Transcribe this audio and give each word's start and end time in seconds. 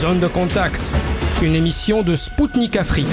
Zone 0.00 0.20
de 0.20 0.28
contact, 0.28 0.80
une 1.42 1.56
émission 1.56 2.04
de 2.04 2.14
Spoutnik 2.14 2.76
Afrique. 2.76 3.06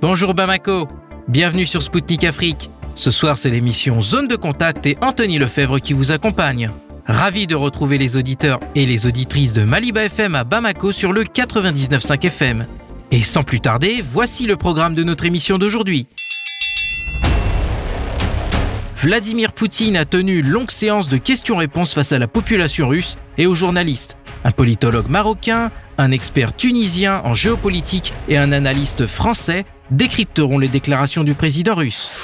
Bonjour 0.00 0.34
Bamako, 0.34 0.86
bienvenue 1.26 1.66
sur 1.66 1.82
Spoutnik 1.82 2.22
Afrique. 2.22 2.70
Ce 2.94 3.10
soir, 3.10 3.38
c'est 3.38 3.50
l'émission 3.50 4.00
Zone 4.00 4.28
de 4.28 4.36
contact 4.36 4.86
et 4.86 4.96
Anthony 5.00 5.38
Lefebvre 5.38 5.80
qui 5.80 5.94
vous 5.94 6.12
accompagne. 6.12 6.70
Ravi 7.06 7.48
de 7.48 7.56
retrouver 7.56 7.98
les 7.98 8.16
auditeurs 8.16 8.60
et 8.76 8.86
les 8.86 9.06
auditrices 9.06 9.52
de 9.52 9.64
Maliba 9.64 10.04
FM 10.04 10.36
à 10.36 10.44
Bamako 10.44 10.92
sur 10.92 11.12
le 11.12 11.24
99.5 11.24 12.24
FM. 12.24 12.66
Et 13.10 13.22
sans 13.24 13.42
plus 13.42 13.60
tarder, 13.60 14.00
voici 14.00 14.46
le 14.46 14.54
programme 14.54 14.94
de 14.94 15.02
notre 15.02 15.24
émission 15.24 15.58
d'aujourd'hui. 15.58 16.06
Vladimir 19.04 19.52
Poutine 19.52 19.98
a 19.98 20.06
tenu 20.06 20.38
une 20.38 20.48
longue 20.48 20.70
séance 20.70 21.10
de 21.10 21.18
questions-réponses 21.18 21.92
face 21.92 22.12
à 22.12 22.18
la 22.18 22.26
population 22.26 22.88
russe 22.88 23.18
et 23.36 23.44
aux 23.44 23.52
journalistes. 23.52 24.16
Un 24.44 24.50
politologue 24.50 25.10
marocain, 25.10 25.70
un 25.98 26.10
expert 26.10 26.56
tunisien 26.56 27.20
en 27.22 27.34
géopolitique 27.34 28.14
et 28.30 28.38
un 28.38 28.50
analyste 28.50 29.06
français 29.06 29.66
décrypteront 29.90 30.58
les 30.58 30.68
déclarations 30.68 31.22
du 31.22 31.34
président 31.34 31.74
russe. 31.74 32.18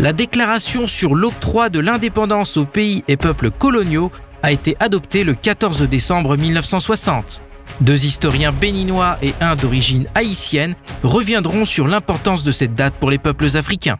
La 0.00 0.12
déclaration 0.12 0.88
sur 0.88 1.14
l'octroi 1.14 1.68
de 1.68 1.78
l'indépendance 1.78 2.56
aux 2.56 2.66
pays 2.66 3.04
et 3.06 3.16
peuples 3.16 3.52
coloniaux 3.52 4.10
a 4.42 4.50
été 4.50 4.76
adoptée 4.80 5.22
le 5.22 5.34
14 5.34 5.82
décembre 5.82 6.36
1960. 6.36 7.40
Deux 7.80 8.06
historiens 8.06 8.52
béninois 8.52 9.18
et 9.22 9.34
un 9.40 9.56
d'origine 9.56 10.06
haïtienne 10.14 10.74
reviendront 11.02 11.64
sur 11.64 11.88
l'importance 11.88 12.44
de 12.44 12.52
cette 12.52 12.74
date 12.74 12.94
pour 12.94 13.10
les 13.10 13.18
peuples 13.18 13.56
africains. 13.56 13.98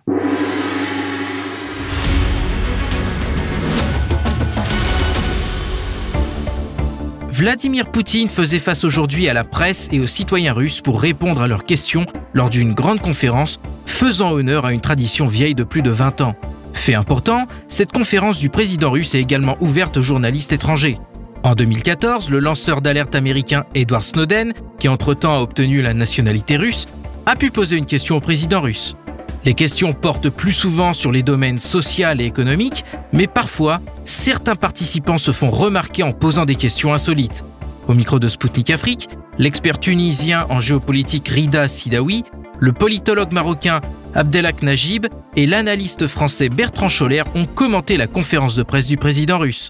Vladimir 7.30 7.90
Poutine 7.90 8.28
faisait 8.28 8.60
face 8.60 8.84
aujourd'hui 8.84 9.28
à 9.28 9.34
la 9.34 9.42
presse 9.42 9.88
et 9.90 9.98
aux 9.98 10.06
citoyens 10.06 10.52
russes 10.52 10.80
pour 10.80 11.00
répondre 11.00 11.42
à 11.42 11.48
leurs 11.48 11.64
questions 11.64 12.06
lors 12.32 12.48
d'une 12.48 12.74
grande 12.74 13.00
conférence 13.00 13.58
faisant 13.86 14.30
honneur 14.30 14.64
à 14.66 14.72
une 14.72 14.80
tradition 14.80 15.26
vieille 15.26 15.56
de 15.56 15.64
plus 15.64 15.82
de 15.82 15.90
20 15.90 16.20
ans. 16.20 16.36
Fait 16.74 16.94
important, 16.94 17.46
cette 17.68 17.90
conférence 17.90 18.38
du 18.38 18.50
président 18.50 18.90
russe 18.90 19.16
est 19.16 19.20
également 19.20 19.56
ouverte 19.60 19.96
aux 19.96 20.02
journalistes 20.02 20.52
étrangers. 20.52 20.96
En 21.44 21.54
2014, 21.54 22.30
le 22.30 22.38
lanceur 22.38 22.80
d'alerte 22.80 23.14
américain 23.14 23.66
Edward 23.74 24.02
Snowden, 24.02 24.54
qui 24.78 24.88
entre-temps 24.88 25.36
a 25.36 25.40
obtenu 25.40 25.82
la 25.82 25.92
nationalité 25.92 26.56
russe, 26.56 26.88
a 27.26 27.36
pu 27.36 27.50
poser 27.50 27.76
une 27.76 27.84
question 27.84 28.16
au 28.16 28.20
président 28.20 28.62
russe. 28.62 28.96
Les 29.44 29.52
questions 29.52 29.92
portent 29.92 30.30
plus 30.30 30.54
souvent 30.54 30.94
sur 30.94 31.12
les 31.12 31.22
domaines 31.22 31.58
social 31.58 32.22
et 32.22 32.24
économiques, 32.24 32.86
mais 33.12 33.26
parfois, 33.26 33.82
certains 34.06 34.56
participants 34.56 35.18
se 35.18 35.32
font 35.32 35.50
remarquer 35.50 36.02
en 36.02 36.14
posant 36.14 36.46
des 36.46 36.56
questions 36.56 36.94
insolites. 36.94 37.44
Au 37.88 37.92
micro 37.92 38.18
de 38.18 38.28
Spoutnik 38.28 38.70
Afrique, 38.70 39.10
l'expert 39.38 39.78
tunisien 39.78 40.46
en 40.48 40.60
géopolitique 40.60 41.28
Rida 41.28 41.68
Sidawi, 41.68 42.24
le 42.58 42.72
politologue 42.72 43.32
marocain 43.32 43.82
Abdelak 44.14 44.62
Najib 44.62 45.08
et 45.36 45.44
l'analyste 45.46 46.06
français 46.06 46.48
Bertrand 46.48 46.88
Scholler 46.88 47.22
ont 47.34 47.44
commenté 47.44 47.98
la 47.98 48.06
conférence 48.06 48.56
de 48.56 48.62
presse 48.62 48.86
du 48.86 48.96
président 48.96 49.36
russe. 49.36 49.68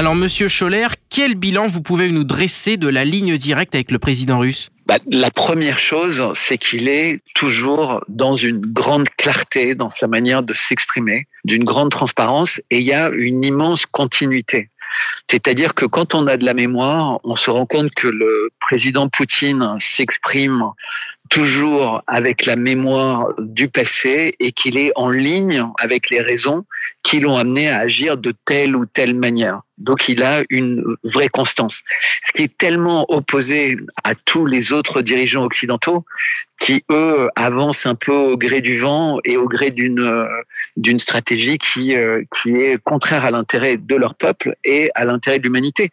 Alors, 0.00 0.14
monsieur 0.14 0.48
Scholler, 0.48 0.86
quel 1.10 1.34
bilan 1.34 1.68
vous 1.68 1.82
pouvez 1.82 2.10
nous 2.10 2.24
dresser 2.24 2.78
de 2.78 2.88
la 2.88 3.04
ligne 3.04 3.36
directe 3.36 3.74
avec 3.74 3.90
le 3.90 3.98
président 3.98 4.38
russe? 4.38 4.70
Bah, 4.86 4.96
la 5.10 5.30
première 5.30 5.78
chose, 5.78 6.24
c'est 6.34 6.56
qu'il 6.56 6.88
est 6.88 7.20
toujours 7.34 8.02
dans 8.08 8.34
une 8.34 8.62
grande 8.62 9.10
clarté 9.18 9.74
dans 9.74 9.90
sa 9.90 10.06
manière 10.06 10.42
de 10.42 10.54
s'exprimer, 10.54 11.26
d'une 11.44 11.64
grande 11.64 11.90
transparence, 11.90 12.62
et 12.70 12.78
il 12.78 12.84
y 12.84 12.94
a 12.94 13.10
une 13.10 13.44
immense 13.44 13.84
continuité. 13.84 14.70
C'est-à-dire 15.30 15.74
que 15.74 15.84
quand 15.84 16.14
on 16.14 16.26
a 16.28 16.38
de 16.38 16.46
la 16.46 16.54
mémoire, 16.54 17.20
on 17.22 17.36
se 17.36 17.50
rend 17.50 17.66
compte 17.66 17.90
que 17.90 18.08
le 18.08 18.48
président 18.58 19.10
Poutine 19.10 19.76
s'exprime 19.80 20.64
toujours 21.28 22.02
avec 22.06 22.44
la 22.44 22.56
mémoire 22.56 23.28
du 23.38 23.68
passé 23.68 24.34
et 24.40 24.52
qu'il 24.52 24.76
est 24.76 24.92
en 24.96 25.10
ligne 25.10 25.64
avec 25.78 26.10
les 26.10 26.20
raisons 26.20 26.64
qui 27.02 27.20
l'ont 27.20 27.36
amené 27.36 27.70
à 27.70 27.78
agir 27.78 28.16
de 28.16 28.34
telle 28.44 28.74
ou 28.74 28.84
telle 28.84 29.14
manière. 29.14 29.60
Donc 29.78 30.08
il 30.08 30.22
a 30.22 30.42
une 30.50 30.84
vraie 31.04 31.28
constance. 31.28 31.82
Ce 32.24 32.32
qui 32.32 32.42
est 32.42 32.58
tellement 32.58 33.06
opposé 33.12 33.76
à 34.04 34.14
tous 34.14 34.44
les 34.44 34.72
autres 34.72 35.02
dirigeants 35.02 35.44
occidentaux 35.44 36.04
qui, 36.60 36.84
eux, 36.90 37.30
avancent 37.36 37.86
un 37.86 37.94
peu 37.94 38.12
au 38.12 38.36
gré 38.36 38.60
du 38.60 38.76
vent 38.76 39.18
et 39.24 39.38
au 39.38 39.48
gré 39.48 39.70
d'une 39.70 40.28
d'une 40.76 40.98
stratégie 40.98 41.58
qui, 41.58 41.94
euh, 41.94 42.22
qui 42.30 42.50
est 42.56 42.76
contraire 42.82 43.24
à 43.24 43.30
l'intérêt 43.30 43.78
de 43.78 43.96
leur 43.96 44.14
peuple 44.14 44.54
et 44.64 44.90
à 44.94 45.04
l'intérêt 45.04 45.38
de 45.38 45.44
l'humanité. 45.44 45.90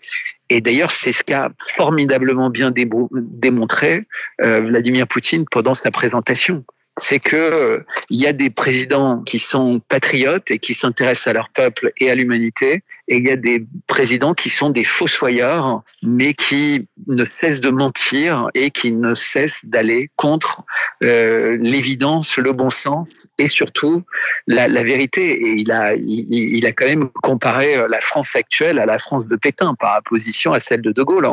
Et 0.50 0.62
d'ailleurs, 0.62 0.92
c'est 0.92 1.12
ce 1.12 1.24
qu'a 1.24 1.52
formidablement 1.60 2.50
bien 2.50 2.72
démontré 2.72 4.06
euh, 4.42 4.62
Vladimir 4.62 5.08
Poutine 5.08 5.46
pendant 5.50 5.74
sa 5.74 5.92
présentation 5.92 6.64
c'est 6.98 7.20
que 7.20 7.36
euh, 7.36 7.86
il 8.10 8.20
y 8.20 8.28
a 8.28 8.34
des 8.34 8.50
présidents 8.50 9.22
qui 9.22 9.40
sont 9.40 9.80
patriotes 9.80 10.50
et 10.50 10.58
qui 10.58 10.74
s'intéressent 10.74 11.28
à 11.28 11.34
leur 11.34 11.50
peuple 11.50 11.94
et 12.00 12.10
à 12.10 12.16
l'humanité, 12.16 12.84
et 13.08 13.18
il 13.18 13.24
y 13.24 13.30
a 13.30 13.36
des 13.36 13.66
présidents 13.86 14.34
qui 14.34 14.50
sont 14.50 14.72
des 14.72 14.84
fossoyeurs, 14.84 15.84
mais 16.02 16.34
qui 16.34 16.88
ne 17.08 17.24
cessent 17.24 17.62
de 17.62 17.70
mentir 17.70 18.50
et 18.56 18.72
qui 18.72 18.92
ne 18.92 19.14
cessent 19.14 19.66
d'aller 19.66 20.10
contre 20.16 20.64
euh, 21.04 21.58
l'évidence, 21.62 22.38
le 22.38 22.52
bon 22.52 22.70
sens 22.70 23.28
et 23.38 23.48
surtout 23.48 24.04
la, 24.48 24.68
la 24.68 24.84
vérité. 24.84 25.32
Et 25.32 25.54
il 25.60 25.72
a, 25.72 25.94
il, 25.96 26.56
il, 26.58 26.66
a 26.66 26.72
quand 26.72 26.86
même 26.86 27.10
comparé 27.10 27.78
euh, 27.78 27.88
la 27.90 28.02
France 28.02 28.36
actuelle 28.36 28.80
à 28.80 28.86
la 28.86 28.98
France 29.00 29.28
de 29.28 29.36
Pétain 29.36 29.76
par 29.76 30.00
opposition 30.00 30.52
à 30.52 30.60
celle 30.60 30.82
de 30.82 30.92
De 30.92 31.04
Gaulle 31.04 31.28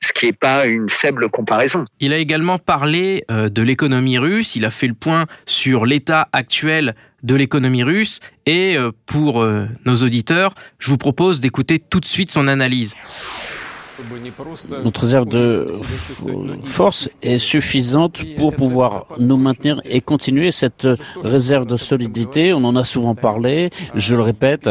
ce 0.00 0.12
qui 0.12 0.26
n'est 0.26 0.32
pas 0.32 0.66
une 0.66 0.88
faible 0.88 1.28
comparaison. 1.28 1.84
Il 2.00 2.12
a 2.12 2.18
également 2.18 2.58
parlé 2.58 3.24
euh, 3.30 3.48
de 3.48 3.62
l'économie 3.62 4.18
russe, 4.18 4.56
il 4.56 4.64
a 4.64 4.70
fait 4.70 4.86
le 4.86 4.94
point 4.94 5.26
sur 5.46 5.84
l'état 5.84 6.28
actuel 6.32 6.94
de 7.22 7.34
l'économie 7.34 7.82
russe 7.82 8.20
et 8.46 8.76
euh, 8.76 8.92
pour 9.04 9.42
euh, 9.42 9.66
nos 9.84 9.96
auditeurs, 9.96 10.54
je 10.78 10.90
vous 10.90 10.96
propose 10.96 11.40
d'écouter 11.40 11.78
tout 11.78 12.00
de 12.00 12.06
suite 12.06 12.30
son 12.30 12.48
analyse. 12.48 12.94
Notre 14.82 15.02
réserve 15.02 15.28
de 15.28 15.74
force 16.64 17.10
est 17.20 17.36
suffisante 17.36 18.22
pour 18.38 18.54
pouvoir 18.54 19.04
nous 19.18 19.36
maintenir 19.36 19.82
et 19.84 20.00
continuer 20.00 20.52
cette 20.52 20.88
réserve 21.22 21.66
de 21.66 21.76
solidité. 21.76 22.54
On 22.54 22.64
en 22.64 22.76
a 22.76 22.84
souvent 22.84 23.14
parlé. 23.14 23.68
Je 23.94 24.16
le 24.16 24.22
répète, 24.22 24.70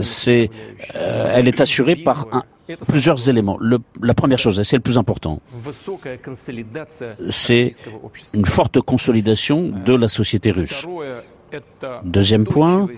c'est, 0.00 0.48
elle 0.94 1.48
est 1.48 1.60
assurée 1.60 1.96
par 1.96 2.26
un, 2.32 2.44
plusieurs 2.88 3.28
éléments. 3.28 3.58
Le, 3.60 3.78
la 4.02 4.14
première 4.14 4.38
chose, 4.38 4.58
et 4.60 4.64
c'est 4.64 4.76
le 4.76 4.82
plus 4.82 4.98
important, 4.98 5.40
c'est 7.30 7.72
une 8.32 8.46
forte 8.46 8.80
consolidation 8.80 9.72
de 9.84 9.94
la 9.94 10.08
société 10.08 10.50
russe. 10.50 10.86
Deuxième 12.02 12.46
point, 12.46 12.88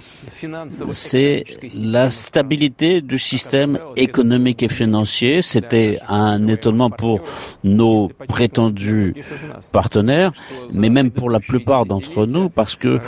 c'est 0.90 1.44
la 1.74 2.08
stabilité 2.08 3.02
du 3.02 3.18
système 3.18 3.78
économique 3.96 4.62
et 4.62 4.68
financier. 4.68 5.42
C'était 5.42 5.98
un 6.08 6.46
étonnement 6.48 6.90
pour 6.90 7.20
nos 7.64 8.08
prétendus 8.28 9.14
partenaires, 9.72 10.32
mais 10.72 10.88
même 10.88 11.10
pour 11.10 11.28
la 11.28 11.40
plupart 11.40 11.84
d'entre 11.84 12.24
nous, 12.24 12.48
parce 12.48 12.76
que 12.76 13.00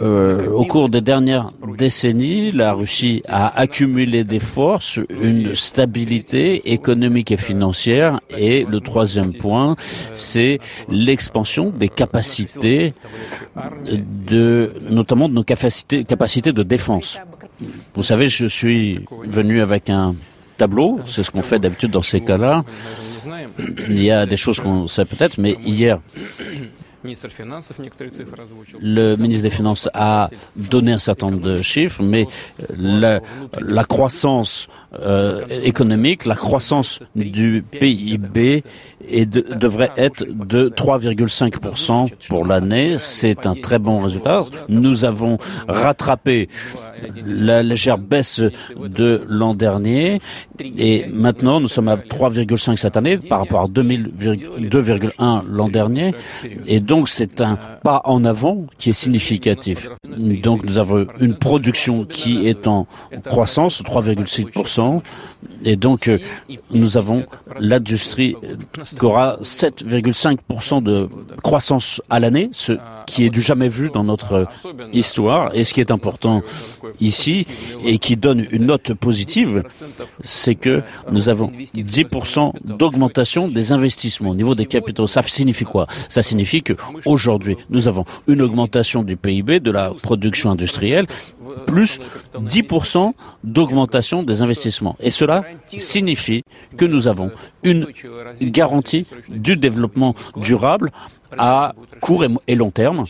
euh, 0.00 0.48
au 0.50 0.64
cours 0.64 0.88
des 0.88 1.00
dernières 1.00 1.50
décennies, 1.76 2.52
la 2.52 2.72
Russie 2.72 3.22
a 3.26 3.58
accumulé 3.58 4.24
des 4.24 4.38
forces, 4.38 5.00
une 5.20 5.54
stabilité 5.54 6.72
économique 6.72 7.32
et 7.32 7.36
financière. 7.36 8.20
Et 8.36 8.64
le 8.64 8.80
troisième 8.80 9.32
point, 9.32 9.76
c'est 10.12 10.58
l'expansion 10.88 11.70
des 11.70 11.88
capacités 11.88 12.92
de, 14.26 14.72
notamment 14.88 15.28
de 15.28 15.34
nos 15.34 15.44
capacités, 15.44 16.04
capacités 16.04 16.52
de 16.52 16.62
défense. 16.62 17.18
Vous 17.94 18.04
savez, 18.04 18.26
je 18.26 18.46
suis 18.46 19.00
venu 19.24 19.60
avec 19.60 19.90
un 19.90 20.14
tableau, 20.56 21.00
c'est 21.06 21.22
ce 21.22 21.30
qu'on 21.30 21.42
fait 21.42 21.58
d'habitude 21.58 21.90
dans 21.90 22.02
ces 22.02 22.20
cas-là. 22.20 22.64
Il 23.88 24.02
y 24.02 24.10
a 24.10 24.26
des 24.26 24.36
choses 24.36 24.60
qu'on 24.60 24.86
sait 24.86 25.04
peut-être, 25.04 25.38
mais 25.38 25.56
hier, 25.64 26.00
le 28.80 29.16
ministre 29.16 29.42
des 29.42 29.50
Finances 29.50 29.88
a 29.94 30.30
donné 30.56 30.92
un 30.92 30.98
certain 30.98 31.30
nombre 31.30 31.42
de 31.42 31.62
chiffres, 31.62 32.02
mais 32.02 32.26
la, 32.76 33.20
croissance 33.84 34.68
euh, 35.00 35.44
économique, 35.62 36.24
la 36.26 36.34
croissance 36.34 37.00
du 37.14 37.64
PIB 37.70 38.64
devrait 39.30 39.92
être 39.96 40.24
de 40.24 40.68
3,5% 40.68 42.10
pour 42.28 42.44
l'année. 42.44 42.96
C'est 42.98 43.46
un 43.46 43.54
très 43.54 43.78
bon 43.78 44.00
résultat. 44.00 44.40
Nous 44.68 45.04
avons 45.04 45.38
rattrapé 45.68 46.48
la 47.24 47.62
légère 47.62 47.98
baisse 47.98 48.40
de 48.76 49.24
l'an 49.28 49.54
dernier 49.54 50.20
et 50.60 51.06
maintenant 51.06 51.60
nous 51.60 51.68
sommes 51.68 51.88
à 51.88 51.96
3,5 51.96 52.76
cette 52.76 52.96
année 52.96 53.18
par 53.18 53.40
rapport 53.40 53.60
à 53.60 53.66
2,1 53.66 55.42
l'an 55.48 55.68
dernier 55.68 56.14
et 56.66 56.80
Donc 56.88 57.08
c'est 57.10 57.42
un 57.42 57.58
pas 57.84 58.00
en 58.04 58.24
avant 58.24 58.66
qui 58.78 58.90
est 58.90 58.94
significatif. 58.94 59.90
Donc 60.42 60.64
nous 60.64 60.78
avons 60.78 61.06
une 61.20 61.36
production 61.36 62.04
qui 62.04 62.48
est 62.48 62.66
en 62.66 62.86
croissance, 63.26 63.82
3,6%, 63.82 65.02
et 65.64 65.76
donc 65.76 66.08
euh, 66.08 66.18
nous 66.70 66.96
avons 66.96 67.26
l'industrie 67.60 68.34
qui 68.98 69.04
aura 69.04 69.36
7,5% 69.42 70.82
de 70.82 71.08
croissance 71.42 72.00
à 72.08 72.20
l'année, 72.20 72.48
ce 72.52 72.72
qui 73.06 73.24
est 73.24 73.30
du 73.30 73.40
jamais 73.40 73.68
vu 73.68 73.90
dans 73.90 74.04
notre 74.04 74.46
histoire. 74.92 75.50
Et 75.54 75.64
ce 75.64 75.74
qui 75.74 75.80
est 75.80 75.90
important 75.90 76.42
ici 77.00 77.46
et 77.84 77.98
qui 77.98 78.16
donne 78.16 78.46
une 78.50 78.66
note 78.66 78.94
positive, 78.94 79.62
c'est 80.20 80.54
que 80.54 80.82
nous 81.10 81.28
avons 81.28 81.50
10% 81.74 82.52
d'augmentation 82.64 83.48
des 83.48 83.72
investissements 83.72 84.30
au 84.30 84.34
niveau 84.34 84.54
des 84.54 84.66
capitaux. 84.66 85.06
Ça 85.06 85.22
signifie 85.22 85.64
quoi? 85.64 85.86
Ça 86.08 86.22
signifie 86.22 86.62
qu'aujourd'hui, 87.04 87.56
nous 87.70 87.88
avons 87.88 88.04
une 88.26 88.42
augmentation 88.42 89.02
du 89.02 89.16
PIB, 89.16 89.60
de 89.60 89.70
la 89.70 89.92
production 89.92 90.50
industrielle, 90.50 91.06
plus 91.66 91.98
10% 92.34 93.12
d'augmentation 93.44 94.22
des 94.22 94.42
investissements. 94.42 94.96
Et 95.00 95.10
cela 95.10 95.44
signifie 95.66 96.42
que 96.76 96.84
nous 96.84 97.08
avons 97.08 97.30
une 97.62 97.86
garantie 98.40 99.06
du 99.28 99.56
développement 99.56 100.14
durable 100.36 100.90
à 101.36 101.74
court 102.00 102.24
et 102.46 102.54
long 102.54 102.70
terme. 102.70 103.04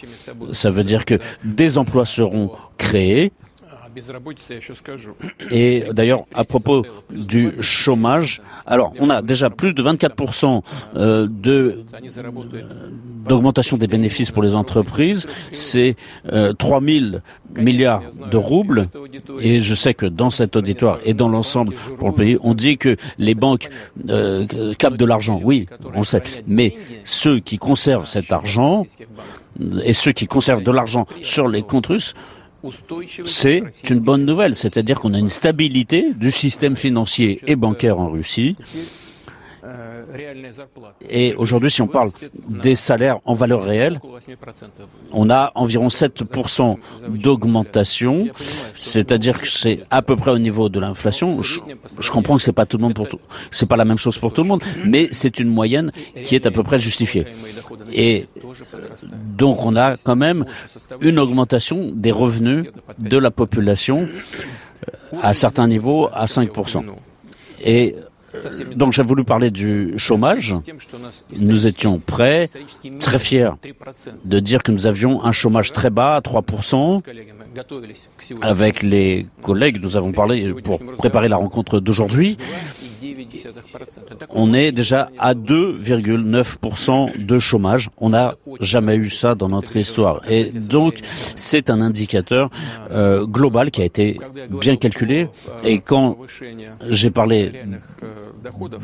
Ça 0.53 0.71
veut 0.71 0.85
dire 0.85 1.05
que 1.05 1.19
des 1.45 1.79
emplois 1.79 2.05
seront 2.05 2.53
créés, 2.77 3.33
et 5.51 5.85
d'ailleurs, 5.93 6.25
à 6.35 6.45
propos 6.45 6.85
du 7.11 7.53
chômage, 7.61 8.43
alors 8.67 8.93
on 9.01 9.11
a 9.11 9.23
déjà 9.23 9.51
plus 9.51 9.73
de 9.73 9.83
24% 9.83 10.63
euh, 10.97 11.27
de 11.31 11.85
d'augmentation 13.29 13.77
des 13.77 13.87
bénéfices 13.87 14.31
pour 14.31 14.43
les 14.43 14.55
entreprises. 14.55 15.27
C'est 15.53 15.97
3 16.59 16.81
000 16.81 17.17
milliards 17.55 18.03
de 18.31 18.37
roubles. 18.37 18.89
Et 19.41 19.61
je 19.61 19.75
sais 19.75 19.95
que 19.95 20.07
dans 20.07 20.31
cet 20.31 20.57
auditoire 20.57 20.99
et 21.05 21.15
dans 21.15 21.29
l'ensemble 21.29 21.75
pour 21.99 22.09
le 22.09 22.15
pays, 22.15 22.39
on 22.43 22.55
dit 22.55 22.79
que 22.79 22.97
les 23.19 23.35
banques 23.35 23.69
euh, 24.09 24.75
capent 24.75 24.97
de 24.97 25.05
l'argent. 25.05 25.41
Oui, 25.43 25.67
on 25.95 25.99
le 25.99 26.05
sait. 26.05 26.23
Mais 26.47 26.75
ceux 27.05 27.41
qui 27.41 27.59
conservent 27.59 28.07
cet 28.07 28.33
argent 28.33 28.87
et 29.85 29.93
ceux 29.93 30.13
qui 30.13 30.27
conservent 30.27 30.63
de 30.63 30.71
l'argent 30.71 31.07
sur 31.23 31.49
les 31.49 31.63
comptes 31.63 31.89
russes 31.89 32.15
c'est 33.25 33.63
une 33.89 34.01
bonne 34.01 34.25
nouvelle, 34.25 34.57
c'est-à-dire 34.57 34.99
qu'on 34.99 35.15
a 35.15 35.19
une 35.19 35.29
stabilité 35.29 36.13
du 36.15 36.31
système 36.31 36.77
financier 36.77 37.41
et 37.47 37.57
bancaire 37.57 38.01
en 38.01 38.11
Russie 38.11 38.57
et 41.09 41.35
aujourd'hui, 41.35 41.71
si 41.71 41.83
on 41.83 41.87
parle 41.87 42.11
des 42.49 42.75
salaires 42.75 43.19
en 43.25 43.35
valeur 43.35 43.63
réelle, 43.65 44.01
on 45.13 45.31
a 45.31 45.53
environ 45.55 45.89
7% 45.89 46.77
d'augmentation, 47.09 48.29
c'est-à-dire 48.75 49.41
que 49.41 49.49
c'est 49.49 49.81
à 49.91 50.03
peu 50.03 50.17
près 50.17 50.31
au 50.31 50.39
niveau 50.39 50.69
de 50.69 50.79
l'inflation. 50.79 51.43
Je, 51.43 52.11
comprends 52.11 52.37
que 52.37 52.43
c'est 52.43 52.53
pas 52.53 52.67
tout 52.67 52.77
le 52.77 52.83
monde 52.83 52.95
pour 52.95 53.09
tout, 53.09 53.21
c'est 53.51 53.69
pas 53.69 53.77
la 53.77 53.85
même 53.85 53.99
chose 53.99 54.19
pour 54.19 54.33
tout 54.33 54.43
le 54.43 54.49
monde, 54.49 54.63
mais 54.85 55.09
c'est 55.13 55.39
une 55.39 55.49
moyenne 55.49 55.93
qui 56.23 56.35
est 56.35 56.47
à 56.47 56.51
peu 56.51 56.63
près 56.63 56.79
justifiée. 56.79 57.27
Et 57.93 58.27
donc, 59.37 59.65
on 59.65 59.77
a 59.77 59.97
quand 59.97 60.17
même 60.17 60.45
une 61.01 61.19
augmentation 61.19 61.91
des 61.95 62.13
revenus 62.13 62.67
de 62.99 63.19
la 63.19 63.31
population 63.31 64.09
à 65.21 65.35
certains 65.35 65.67
niveaux 65.67 66.09
à 66.13 66.27
5%. 66.27 66.85
Et 67.65 67.97
donc 68.75 68.93
j'ai 68.93 69.03
voulu 69.03 69.25
parler 69.25 69.51
du 69.51 69.95
chômage. 69.97 70.55
Nous 71.39 71.67
étions 71.67 71.99
prêts, 71.99 72.51
très 73.01 73.19
fiers 73.19 73.51
de 74.25 74.41
dire 74.41 74.63
que 74.63 74.73
nous 74.73 74.87
avions 74.87 75.25
un 75.25 75.33
chômage 75.33 75.73
très 75.73 75.91
bas, 75.91 76.17
à 76.17 76.21
3%. 76.21 77.03
Avec 78.43 78.83
les 78.83 79.27
collègues, 79.43 79.81
nous 79.83 79.97
avons 79.97 80.13
parlé 80.13 80.53
pour 80.63 80.79
préparer 80.79 81.29
la 81.29 81.37
rencontre 81.37 81.81
d'aujourd'hui. 81.81 82.37
On 84.31 84.53
est 84.55 84.73
déjà 84.73 85.11
à 85.19 85.35
2,9% 85.35 87.25
de 87.25 87.39
chômage. 87.39 87.91
On 87.99 88.11
n'a 88.11 88.35
jamais 88.61 88.97
eu 88.97 89.11
ça 89.11 89.35
dans 89.35 89.49
notre 89.49 89.77
histoire. 89.77 90.21
Et 90.29 90.51
donc, 90.51 90.99
c'est 91.03 91.71
un 91.71 91.81
indicateur 91.81 92.51
euh, 92.91 93.27
global 93.27 93.71
qui 93.71 93.83
a 93.83 93.85
été 93.85 94.19
bien 94.51 94.77
calculé. 94.77 95.29
Et 95.65 95.81
quand 95.81 96.19
j'ai 96.89 97.11
parlé 97.11 97.53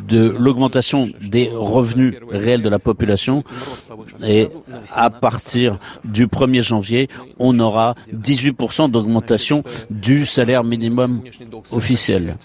de 0.09 0.35
l'augmentation 0.39 1.09
des 1.21 1.51
revenus 1.53 2.17
réels 2.31 2.63
de 2.63 2.69
la 2.69 2.79
population, 2.79 3.45
et 4.27 4.49
à 4.93 5.11
partir 5.11 5.79
du 6.05 6.27
1er 6.27 6.63
janvier, 6.63 7.09
on 7.39 7.59
aura 7.59 7.95
18% 8.13 8.91
d'augmentation 8.91 9.63
du 9.91 10.27
salaire 10.27 10.65
minimum 10.65 11.23
officiel. 11.73 12.37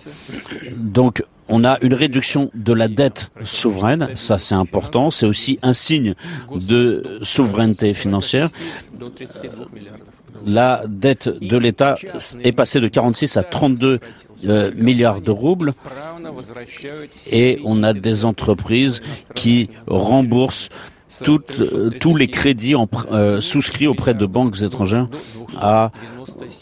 Donc, 0.77 1.24
on 1.47 1.63
a 1.63 1.77
une 1.81 1.95
réduction 1.95 2.51
de 2.53 2.74
la 2.74 2.88
dette 2.88 3.31
souveraine, 3.44 4.09
ça 4.13 4.38
c'est 4.38 4.56
important, 4.56 5.09
c'est 5.09 5.25
aussi 5.25 5.57
un 5.63 5.74
signe 5.74 6.13
de 6.53 7.19
souveraineté 7.24 7.94
financière. 7.94 8.50
La 10.45 10.83
dette 10.88 11.27
de 11.27 11.57
l'État 11.57 11.95
est 12.44 12.51
passée 12.51 12.80
de 12.80 12.88
46 12.88 13.38
à 13.38 13.44
32 13.44 14.00
euh, 14.45 14.71
milliards 14.75 15.21
de 15.21 15.31
roubles 15.31 15.74
et 17.31 17.59
on 17.63 17.83
a 17.83 17.94
des 17.94 18.25
entreprises 18.25 19.01
qui 19.36 19.69
remboursent 19.88 20.69
euh, 21.27 21.89
tous 22.00 22.15
les 22.15 22.27
crédits 22.27 22.75
euh, 23.12 23.41
souscrits 23.41 23.88
auprès 23.88 24.13
de 24.13 24.25
banques 24.25 24.62
étrangères 24.62 25.07
à 25.59 25.91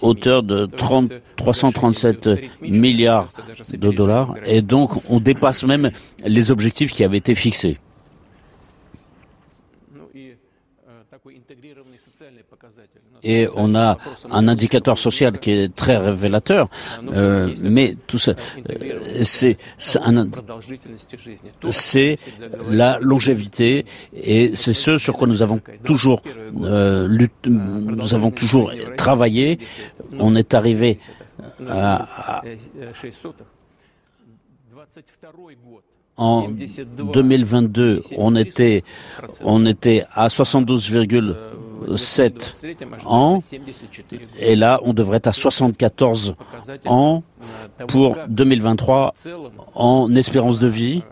hauteur 0.01 0.41
de 0.41 0.65
30, 0.65 1.11
337 1.35 2.29
milliards 2.61 3.29
de 3.71 3.91
dollars. 3.91 4.35
Et 4.45 4.61
donc, 4.61 4.91
on 5.09 5.19
dépasse 5.19 5.63
même 5.63 5.91
les 6.25 6.49
objectifs 6.51 6.91
qui 6.91 7.03
avaient 7.03 7.17
été 7.17 7.35
fixés. 7.35 7.77
Et 13.23 13.47
on 13.55 13.75
a 13.75 13.97
un 14.29 14.47
indicateur 14.47 14.97
social 14.97 15.39
qui 15.39 15.51
est 15.51 15.75
très 15.75 15.97
révélateur, 15.97 16.69
euh, 17.13 17.53
mais 17.61 17.95
tout 18.07 18.19
ça, 18.19 18.33
euh, 18.69 19.23
c'est 19.23 19.57
c'est 21.69 22.17
la 22.69 22.99
longévité 22.99 23.85
et 24.13 24.55
c'est 24.55 24.73
ce 24.73 24.97
sur 24.97 25.17
quoi 25.17 25.27
nous 25.27 25.41
avons 25.41 25.59
toujours 25.83 26.21
euh, 26.63 27.07
nous 27.45 28.13
avons 28.13 28.31
toujours 28.31 28.71
travaillé. 28.97 29.59
On 30.19 30.35
est 30.35 30.53
arrivé 30.53 30.99
à, 31.69 32.41
en 36.17 36.49
2022, 36.49 38.01
on 38.17 38.35
était, 38.35 38.83
on 39.41 39.65
était 39.65 40.03
à 40.13 40.29
72,7 41.95 43.05
ans, 43.05 43.41
et 44.39 44.55
là, 44.55 44.79
on 44.83 44.93
devrait 44.93 45.17
être 45.17 45.27
à 45.27 45.31
74 45.31 46.35
ans 46.85 47.23
pour 47.87 48.17
2023 48.27 49.13
en 49.73 50.13
espérance 50.15 50.59
de 50.59 50.67
vie. 50.67 51.03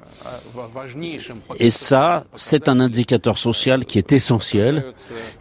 Et 1.60 1.72
ça, 1.72 2.26
c'est 2.36 2.70
un 2.70 2.80
indicateur 2.80 3.38
social 3.38 3.86
qui 3.86 3.98
est 3.98 4.12
essentiel, 4.12 4.94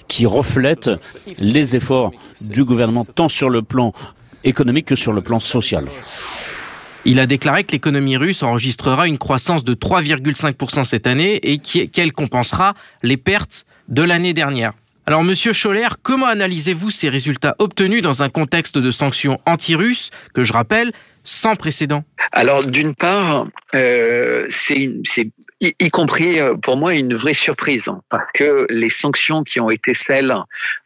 qui 0.08 0.26
reflète 0.26 0.90
les 1.38 1.76
efforts 1.76 2.12
du 2.40 2.64
gouvernement 2.64 3.04
tant 3.04 3.28
sur 3.28 3.50
le 3.50 3.62
plan 3.62 3.92
économique 4.44 4.86
que 4.86 4.94
sur 4.94 5.12
le 5.12 5.22
plan 5.22 5.40
social. 5.40 5.88
Il 7.06 7.20
a 7.20 7.26
déclaré 7.26 7.64
que 7.64 7.72
l'économie 7.72 8.16
russe 8.16 8.42
enregistrera 8.42 9.06
une 9.06 9.18
croissance 9.18 9.62
de 9.62 9.74
3,5% 9.74 10.84
cette 10.84 11.06
année 11.06 11.36
et 11.42 11.58
qu'elle 11.58 12.12
compensera 12.12 12.74
les 13.02 13.18
pertes 13.18 13.66
de 13.88 14.02
l'année 14.02 14.32
dernière. 14.32 14.72
Alors, 15.06 15.22
Monsieur 15.22 15.52
Scholler, 15.52 15.88
comment 16.02 16.26
analysez-vous 16.26 16.88
ces 16.88 17.10
résultats 17.10 17.56
obtenus 17.58 18.00
dans 18.00 18.22
un 18.22 18.30
contexte 18.30 18.78
de 18.78 18.90
sanctions 18.90 19.38
anti-russes, 19.44 20.08
que 20.32 20.42
je 20.42 20.52
rappelle, 20.54 20.92
sans 21.24 21.56
précédent? 21.56 22.04
Alors, 22.32 22.64
d'une 22.64 22.94
part, 22.94 23.46
euh, 23.74 24.46
c'est 24.50 24.88
y, 25.60 25.90
compris 25.90 26.38
euh, 26.38 26.54
pour 26.54 26.76
moi 26.76 26.94
une 26.94 27.14
vraie 27.14 27.34
surprise, 27.34 27.88
hein, 27.88 28.02
parce 28.08 28.30
que 28.32 28.66
les 28.70 28.90
sanctions 28.90 29.42
qui 29.42 29.60
ont 29.60 29.70
été 29.70 29.94
celles 29.94 30.34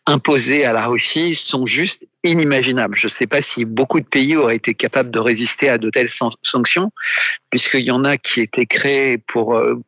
imposées 0.06 0.64
à 0.64 0.72
la 0.72 0.86
Russie 0.86 1.34
sont 1.34 1.66
juste 1.66 2.06
inimaginables. 2.24 2.96
Je 2.96 3.06
ne 3.06 3.10
sais 3.10 3.26
pas 3.26 3.42
si 3.42 3.64
beaucoup 3.64 4.00
de 4.00 4.06
pays 4.06 4.36
auraient 4.36 4.56
été 4.56 4.74
capables 4.74 5.10
de 5.10 5.18
résister 5.18 5.68
à 5.68 5.78
de 5.78 5.90
telles 5.90 6.08
sanctions, 6.42 6.90
puisqu'il 7.50 7.84
y 7.84 7.90
en 7.90 8.04
a 8.04 8.16
qui 8.16 8.40
étaient 8.40 8.66
créées 8.66 9.18
pour 9.18 9.56
euh, 9.56 9.80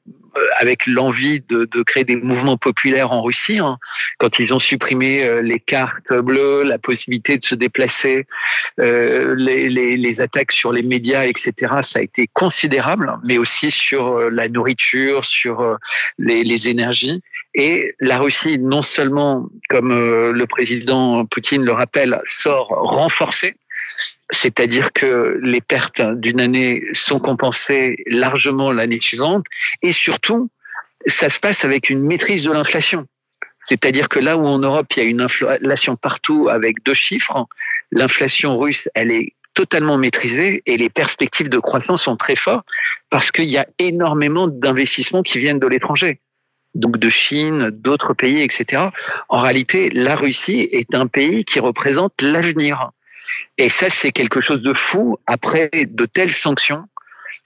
avec 0.59 0.87
l'envie 0.87 1.40
de, 1.40 1.66
créer 1.83 2.04
des 2.04 2.16
mouvements 2.16 2.57
populaires 2.57 3.12
en 3.12 3.23
Russie, 3.23 3.59
hein, 3.59 3.78
quand 4.19 4.38
ils 4.38 4.54
ont 4.54 4.59
supprimé 4.59 5.42
les 5.42 5.59
cartes 5.59 6.12
bleues, 6.12 6.62
la 6.62 6.78
possibilité 6.78 7.37
de 7.37 7.45
se 7.45 7.54
déplacer, 7.57 8.26
les, 8.78 10.21
attaques 10.21 10.52
sur 10.52 10.73
les 10.73 10.83
médias, 10.83 11.25
etc., 11.25 11.52
ça 11.83 11.99
a 11.99 12.02
été 12.02 12.28
considérable, 12.33 12.89
mais 13.25 13.38
aussi 13.38 13.70
sur 13.70 14.30
la 14.30 14.49
nourriture, 14.49 15.25
sur 15.25 15.78
les, 16.18 16.44
les 16.44 16.68
énergies. 16.68 17.23
Et 17.54 17.94
la 18.00 18.18
Russie, 18.18 18.59
non 18.59 18.82
seulement, 18.82 19.49
comme 19.68 19.90
euh, 19.90 20.32
le 20.32 20.47
président 20.47 21.25
Poutine 21.26 21.64
le 21.64 21.73
rappelle, 21.73 22.20
sort 22.25 22.68
renforcée, 22.68 23.54
c'est-à-dire 24.30 24.92
que 24.92 25.38
les 25.42 25.61
pertes 25.61 26.00
d'une 26.00 26.40
année 26.40 26.85
sont 26.92 27.18
compensées 27.18 27.97
largement 28.06 28.70
l'année 28.70 29.00
suivante, 29.00 29.47
et 29.82 29.90
surtout, 29.90 30.49
ça 31.06 31.28
se 31.28 31.40
passe 31.40 31.64
avec 31.64 31.90
une 31.90 32.00
maîtrise 32.00 32.44
de 32.44 32.52
l'inflation. 32.52 33.06
C'est-à-dire 33.61 34.09
que 34.09 34.20
là 34.20 34.37
où 34.37 34.47
en 34.47 34.59
Europe, 34.59 34.87
il 34.97 35.02
y 35.02 35.06
a 35.06 35.09
une 35.09 35.20
inflation 35.20 35.97
partout 35.97 36.49
avec 36.49 36.82
deux 36.85 36.94
chiffres, 36.94 37.47
l'inflation 37.90 38.56
russe, 38.56 38.88
elle 38.94 39.11
est 39.11 39.35
totalement 39.54 39.99
maîtrisée 39.99 40.62
et 40.66 40.76
les 40.76 40.90
perspectives 40.90 41.49
de 41.49 41.59
croissance 41.59 42.02
sont 42.02 42.16
très 42.16 42.37
fortes 42.37 42.66
parce 43.11 43.30
qu'il 43.30 43.50
y 43.50 43.59
a 43.59 43.66
énormément 43.78 44.49
d'investissements 44.49 45.23
qui 45.23 45.38
viennent 45.38 45.59
de 45.59 45.66
l'étranger 45.66 46.21
donc 46.75 46.99
de 46.99 47.11
Chine, 47.11 47.71
d'autres 47.71 48.14
pays, 48.14 48.42
etc. 48.42 48.85
En 49.28 49.40
réalité, 49.40 49.90
la 49.90 50.16
Russie 50.16 50.69
est 50.73 50.95
un 50.95 51.07
pays 51.07 51.45
qui 51.45 51.61
représente 51.61 52.23
l'avenir. 52.23 52.90
Et 53.59 53.69
ça, 53.69 53.90
c'est 53.90 54.12
quelque 54.12 54.40
chose 54.40 54.62
de 54.62 54.75
fou 54.75 55.19
après 55.26 55.71
de 55.73 56.07
telles 56.07 56.33
sanctions 56.33 56.85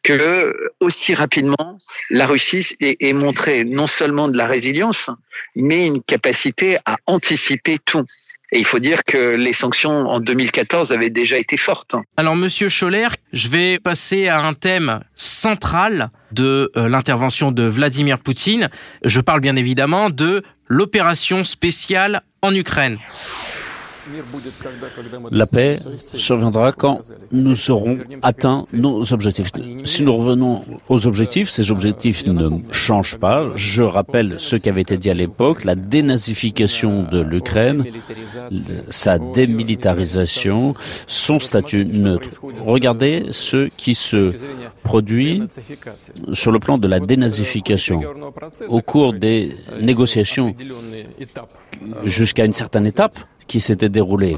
que 0.03 0.55
aussi 0.81 1.15
rapidement, 1.15 1.79
la 2.11 2.27
Russie 2.27 2.75
ait 2.81 3.13
montré 3.13 3.65
non 3.65 3.87
seulement 3.87 4.29
de 4.29 4.37
la 4.37 4.47
résilience, 4.47 5.11
mais 5.57 5.87
une 5.87 6.03
capacité 6.03 6.77
à 6.87 6.97
anticiper 7.07 7.79
tout. 7.85 8.05
Et 8.53 8.59
il 8.59 8.65
faut 8.65 8.79
dire 8.79 9.05
que 9.05 9.35
les 9.35 9.53
sanctions 9.53 10.07
en 10.07 10.21
2014 10.21 10.93
avaient 10.93 11.11
déjà 11.11 11.39
été 11.39 11.57
fortes. 11.57 11.97
Alors, 12.17 12.37
Monsieur 12.37 12.69
Scholler, 12.69 13.09
je 13.33 13.49
vais 13.49 13.79
passer 13.79 14.29
à 14.29 14.41
un 14.41 14.55
thème 14.55 15.01
central 15.17 16.11
de 16.33 16.71
euh, 16.77 16.89
l'intervention 16.89 17.53
de 17.53 17.65
Vladimir 17.65 18.19
Poutine. 18.19 18.69
Je 19.05 19.21
parle 19.21 19.41
bien 19.41 19.57
évidemment 19.57 20.11
de 20.11 20.43
l'opération 20.69 21.43
spéciale 21.43 22.23
en 22.43 22.55
Ukraine. 22.55 22.99
La 25.31 25.47
paix 25.47 25.79
surviendra 26.05 26.73
quand 26.73 27.01
nous 27.33 27.71
aurons 27.71 27.99
atteint 28.23 28.67
nos 28.73 29.13
objectifs. 29.13 29.51
Si 29.85 30.03
nous 30.03 30.17
revenons 30.17 30.63
aux 30.89 31.07
objectifs, 31.07 31.49
ces 31.49 31.71
objectifs 31.71 32.27
ne 32.27 32.51
changent 32.71 33.19
pas. 33.19 33.53
Je 33.55 33.83
rappelle 33.83 34.37
ce 34.39 34.57
qui 34.57 34.69
avait 34.69 34.83
été 34.83 34.97
dit 34.97 35.11
à 35.11 35.15
l'époque, 35.15 35.65
la 35.65 35.75
dénazification 35.75 37.05
de 37.05 37.21
l'Ukraine, 37.21 37.85
sa 38.91 39.19
démilitarisation, 39.19 40.75
son 41.07 41.39
statut 41.39 41.85
neutre. 41.85 42.29
Regardez 42.61 43.27
ce 43.31 43.69
qui 43.77 43.95
se 43.95 44.33
produit 44.83 45.43
sur 46.33 46.53
le 46.53 46.59
plan 46.59 46.79
de 46.79 46.89
la 46.89 47.01
dénazification. 47.01 48.03
Au 48.69 48.81
cours 48.81 49.15
des 49.15 49.57
négociations 49.81 50.55
jusqu'à 52.05 52.45
une 52.45 52.53
certaine 52.53 52.87
étape, 52.87 53.19
qui 53.47 53.61
s'était 53.61 53.89
déroulé 53.89 54.37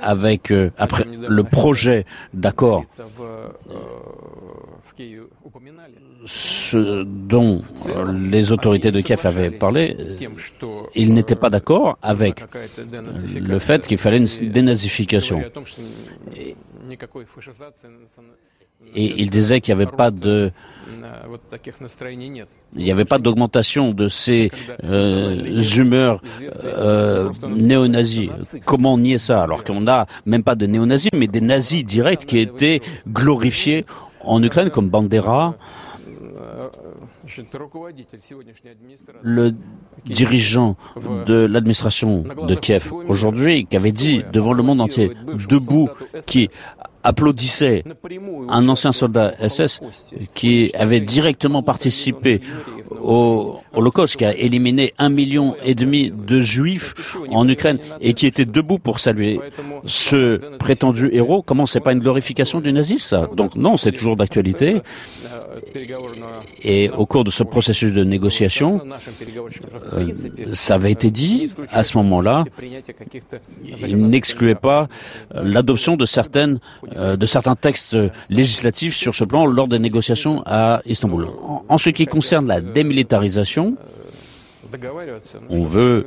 avec 0.00 0.50
euh, 0.50 0.70
après 0.76 1.04
le 1.04 1.42
projet 1.44 2.04
d'accord 2.34 2.84
ce 6.26 7.02
dont 7.04 7.60
les 8.12 8.52
autorités 8.52 8.92
de 8.92 9.00
Kiev 9.00 9.20
avaient 9.24 9.50
parlé, 9.50 9.96
ils 10.94 11.12
n'étaient 11.14 11.36
pas 11.36 11.50
d'accord 11.50 11.98
avec 12.02 12.44
le 13.34 13.58
fait 13.58 13.86
qu'il 13.86 13.98
fallait 13.98 14.18
une 14.18 14.50
dénazification. 14.50 15.42
Il 18.94 19.30
disait 19.30 19.60
qu'il 19.60 19.74
n'y 19.74 19.82
avait 19.82 19.90
pas 19.90 20.10
de 20.10 20.52
il 22.76 22.84
n'y 22.84 22.92
avait 22.92 23.04
pas 23.04 23.18
d'augmentation 23.18 23.92
de 23.92 24.08
ces 24.08 24.50
euh, 24.84 25.60
humeurs 25.76 26.20
euh, 26.64 27.30
néo-nazis. 27.48 28.30
Comment 28.64 28.96
nier 28.98 29.18
ça 29.18 29.42
alors 29.42 29.64
qu'on 29.64 29.80
n'a 29.80 30.06
même 30.26 30.42
pas 30.42 30.54
de 30.54 30.66
néo-nazis, 30.66 31.10
mais 31.14 31.26
des 31.26 31.40
nazis 31.40 31.84
directs 31.84 32.26
qui 32.26 32.38
étaient 32.38 32.80
glorifiés 33.08 33.86
en 34.20 34.42
Ukraine 34.42 34.70
comme 34.70 34.88
Bandera, 34.88 35.56
le 39.22 39.54
dirigeant 40.04 40.76
de 41.26 41.46
l'administration 41.46 42.24
de 42.48 42.54
Kiev 42.54 42.92
aujourd'hui, 43.08 43.66
qui 43.66 43.76
avait 43.76 43.92
dit 43.92 44.22
devant 44.32 44.52
le 44.52 44.62
monde 44.62 44.80
entier, 44.80 45.12
debout, 45.48 45.88
qui 46.26 46.48
applaudissait 47.02 47.84
un 48.48 48.68
ancien 48.68 48.92
soldat 48.92 49.34
SS 49.48 49.80
qui 50.34 50.70
avait 50.74 51.00
directement 51.00 51.62
participé 51.62 52.40
au 53.00 53.60
Holocauste, 53.72 54.16
qui 54.16 54.24
a 54.24 54.34
éliminé 54.34 54.94
un 54.98 55.08
million 55.08 55.54
et 55.64 55.74
demi 55.74 56.10
de 56.10 56.40
juifs 56.40 57.16
en 57.30 57.48
Ukraine 57.48 57.78
et 58.00 58.14
qui 58.14 58.26
était 58.26 58.44
debout 58.44 58.78
pour 58.78 58.98
saluer 58.98 59.40
ce 59.84 60.36
prétendu 60.58 61.08
héros. 61.12 61.42
Comment 61.42 61.66
c'est 61.66 61.80
pas 61.80 61.92
une 61.92 62.00
glorification 62.00 62.60
du 62.60 62.72
nazisme 62.72 63.00
ça? 63.00 63.28
Donc 63.34 63.56
non, 63.56 63.76
c'est 63.76 63.92
toujours 63.92 64.16
d'actualité. 64.16 64.82
Et 66.62 66.90
au 66.90 67.06
cours 67.06 67.24
de 67.24 67.30
ce 67.30 67.42
processus 67.42 67.92
de 67.92 68.04
négociation, 68.04 68.80
euh, 69.92 70.12
ça 70.52 70.74
avait 70.74 70.92
été 70.92 71.10
dit 71.10 71.52
à 71.70 71.84
ce 71.84 71.96
moment-là, 71.98 72.44
il 73.86 73.96
n'excluait 74.08 74.54
pas 74.54 74.88
l'adoption 75.34 75.96
de 75.96 76.04
certaines 76.04 76.58
euh, 76.96 77.16
de 77.16 77.26
certains 77.26 77.56
textes 77.56 77.96
législatifs 78.28 78.96
sur 78.96 79.14
ce 79.14 79.24
plan 79.24 79.46
lors 79.46 79.68
des 79.68 79.78
négociations 79.78 80.42
à 80.46 80.80
Istanbul. 80.86 81.28
En, 81.68 81.78
ce 81.78 81.90
qui 81.90 82.06
concerne 82.06 82.46
la 82.46 82.60
démilitarisation, 82.80 83.76
on 85.48 85.64
veut 85.64 86.06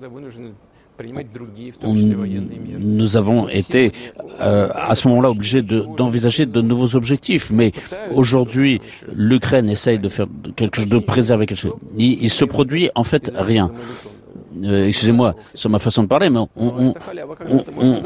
nous 2.79 3.17
avons 3.17 3.49
été 3.49 3.91
euh, 4.39 4.69
à 4.73 4.93
ce 4.95 5.07
moment-là 5.07 5.31
obligés 5.31 5.61
d'envisager 5.61 6.45
de, 6.45 6.61
nouveaux 6.61 6.95
objectifs, 6.95 7.51
mais 7.51 7.71
aujourd'hui 8.13 8.79
l'Ukraine 9.13 9.69
essaye 9.69 9.97
de 9.99 10.09
faire 10.09 10.27
quelque 10.55 10.75
chose, 10.77 10.87
de 10.87 10.99
préserver 10.99 11.45
quelque 11.47 11.57
chose. 11.57 11.73
Il, 11.97 12.29
se 12.29 12.45
produit 12.45 12.89
en 12.95 13.03
fait 13.03 13.31
rien. 13.35 13.71
Euh, 14.63 14.85
excusez-moi 14.85 15.35
sur 15.55 15.71
ma 15.71 15.79
façon 15.79 16.03
de 16.03 16.07
parler, 16.07 16.29
mais 16.29 16.39
on, 16.55 16.93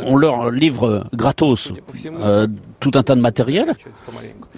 on, 0.06 0.16
leur 0.16 0.50
livre 0.50 1.06
gratos 1.14 1.74
euh, 2.06 2.48
tout 2.80 2.92
un 2.96 3.04
tas 3.04 3.16
de 3.16 3.22
matériel, 3.22 3.74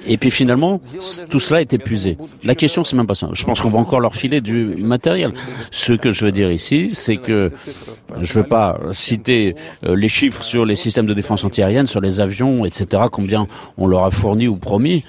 et 0.05 0.17
puis 0.17 0.31
finalement, 0.31 0.81
tout 1.29 1.39
cela 1.39 1.61
est 1.61 1.73
épuisé. 1.73 2.17
La 2.43 2.55
question, 2.55 2.83
c'est 2.83 2.95
même 2.95 3.07
pas 3.07 3.15
ça. 3.15 3.29
Je 3.33 3.43
pense 3.45 3.61
qu'on 3.61 3.69
va 3.69 3.79
encore 3.79 3.99
leur 3.99 4.15
filer 4.15 4.41
du 4.41 4.75
matériel. 4.77 5.33
Ce 5.71 5.93
que 5.93 6.11
je 6.11 6.25
veux 6.25 6.31
dire 6.31 6.51
ici, 6.51 6.91
c'est 6.93 7.17
que 7.17 7.51
je 8.19 8.33
ne 8.33 8.43
veux 8.43 8.47
pas 8.47 8.79
citer 8.93 9.55
euh, 9.85 9.95
les 9.95 10.07
chiffres 10.07 10.43
sur 10.43 10.65
les 10.65 10.75
systèmes 10.75 11.05
de 11.05 11.13
défense 11.13 11.43
antiaérienne, 11.43 11.85
sur 11.85 12.01
les 12.01 12.19
avions, 12.19 12.65
etc., 12.65 13.03
combien 13.11 13.47
on 13.77 13.87
leur 13.87 14.03
a 14.03 14.11
fourni 14.11 14.47
ou 14.47 14.55
promis. 14.55 15.03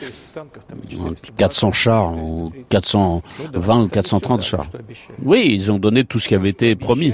400 1.37 1.73
chars, 1.73 2.13
420 2.69 3.83
ou 3.83 3.89
430 3.89 4.43
chars. 4.43 4.67
Oui, 5.25 5.45
ils 5.49 5.73
ont 5.73 5.79
donné 5.79 6.05
tout 6.05 6.19
ce 6.21 6.29
qui 6.29 6.35
avait 6.35 6.51
été 6.51 6.77
promis. 6.77 7.13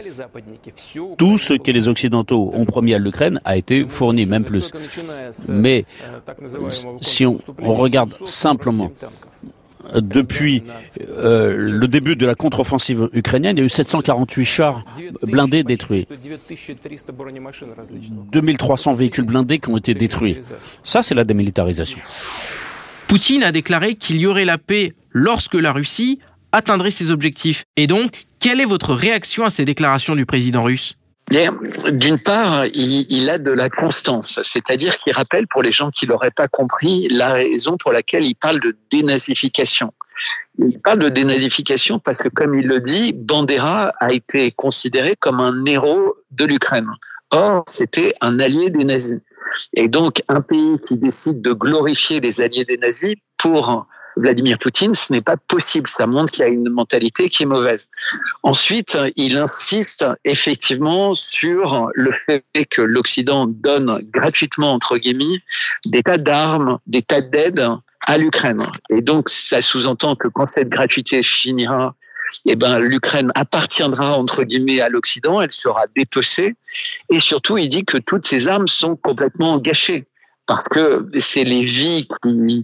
Tout 1.16 1.38
ce 1.38 1.54
que 1.54 1.70
les 1.70 1.88
Occidentaux 1.88 2.50
ont 2.54 2.66
promis 2.66 2.92
à 2.94 2.98
l'Ukraine 2.98 3.40
a 3.44 3.56
été 3.56 3.86
fourni, 3.88 4.26
même 4.26 4.44
plus. 4.44 4.70
Mais 5.48 5.85
si 7.00 7.26
on, 7.26 7.38
regarde 7.58 8.12
simplement 8.24 8.90
depuis 9.94 10.62
euh, 11.08 11.56
le 11.56 11.88
début 11.88 12.16
de 12.16 12.26
la 12.26 12.34
contre-offensive 12.34 13.08
ukrainienne, 13.12 13.56
il 13.56 13.60
y 13.60 13.62
a 13.62 13.66
eu 13.66 13.68
748 13.68 14.44
chars 14.44 14.84
blindés 15.22 15.62
détruits. 15.62 16.06
2300 18.32 18.92
véhicules 18.94 19.24
blindés 19.24 19.58
qui 19.58 19.68
ont 19.70 19.76
été 19.76 19.94
détruits. 19.94 20.38
Ça, 20.82 21.02
c'est 21.02 21.14
la 21.14 21.24
démilitarisation. 21.24 22.00
Poutine 23.08 23.44
a 23.44 23.52
déclaré 23.52 23.94
qu'il 23.94 24.16
y 24.18 24.26
aurait 24.26 24.44
la 24.44 24.58
paix 24.58 24.94
lorsque 25.10 25.54
la 25.54 25.72
Russie 25.72 26.18
atteindrait 26.52 26.90
ses 26.90 27.10
objectifs. 27.10 27.64
Et 27.76 27.86
donc, 27.86 28.24
quelle 28.40 28.60
est 28.60 28.66
votre 28.66 28.94
réaction 28.94 29.44
à 29.44 29.50
ces 29.50 29.64
déclarations 29.64 30.16
du 30.16 30.26
président 30.26 30.62
russe? 30.62 30.96
D'une 31.30 32.18
part, 32.18 32.66
il, 32.66 33.30
a 33.30 33.38
de 33.38 33.50
la 33.50 33.68
constance, 33.68 34.40
c'est-à-dire 34.42 34.98
qu'il 34.98 35.12
rappelle 35.12 35.46
pour 35.48 35.62
les 35.62 35.72
gens 35.72 35.90
qui 35.90 36.06
l'auraient 36.06 36.30
pas 36.30 36.46
compris 36.46 37.08
la 37.10 37.32
raison 37.32 37.76
pour 37.76 37.92
laquelle 37.92 38.24
il 38.24 38.36
parle 38.36 38.60
de 38.60 38.76
dénazification. 38.90 39.92
Il 40.58 40.80
parle 40.80 41.00
de 41.00 41.08
dénazification 41.08 41.98
parce 41.98 42.22
que, 42.22 42.28
comme 42.28 42.58
il 42.58 42.66
le 42.66 42.80
dit, 42.80 43.12
Bandera 43.12 43.92
a 44.00 44.12
été 44.12 44.52
considéré 44.52 45.14
comme 45.18 45.40
un 45.40 45.64
héros 45.64 46.14
de 46.30 46.44
l'Ukraine. 46.44 46.88
Or, 47.30 47.64
c'était 47.66 48.14
un 48.20 48.38
allié 48.38 48.70
des 48.70 48.84
nazis. 48.84 49.20
Et 49.74 49.88
donc, 49.88 50.22
un 50.28 50.40
pays 50.40 50.78
qui 50.78 50.96
décide 50.96 51.42
de 51.42 51.52
glorifier 51.52 52.20
les 52.20 52.40
alliés 52.40 52.64
des 52.64 52.78
nazis 52.78 53.14
pour 53.36 53.86
Vladimir 54.16 54.58
Poutine, 54.58 54.94
ce 54.94 55.12
n'est 55.12 55.20
pas 55.20 55.36
possible. 55.36 55.88
Ça 55.88 56.06
montre 56.06 56.30
qu'il 56.30 56.42
y 56.42 56.46
a 56.46 56.48
une 56.48 56.70
mentalité 56.70 57.28
qui 57.28 57.42
est 57.42 57.46
mauvaise. 57.46 57.88
Ensuite, 58.42 58.96
il 59.16 59.36
insiste 59.36 60.04
effectivement 60.24 61.14
sur 61.14 61.90
le 61.94 62.12
fait 62.26 62.42
que 62.70 62.82
l'Occident 62.82 63.46
donne 63.46 64.00
gratuitement, 64.12 64.72
entre 64.72 64.96
guillemets, 64.96 65.42
des 65.84 66.02
tas 66.02 66.18
d'armes, 66.18 66.78
des 66.86 67.02
tas 67.02 67.20
d'aides 67.20 67.68
à 68.00 68.18
l'Ukraine. 68.18 68.66
Et 68.90 69.02
donc, 69.02 69.28
ça 69.28 69.60
sous-entend 69.60 70.16
que 70.16 70.28
quand 70.28 70.46
cette 70.46 70.68
gratuité 70.68 71.22
finira, 71.22 71.94
eh 72.46 72.56
ben, 72.56 72.78
l'Ukraine 72.78 73.30
appartiendra 73.34 74.16
entre 74.16 74.44
guillemets 74.44 74.80
à 74.80 74.88
l'Occident, 74.88 75.40
elle 75.40 75.52
sera 75.52 75.84
dépecée. 75.94 76.54
Et 77.10 77.20
surtout, 77.20 77.58
il 77.58 77.68
dit 77.68 77.84
que 77.84 77.98
toutes 77.98 78.26
ces 78.26 78.48
armes 78.48 78.68
sont 78.68 78.96
complètement 78.96 79.58
gâchées 79.58 80.06
parce 80.46 80.68
que 80.68 81.06
c'est 81.20 81.44
les 81.44 81.62
vies 81.64 82.08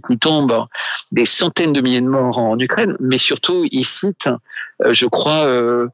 qui, 0.06 0.18
tombent, 0.18 0.66
des 1.10 1.26
centaines 1.26 1.72
de 1.72 1.80
milliers 1.80 2.00
de 2.00 2.08
morts 2.08 2.38
en 2.38 2.58
Ukraine, 2.58 2.96
mais 3.00 3.18
surtout, 3.18 3.66
il 3.70 3.84
cite, 3.84 4.28
euh, 4.84 4.92
je 4.92 5.06
crois, 5.06 5.44
euh, 5.46 5.88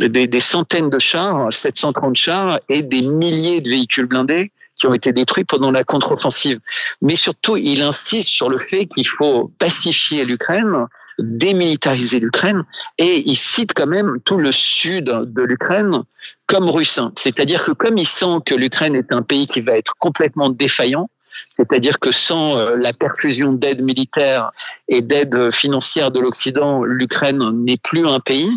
des, 0.00 0.26
des, 0.26 0.40
centaines 0.40 0.90
de 0.90 0.98
chars, 0.98 1.52
730 1.52 2.16
chars 2.16 2.60
et 2.68 2.82
des 2.82 3.02
milliers 3.02 3.60
de 3.60 3.68
véhicules 3.68 4.06
blindés 4.06 4.52
qui 4.74 4.86
ont 4.86 4.94
été 4.94 5.12
détruits 5.12 5.44
pendant 5.44 5.70
la 5.70 5.84
contre-offensive. 5.84 6.58
Mais 7.00 7.16
surtout, 7.16 7.56
il 7.56 7.82
insiste 7.82 8.28
sur 8.28 8.48
le 8.48 8.58
fait 8.58 8.86
qu'il 8.86 9.08
faut 9.08 9.52
pacifier 9.58 10.24
l'Ukraine, 10.24 10.86
démilitariser 11.18 12.18
l'Ukraine, 12.18 12.64
et 12.98 13.22
il 13.28 13.36
cite 13.36 13.72
quand 13.72 13.86
même 13.86 14.18
tout 14.24 14.38
le 14.38 14.50
sud 14.50 15.04
de 15.04 15.42
l'Ukraine 15.42 16.02
comme 16.46 16.68
russe. 16.68 16.98
C'est-à-dire 17.16 17.62
que 17.62 17.70
comme 17.70 17.98
il 17.98 18.08
sent 18.08 18.38
que 18.44 18.54
l'Ukraine 18.54 18.96
est 18.96 19.12
un 19.12 19.22
pays 19.22 19.46
qui 19.46 19.60
va 19.60 19.76
être 19.76 19.94
complètement 19.98 20.50
défaillant, 20.50 21.08
c'est-à-dire 21.50 21.98
que 21.98 22.10
sans 22.10 22.56
euh, 22.56 22.76
la 22.76 22.92
perfusion 22.92 23.52
d'aide 23.52 23.82
militaire 23.82 24.52
et 24.88 25.02
d'aide 25.02 25.52
financière 25.52 26.10
de 26.10 26.20
l'Occident, 26.20 26.84
l'Ukraine 26.84 27.50
n'est 27.64 27.76
plus 27.76 28.06
un 28.06 28.20
pays. 28.20 28.50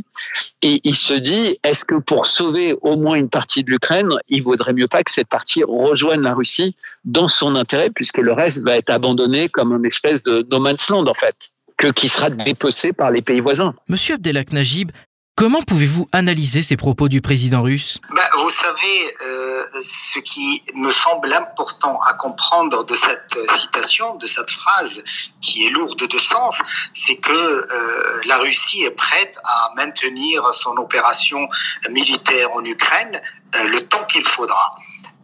Et 0.61 0.81
il 0.83 0.95
se 0.95 1.13
dit, 1.13 1.59
est-ce 1.63 1.85
que 1.85 1.95
pour 1.95 2.25
sauver 2.25 2.75
au 2.81 2.95
moins 2.95 3.15
une 3.15 3.29
partie 3.29 3.63
de 3.63 3.71
l'Ukraine, 3.71 4.09
il 4.29 4.43
vaudrait 4.43 4.73
mieux 4.73 4.87
pas 4.87 5.03
que 5.03 5.11
cette 5.11 5.27
partie 5.27 5.63
rejoigne 5.63 6.21
la 6.21 6.33
Russie 6.33 6.75
dans 7.05 7.27
son 7.27 7.55
intérêt, 7.55 7.89
puisque 7.89 8.17
le 8.17 8.33
reste 8.33 8.63
va 8.63 8.77
être 8.77 8.89
abandonné 8.89 9.49
comme 9.49 9.73
une 9.73 9.85
espèce 9.85 10.23
de 10.23 10.45
no 10.49 10.59
man's 10.59 10.89
land 10.89 11.07
en 11.07 11.13
fait 11.13 11.51
que 11.77 11.87
qui 11.87 12.09
sera 12.09 12.29
dépecé 12.29 12.91
par 12.91 13.11
les 13.11 13.21
pays 13.21 13.39
voisins. 13.39 13.75
Monsieur 13.87 14.15
Abdelak 14.15 14.51
Najib, 14.51 14.91
Comment 15.37 15.61
pouvez-vous 15.61 16.07
analyser 16.13 16.63
ces 16.63 16.77
propos 16.77 17.09
du 17.09 17.21
président 17.21 17.61
russe? 17.61 17.99
Bah, 18.09 18.27
Vous 18.39 18.49
savez, 18.49 19.13
euh, 19.23 19.63
ce 19.83 20.17
qui 20.17 20.63
me 20.73 20.89
semble 20.89 21.31
important 21.31 22.01
à 22.01 22.15
comprendre 22.15 22.83
de 22.83 22.95
cette 22.95 23.37
citation, 23.53 24.15
de 24.15 24.25
cette 24.25 24.49
phrase 24.49 25.03
qui 25.39 25.67
est 25.67 25.69
lourde 25.69 26.07
de 26.07 26.17
sens, 26.17 26.59
c'est 26.91 27.17
que 27.17 27.31
euh, 27.31 28.21
la 28.25 28.39
Russie 28.39 28.81
est 28.81 28.89
prête 28.89 29.37
à 29.43 29.73
maintenir 29.75 30.41
son 30.55 30.75
opération 30.77 31.47
militaire 31.91 32.51
en 32.53 32.65
Ukraine 32.65 33.21
euh, 33.57 33.67
le 33.67 33.85
temps 33.85 34.05
qu'il 34.05 34.25
faudra. 34.25 34.75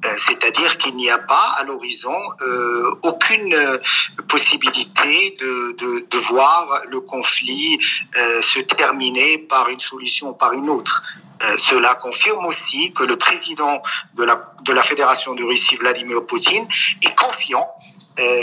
Euh, 0.05 0.13
c'est-à-dire 0.17 0.77
qu'il 0.77 0.95
n'y 0.95 1.10
a 1.10 1.17
pas 1.17 1.51
à 1.57 1.63
l'horizon 1.63 2.15
euh, 2.41 2.95
aucune 3.03 3.53
euh, 3.53 3.77
possibilité 4.27 5.38
de, 5.39 5.75
de, 5.77 6.05
de, 6.10 6.17
voir 6.17 6.81
le 6.89 7.00
conflit 7.00 7.79
se 8.41 8.60
terminer 8.60 9.38
par 9.38 9.69
une 9.69 9.79
solution 9.79 10.29
ou 10.29 10.33
par 10.33 10.53
une 10.53 10.69
autre. 10.69 11.03
cela 11.57 11.95
confirme 11.95 12.45
aussi 12.45 12.93
que 12.93 13.03
le 13.03 13.17
président 13.17 13.81
de 14.15 14.24
la, 14.24 14.53
de 14.62 14.72
la 14.72 14.83
Fédération 14.83 15.33
de 15.36 15.43
Russie, 15.43 15.75
Vladimir 15.75 16.25
Poutine, 16.25 16.65
est 17.01 17.15
confiant, 17.15 17.67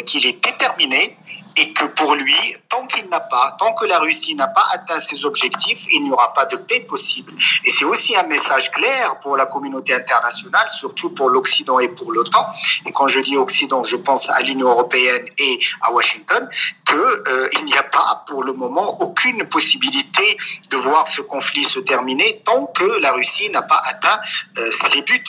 qu'il 0.06 0.26
est 0.26 0.44
déterminé 0.44 1.16
et 1.60 1.74
que 1.74 1.84
pour 1.84 2.14
lui, 2.14 2.56
tant 2.70 2.86
qu'il 2.86 3.06
n'a 3.10 3.20
pas, 3.20 3.54
tant 3.58 3.74
que 3.74 3.84
la 3.84 3.98
Russie 3.98 4.34
n'a 4.34 4.48
pas 4.48 4.64
atteint 4.72 4.98
ses 4.98 5.24
objectifs, 5.26 5.84
il 5.92 6.04
n'y 6.04 6.10
aura 6.10 6.32
pas 6.32 6.46
de 6.46 6.56
paix 6.56 6.80
possible. 6.80 7.34
Et 7.66 7.70
c'est 7.70 7.84
aussi 7.84 8.16
un 8.16 8.22
message 8.22 8.70
clair 8.70 9.20
pour 9.20 9.36
la 9.36 9.44
communauté 9.44 9.92
internationale, 9.92 10.70
surtout 10.70 11.10
pour 11.10 11.28
l'Occident 11.28 11.78
et 11.78 11.88
pour 11.88 12.12
l'OTAN. 12.12 12.46
Et 12.86 12.92
quand 12.92 13.08
je 13.08 13.20
dis 13.20 13.36
Occident, 13.36 13.84
je 13.84 13.96
pense 13.96 14.30
à 14.30 14.40
l'Union 14.40 14.70
européenne 14.70 15.26
et 15.36 15.60
à 15.82 15.92
Washington, 15.92 16.48
que 16.90 17.30
euh, 17.30 17.48
n'y 17.70 17.78
a 17.78 17.82
pas 17.82 18.24
pour 18.26 18.42
le 18.42 18.52
moment 18.52 18.96
aucune 19.00 19.46
possibilité 19.46 20.36
de 20.70 20.76
voir 20.76 21.06
ce 21.08 21.20
conflit 21.20 21.64
se 21.64 21.80
terminer 21.80 22.42
tant 22.44 22.66
que 22.66 22.98
la 23.00 23.12
Russie 23.12 23.48
n'a 23.50 23.62
pas 23.62 23.80
atteint 23.86 24.20
euh, 24.58 24.70
ses 24.72 25.02
buts. 25.02 25.24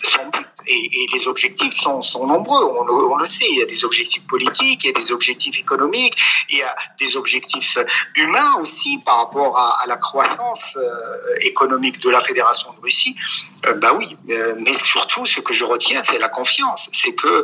Et, 0.68 1.08
les 1.14 1.28
objectifs 1.28 1.74
sont, 1.74 2.02
nombreux, 2.26 2.64
on, 2.64 3.18
le 3.18 3.26
sait. 3.26 3.46
Il 3.50 3.58
y 3.58 3.62
a 3.62 3.66
des 3.66 3.84
objectifs 3.84 4.26
politiques, 4.28 4.84
il 4.84 4.88
y 4.88 4.90
a 4.90 5.00
des 5.00 5.12
objectifs 5.12 5.60
économiques, 5.60 6.16
il 6.50 6.60
y 6.60 6.64
a 6.64 6.76
des 7.00 7.18
objectifs 7.18 7.78
humains 8.16 8.56
aussi 8.62 9.00
par 9.06 9.18
rapport 9.18 9.58
à, 9.58 9.86
la 9.88 9.98
croissance 9.98 10.78
euh, 10.78 11.46
économique 11.52 12.00
de 12.00 12.10
la 12.10 12.22
Fédération 12.22 12.72
de 12.74 12.82
Russie. 12.82 13.16
Bah 13.78 13.94
oui, 13.96 14.16
mais 14.60 14.74
surtout 14.74 15.26
ce 15.26 15.40
que 15.40 15.54
je 15.54 15.66
retiens, 15.66 16.02
c'est 16.04 16.18
la 16.18 16.30
confiance. 16.30 16.90
C'est 16.94 17.14
que 17.14 17.44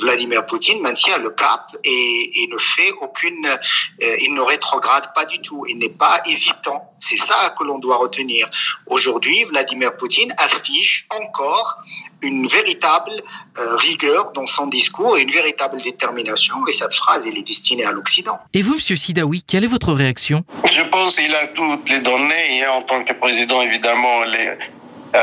Vladimir 0.00 0.46
Poutine 0.46 0.80
maintient 0.80 1.18
le 1.18 1.30
cap 1.30 1.76
et, 1.84 2.42
et 2.42 2.48
ne 2.48 2.58
fait 2.58 2.92
aucune, 3.00 3.25
il 3.28 4.34
ne 4.34 4.40
rétrograde 4.40 5.12
pas 5.14 5.24
du 5.24 5.40
tout. 5.40 5.64
Il 5.68 5.78
n'est 5.78 5.88
pas 5.88 6.20
hésitant. 6.26 6.92
C'est 6.98 7.16
ça 7.16 7.54
que 7.58 7.64
l'on 7.64 7.78
doit 7.78 7.96
retenir. 7.96 8.48
Aujourd'hui, 8.86 9.44
Vladimir 9.44 9.96
Poutine 9.96 10.34
affiche 10.38 11.06
encore 11.10 11.78
une 12.22 12.46
véritable 12.46 13.12
euh, 13.58 13.76
rigueur 13.76 14.32
dans 14.32 14.46
son 14.46 14.66
discours 14.66 15.18
et 15.18 15.22
une 15.22 15.30
véritable 15.30 15.80
détermination. 15.82 16.56
Et 16.66 16.72
cette 16.72 16.94
phrase, 16.94 17.26
elle 17.26 17.38
est 17.38 17.46
destinée 17.46 17.84
à 17.84 17.92
l'Occident. 17.92 18.38
Et 18.54 18.62
vous, 18.62 18.74
Monsieur 18.74 18.96
Sidawi, 18.96 19.42
quelle 19.42 19.64
est 19.64 19.68
votre 19.68 19.92
réaction? 19.92 20.44
Je 20.70 20.82
pense 20.82 21.16
qu'il 21.16 21.34
a 21.34 21.48
toutes 21.48 21.88
les 21.90 22.00
données. 22.00 22.58
Et 22.58 22.66
en 22.66 22.82
tant 22.82 23.04
que 23.04 23.12
président, 23.12 23.60
évidemment, 23.60 24.24
les 24.24 24.48
euh, 24.48 24.56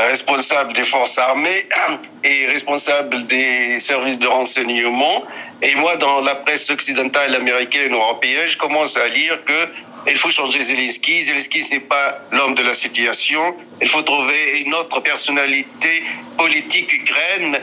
responsable 0.08 0.72
des 0.72 0.84
forces 0.84 1.18
armées 1.18 1.66
et 2.24 2.46
responsable 2.46 3.26
des 3.26 3.80
services 3.80 4.18
de 4.18 4.26
renseignement. 4.26 5.24
Et 5.62 5.74
moi, 5.76 5.96
dans 5.96 6.20
la 6.20 6.34
presse 6.34 6.70
occidentale, 6.70 7.34
américaine, 7.34 7.92
européenne, 7.94 8.48
je 8.48 8.56
commence 8.56 8.96
à 8.96 9.08
lire 9.08 9.44
que 9.44 9.68
il 10.06 10.16
faut 10.18 10.30
changer 10.30 10.62
Zelensky. 10.62 11.22
Zelensky, 11.22 11.64
n'est 11.72 11.80
pas 11.80 12.20
l'homme 12.30 12.54
de 12.54 12.62
la 12.62 12.74
situation. 12.74 13.56
Il 13.80 13.88
faut 13.88 14.02
trouver 14.02 14.58
une 14.58 14.74
autre 14.74 15.00
personnalité 15.00 16.02
politique 16.36 16.92
ukraine. 16.92 17.58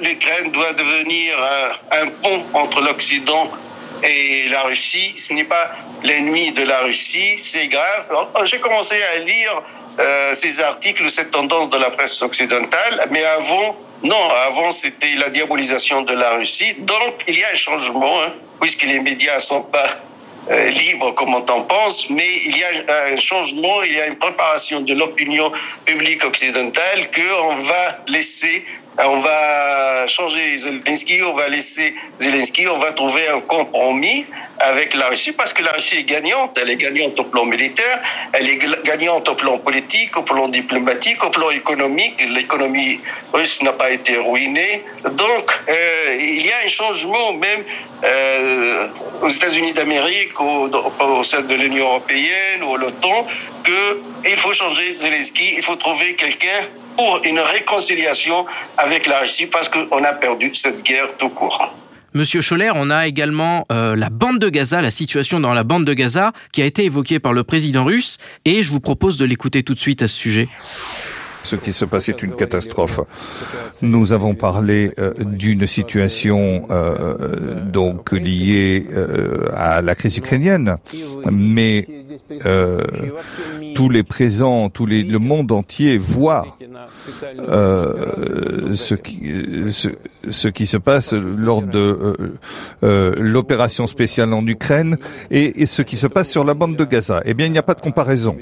L'Ukraine 0.00 0.50
doit 0.50 0.72
devenir 0.72 1.36
un, 1.92 2.08
pont 2.22 2.44
entre 2.54 2.80
l'Occident 2.80 3.50
et 4.02 4.48
la 4.48 4.62
Russie. 4.62 5.12
Ce 5.16 5.32
n'est 5.32 5.44
pas 5.44 5.72
l'ennemi 6.02 6.52
de 6.52 6.62
la 6.62 6.78
Russie. 6.78 7.36
C'est 7.38 7.68
grave. 7.68 8.06
J'ai 8.44 8.60
commencé 8.60 8.96
à 9.02 9.18
lire 9.18 9.62
euh, 9.98 10.34
ces 10.34 10.60
articles, 10.60 11.10
cette 11.10 11.30
tendance 11.30 11.70
de 11.70 11.78
la 11.78 11.90
presse 11.90 12.22
occidentale, 12.22 13.06
mais 13.10 13.24
avant, 13.24 13.76
non, 14.02 14.28
avant 14.46 14.70
c'était 14.70 15.14
la 15.16 15.28
diabolisation 15.28 16.02
de 16.02 16.12
la 16.12 16.30
Russie. 16.36 16.74
Donc 16.78 17.24
il 17.26 17.38
y 17.38 17.44
a 17.44 17.48
un 17.52 17.56
changement, 17.56 18.22
hein, 18.22 18.32
puisque 18.60 18.82
les 18.82 19.00
médias 19.00 19.38
sont 19.40 19.62
pas 19.62 19.88
euh, 20.50 20.70
libre 20.70 21.14
comme 21.14 21.34
on 21.34 21.44
en 21.46 21.62
pense, 21.62 22.08
mais 22.08 22.28
il 22.46 22.56
y 22.56 22.64
a 22.64 22.70
un 23.12 23.16
changement, 23.16 23.82
il 23.82 23.94
y 23.94 24.00
a 24.00 24.06
une 24.06 24.16
préparation 24.16 24.80
de 24.80 24.94
l'opinion 24.94 25.52
publique 25.84 26.24
occidentale 26.24 27.10
qu'on 27.10 27.56
va 27.56 27.98
laisser 28.06 28.64
on 29.06 29.18
va 29.18 30.06
changer 30.08 30.58
Zelensky, 30.58 31.22
on 31.22 31.34
va 31.34 31.48
laisser 31.48 31.94
Zelensky, 32.18 32.66
on 32.66 32.78
va 32.78 32.92
trouver 32.92 33.28
un 33.28 33.40
compromis 33.40 34.26
avec 34.58 34.94
la 34.94 35.08
Russie 35.08 35.32
parce 35.32 35.52
que 35.52 35.62
la 35.62 35.72
Russie 35.72 35.98
est 35.98 36.04
gagnante. 36.04 36.58
Elle 36.60 36.70
est 36.70 36.76
gagnante 36.76 37.18
au 37.20 37.24
plan 37.24 37.44
militaire, 37.44 38.02
elle 38.32 38.48
est 38.48 38.58
gagnante 38.84 39.28
au 39.28 39.34
plan 39.34 39.58
politique, 39.58 40.16
au 40.16 40.22
plan 40.22 40.48
diplomatique, 40.48 41.22
au 41.24 41.30
plan 41.30 41.50
économique. 41.50 42.14
L'économie 42.28 43.00
russe 43.32 43.62
n'a 43.62 43.72
pas 43.72 43.90
été 43.90 44.16
ruinée. 44.16 44.82
Donc, 45.04 45.60
euh, 45.68 46.16
il 46.18 46.44
y 46.44 46.50
a 46.50 46.56
un 46.64 46.68
changement 46.68 47.32
même 47.34 47.62
euh, 48.04 48.88
aux 49.22 49.28
États-Unis 49.28 49.74
d'Amérique, 49.74 50.40
au, 50.40 50.68
au, 50.68 51.22
sein 51.22 51.42
de 51.42 51.54
l'Union 51.54 51.86
européenne 51.86 52.62
ou 52.64 52.74
à 52.74 52.78
l'OTAN, 52.78 53.26
qu'il 53.64 54.36
faut 54.38 54.52
changer 54.52 54.92
Zelensky, 54.94 55.54
il 55.56 55.62
faut 55.62 55.76
trouver 55.76 56.14
quelqu'un 56.14 56.62
pour 56.98 57.20
une 57.24 57.38
réconciliation 57.38 58.44
avec 58.76 59.06
la 59.06 59.20
Russie 59.20 59.46
parce 59.46 59.68
qu'on 59.68 60.02
a 60.02 60.12
perdu 60.14 60.52
cette 60.52 60.82
guerre 60.82 61.16
tout 61.16 61.28
court. 61.28 61.72
Monsieur 62.12 62.40
Scholler, 62.40 62.72
on 62.74 62.90
a 62.90 63.06
également 63.06 63.66
euh, 63.70 63.94
la 63.94 64.10
bande 64.10 64.40
de 64.40 64.48
Gaza, 64.48 64.82
la 64.82 64.90
situation 64.90 65.38
dans 65.38 65.54
la 65.54 65.62
bande 65.62 65.84
de 65.84 65.94
Gaza, 65.94 66.32
qui 66.50 66.60
a 66.60 66.64
été 66.64 66.84
évoquée 66.84 67.20
par 67.20 67.32
le 67.32 67.44
président 67.44 67.84
russe, 67.84 68.18
et 68.44 68.62
je 68.62 68.72
vous 68.72 68.80
propose 68.80 69.16
de 69.16 69.24
l'écouter 69.24 69.62
tout 69.62 69.74
de 69.74 69.78
suite 69.78 70.02
à 70.02 70.08
ce 70.08 70.16
sujet. 70.16 70.48
Ce 71.44 71.54
qui 71.54 71.72
se 71.72 71.84
passe 71.84 72.08
est 72.08 72.20
une 72.24 72.34
catastrophe. 72.34 72.98
Nous 73.80 74.12
avons 74.12 74.34
parlé 74.34 74.90
euh, 74.98 75.14
d'une 75.20 75.68
situation 75.68 76.66
euh, 76.70 77.60
donc 77.60 78.10
liée 78.10 78.86
à 79.54 79.82
la 79.82 79.94
crise 79.94 80.16
ukrainienne, 80.16 80.78
mais 81.30 81.86
tous 83.74 83.88
les 83.88 84.02
présents, 84.02 84.70
tous 84.70 84.86
les, 84.86 85.02
le 85.02 85.18
monde 85.18 85.52
entier 85.52 85.96
voit 85.96 86.56
euh, 87.38 88.74
ce, 88.74 88.94
qui, 88.94 89.20
ce, 89.70 89.88
ce, 90.30 90.48
qui 90.48 90.66
se 90.66 90.76
passe 90.76 91.12
lors 91.12 91.62
de 91.62 91.78
euh, 91.78 92.14
euh, 92.82 93.14
l'opération 93.18 93.86
spéciale 93.86 94.32
en 94.32 94.46
Ukraine 94.46 94.98
et, 95.30 95.66
ce 95.66 95.82
qui 95.82 95.96
se 95.96 96.06
passe 96.06 96.30
sur 96.30 96.44
la 96.44 96.54
bande 96.54 96.76
de 96.76 96.84
Gaza. 96.84 97.22
Eh 97.24 97.34
bien, 97.34 97.46
il 97.46 97.52
n'y 97.52 97.58
a 97.58 97.62
pas 97.62 97.74
de 97.74 97.80
comparaison. 97.80 98.36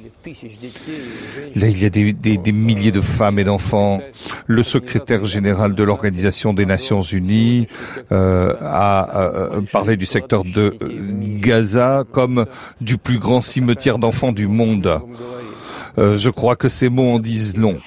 Là, 1.54 1.68
il 1.68 1.82
y 1.82 1.84
a 1.84 1.90
des, 1.90 2.12
des, 2.12 2.38
des 2.38 2.52
milliers 2.52 2.92
de 2.92 3.00
femmes 3.00 3.38
et 3.38 3.44
d'enfants. 3.44 4.00
Le 4.46 4.62
secrétaire 4.62 5.24
général 5.24 5.74
de 5.74 5.82
l'Organisation 5.82 6.52
des 6.52 6.66
Nations 6.66 7.00
Unies 7.00 7.66
euh, 8.12 8.54
a 8.60 9.50
parlé 9.72 9.96
du 9.96 10.06
secteur 10.06 10.44
de 10.44 10.76
Gaza 11.40 12.04
comme 12.10 12.46
du 12.80 12.98
plus 12.98 13.18
grand 13.18 13.40
cimetière 13.40 13.65
d'enfants 13.98 14.32
du 14.32 14.48
monde. 14.48 15.00
Euh, 15.98 16.16
je 16.16 16.30
crois 16.30 16.56
que 16.56 16.68
ces 16.68 16.88
mots 16.88 17.14
en 17.14 17.18
disent 17.18 17.56
long. 17.56 17.80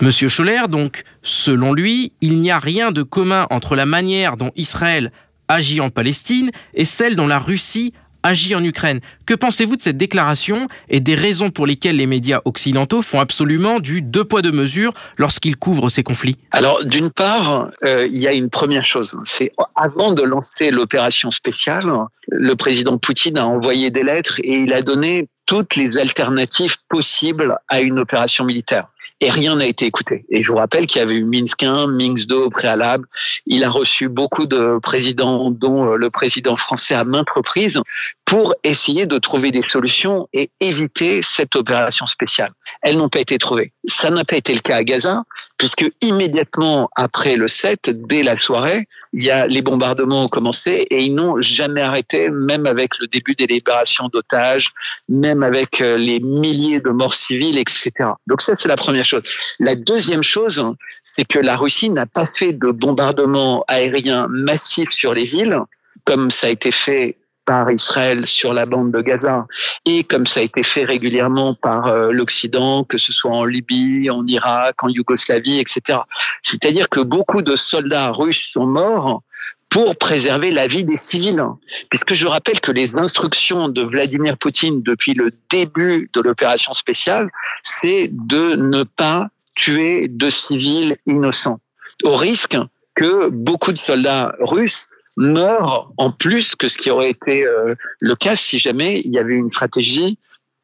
Monsieur 0.00 0.28
Scholler, 0.28 0.62
donc, 0.68 1.04
selon 1.22 1.72
lui, 1.72 2.12
il 2.20 2.40
n'y 2.40 2.50
a 2.50 2.58
rien 2.58 2.90
de 2.90 3.02
commun 3.02 3.46
entre 3.50 3.76
la 3.76 3.86
manière 3.86 4.36
dont 4.36 4.50
Israël 4.56 5.12
agit 5.48 5.80
en 5.80 5.90
Palestine 5.90 6.50
et 6.74 6.84
celle 6.84 7.16
dont 7.16 7.26
la 7.26 7.38
Russie 7.38 7.92
agit 8.24 8.56
en 8.56 8.64
Ukraine. 8.64 9.00
Que 9.26 9.34
pensez-vous 9.34 9.76
de 9.76 9.82
cette 9.82 9.96
déclaration 9.96 10.66
et 10.88 10.98
des 10.98 11.14
raisons 11.14 11.50
pour 11.50 11.66
lesquelles 11.66 11.96
les 11.96 12.06
médias 12.06 12.40
occidentaux 12.44 13.02
font 13.02 13.20
absolument 13.20 13.78
du 13.78 14.02
deux 14.02 14.24
poids 14.24 14.42
deux 14.42 14.50
mesures 14.50 14.92
lorsqu'ils 15.18 15.56
couvrent 15.56 15.88
ces 15.88 16.02
conflits? 16.02 16.36
Alors, 16.50 16.84
d'une 16.84 17.10
part, 17.10 17.70
euh, 17.84 18.08
il 18.10 18.18
y 18.18 18.26
a 18.26 18.32
une 18.32 18.50
première 18.50 18.84
chose. 18.84 19.16
C'est 19.24 19.52
avant 19.76 20.12
de 20.12 20.22
lancer 20.22 20.70
l'opération 20.70 21.30
spéciale, 21.30 21.84
le 22.28 22.56
président 22.56 22.98
Poutine 22.98 23.38
a 23.38 23.46
envoyé 23.46 23.90
des 23.90 24.02
lettres 24.02 24.40
et 24.42 24.60
il 24.60 24.72
a 24.72 24.82
donné 24.82 25.28
toutes 25.46 25.76
les 25.76 25.98
alternatives 25.98 26.76
possibles 26.88 27.58
à 27.68 27.82
une 27.82 27.98
opération 27.98 28.44
militaire 28.44 28.86
et 29.24 29.30
rien 29.30 29.56
n'a 29.56 29.66
été 29.66 29.86
écouté. 29.86 30.26
Et 30.28 30.42
je 30.42 30.52
vous 30.52 30.58
rappelle 30.58 30.86
qu'il 30.86 30.98
y 30.98 31.02
avait 31.02 31.14
eu 31.14 31.24
Minsk 31.24 31.62
1, 31.62 31.86
Minsk 31.86 32.26
2 32.26 32.36
au 32.36 32.50
préalable. 32.50 33.06
Il 33.46 33.64
a 33.64 33.70
reçu 33.70 34.08
beaucoup 34.08 34.44
de 34.44 34.78
présidents, 34.82 35.50
dont 35.50 35.92
euh, 35.92 35.96
le 35.96 36.10
président 36.10 36.56
français 36.56 36.94
à 36.94 37.04
maintes 37.04 37.30
reprises, 37.30 37.80
pour 38.26 38.54
essayer 38.64 39.06
de 39.06 39.18
trouver 39.18 39.50
des 39.50 39.62
solutions 39.62 40.28
et 40.34 40.50
éviter 40.60 41.22
cette 41.22 41.56
opération 41.56 42.04
spéciale. 42.06 42.52
Elles 42.82 42.98
n'ont 42.98 43.08
pas 43.08 43.20
été 43.20 43.38
trouvées. 43.38 43.72
Ça 43.86 44.10
n'a 44.10 44.24
pas 44.24 44.36
été 44.36 44.54
le 44.54 44.60
cas 44.60 44.76
à 44.76 44.84
Gaza, 44.84 45.24
puisque 45.58 45.84
immédiatement 46.00 46.88
après 46.96 47.36
le 47.36 47.48
7, 47.48 47.90
dès 48.06 48.22
la 48.22 48.38
soirée, 48.38 48.88
il 49.12 49.22
y 49.22 49.30
a 49.30 49.46
les 49.46 49.62
bombardements 49.62 50.24
ont 50.24 50.28
commencé 50.28 50.86
et 50.90 51.02
ils 51.02 51.14
n'ont 51.14 51.40
jamais 51.40 51.82
arrêté, 51.82 52.30
même 52.30 52.66
avec 52.66 52.90
le 53.00 53.06
début 53.06 53.34
des 53.34 53.46
libérations 53.46 54.08
d'otages, 54.08 54.72
même 55.08 55.42
avec 55.42 55.80
euh, 55.80 55.96
les 55.96 56.20
milliers 56.20 56.80
de 56.80 56.90
morts 56.90 57.14
civiles, 57.14 57.58
etc. 57.58 57.92
Donc 58.26 58.40
ça, 58.40 58.56
c'est 58.56 58.68
la 58.68 58.76
première 58.76 59.04
chose. 59.04 59.22
La 59.60 59.74
deuxième 59.74 60.22
chose, 60.22 60.64
c'est 61.02 61.24
que 61.24 61.38
la 61.38 61.56
Russie 61.56 61.90
n'a 61.90 62.06
pas 62.06 62.26
fait 62.26 62.52
de 62.52 62.70
bombardements 62.70 63.64
aériens 63.68 64.26
massifs 64.28 64.90
sur 64.90 65.14
les 65.14 65.24
villes, 65.24 65.58
comme 66.04 66.30
ça 66.30 66.48
a 66.48 66.50
été 66.50 66.70
fait 66.70 67.16
par 67.44 67.70
Israël 67.70 68.26
sur 68.26 68.52
la 68.52 68.66
bande 68.66 68.92
de 68.92 69.00
Gaza 69.00 69.46
et 69.84 70.04
comme 70.04 70.26
ça 70.26 70.40
a 70.40 70.42
été 70.42 70.62
fait 70.62 70.84
régulièrement 70.84 71.54
par 71.54 71.86
euh, 71.86 72.10
l'Occident, 72.12 72.84
que 72.84 72.98
ce 72.98 73.12
soit 73.12 73.32
en 73.32 73.44
Libye, 73.44 74.10
en 74.10 74.26
Irak, 74.26 74.82
en 74.82 74.88
Yougoslavie, 74.88 75.58
etc. 75.58 75.98
C'est-à-dire 76.42 76.88
que 76.88 77.00
beaucoup 77.00 77.42
de 77.42 77.56
soldats 77.56 78.10
russes 78.10 78.50
sont 78.52 78.66
morts 78.66 79.22
pour 79.68 79.96
préserver 79.96 80.52
la 80.52 80.68
vie 80.68 80.84
des 80.84 80.96
civils. 80.96 81.42
Puisque 81.90 82.14
je 82.14 82.28
rappelle 82.28 82.60
que 82.60 82.70
les 82.70 82.96
instructions 82.96 83.68
de 83.68 83.82
Vladimir 83.82 84.38
Poutine 84.38 84.82
depuis 84.82 85.14
le 85.14 85.32
début 85.50 86.08
de 86.12 86.20
l'opération 86.20 86.74
spéciale, 86.74 87.28
c'est 87.64 88.08
de 88.12 88.54
ne 88.54 88.84
pas 88.84 89.28
tuer 89.54 90.06
de 90.08 90.30
civils 90.30 90.96
innocents, 91.06 91.58
au 92.04 92.14
risque 92.16 92.56
que 92.94 93.28
beaucoup 93.30 93.72
de 93.72 93.78
soldats 93.78 94.34
russes 94.38 94.86
meurt 95.16 95.88
en 95.96 96.10
plus 96.10 96.56
que 96.56 96.68
ce 96.68 96.76
qui 96.78 96.90
aurait 96.90 97.10
été 97.10 97.44
euh, 97.46 97.74
le 98.00 98.14
cas 98.16 98.36
si 98.36 98.58
jamais 98.58 99.00
il 99.04 99.12
y 99.12 99.18
avait 99.18 99.34
une 99.34 99.48
stratégie 99.48 100.18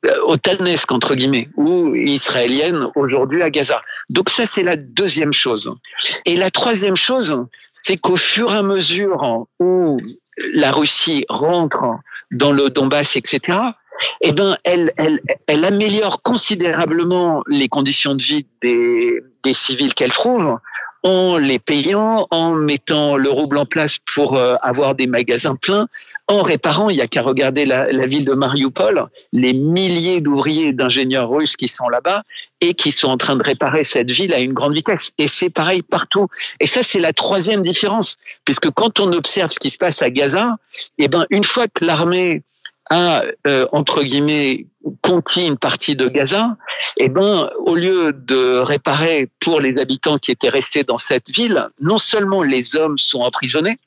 euh, 0.07 0.17
otanesque 0.25 0.91
entre 0.93 1.15
guillemets 1.15 1.49
ou 1.57 1.95
israélienne 1.95 2.89
aujourd'hui 2.97 3.43
à 3.43 3.51
Gaza. 3.51 3.83
Donc 4.09 4.31
ça 4.31 4.47
c'est 4.47 4.63
la 4.63 4.77
deuxième 4.77 5.33
chose. 5.33 5.73
Et 6.25 6.37
la 6.37 6.51
troisième 6.51 6.97
chose, 6.97 7.37
c'est 7.75 7.97
qu'au 7.97 8.17
fur 8.17 8.53
et 8.53 8.57
à 8.57 8.63
mesure 8.63 9.47
où 9.59 10.01
la 10.55 10.73
Russie 10.73 11.25
rentre 11.29 11.85
dans 12.31 12.53
le 12.53 12.71
Donbass, 12.71 13.17
etc., 13.17 13.59
eh 14.23 14.33
ben, 14.33 14.57
elle, 14.65 14.91
elle, 14.97 15.21
elle 15.47 15.65
améliore 15.65 16.23
considérablement 16.23 17.43
les 17.47 17.69
conditions 17.69 18.15
de 18.15 18.23
vie 18.23 18.47
des, 18.63 19.21
des 19.43 19.53
civils 19.53 19.93
qu'elle 19.93 20.13
trouve 20.13 20.59
en 21.03 21.39
les 21.39 21.59
payant, 21.59 22.27
en 22.31 22.55
mettant 22.55 23.17
le 23.17 23.31
rouble 23.31 23.57
en 23.57 23.67
place 23.67 23.99
pour 24.15 24.37
euh, 24.37 24.57
avoir 24.63 24.95
des 24.95 25.07
magasins 25.07 25.57
pleins, 25.57 25.89
en 26.29 26.43
réparant, 26.43 26.91
il 26.91 26.97
n'y 26.97 27.03
a 27.03 27.09
qu'à 27.09 27.23
regarder 27.23 27.67
la, 27.67 27.91
la, 27.91 28.07
ville 28.07 28.25
de 28.25 28.35
Mariupol, 28.35 29.09
les 29.33 29.53
milliers 29.53 30.21
d'ouvriers 30.21 30.73
d'ingénieurs 30.73 31.29
russes 31.29 31.57
qui 31.57 31.67
sont 31.67 31.89
là-bas 31.89 32.23
et 32.61 32.75
qui 32.75 32.93
sont 32.93 33.09
en 33.09 33.17
train 33.17 33.37
de 33.37 33.43
réparer 33.43 33.83
cette 33.83 34.11
ville 34.11 34.33
à 34.33 34.39
une 34.39 34.53
grande 34.53 34.75
vitesse. 34.75 35.11
Et 35.19 35.27
c'est 35.27 35.51
pareil 35.51 35.83
partout. 35.83 36.29
Et 36.61 36.67
ça, 36.67 36.83
c'est 36.83 37.01
la 37.01 37.13
troisième 37.13 37.63
différence, 37.63 38.17
puisque 38.45 38.71
quand 38.71 39.01
on 39.01 39.13
observe 39.13 39.51
ce 39.51 39.59
qui 39.59 39.71
se 39.71 39.79
passe 39.79 40.03
à 40.03 40.11
Gaza, 40.11 40.57
eh 40.99 41.09
ben, 41.09 41.27
une 41.31 41.45
fois 41.45 41.67
que 41.67 41.85
l'armée 41.85 42.43
a, 42.91 43.25
euh, 43.47 43.67
entre 43.73 44.03
guillemets, 44.03 44.67
conquis 45.03 45.47
une 45.47 45.59
partie 45.59 45.97
de 45.97 46.09
Gaza, 46.09 46.57
eh 46.97 47.09
ben, 47.09 47.51
au 47.59 47.75
lieu 47.75 48.13
de 48.13 48.59
réparer 48.59 49.29
pour 49.41 49.61
les 49.61 49.79
habitants 49.79 50.19
qui 50.19 50.31
étaient 50.31 50.49
restés 50.49 50.85
dans 50.85 50.99
cette 50.99 51.31
ville, 51.31 51.69
non 51.81 51.99
seulement 51.99 52.43
les 52.43 52.77
hommes 52.77 52.99
sont 52.99 53.21
emprisonnés, 53.21 53.79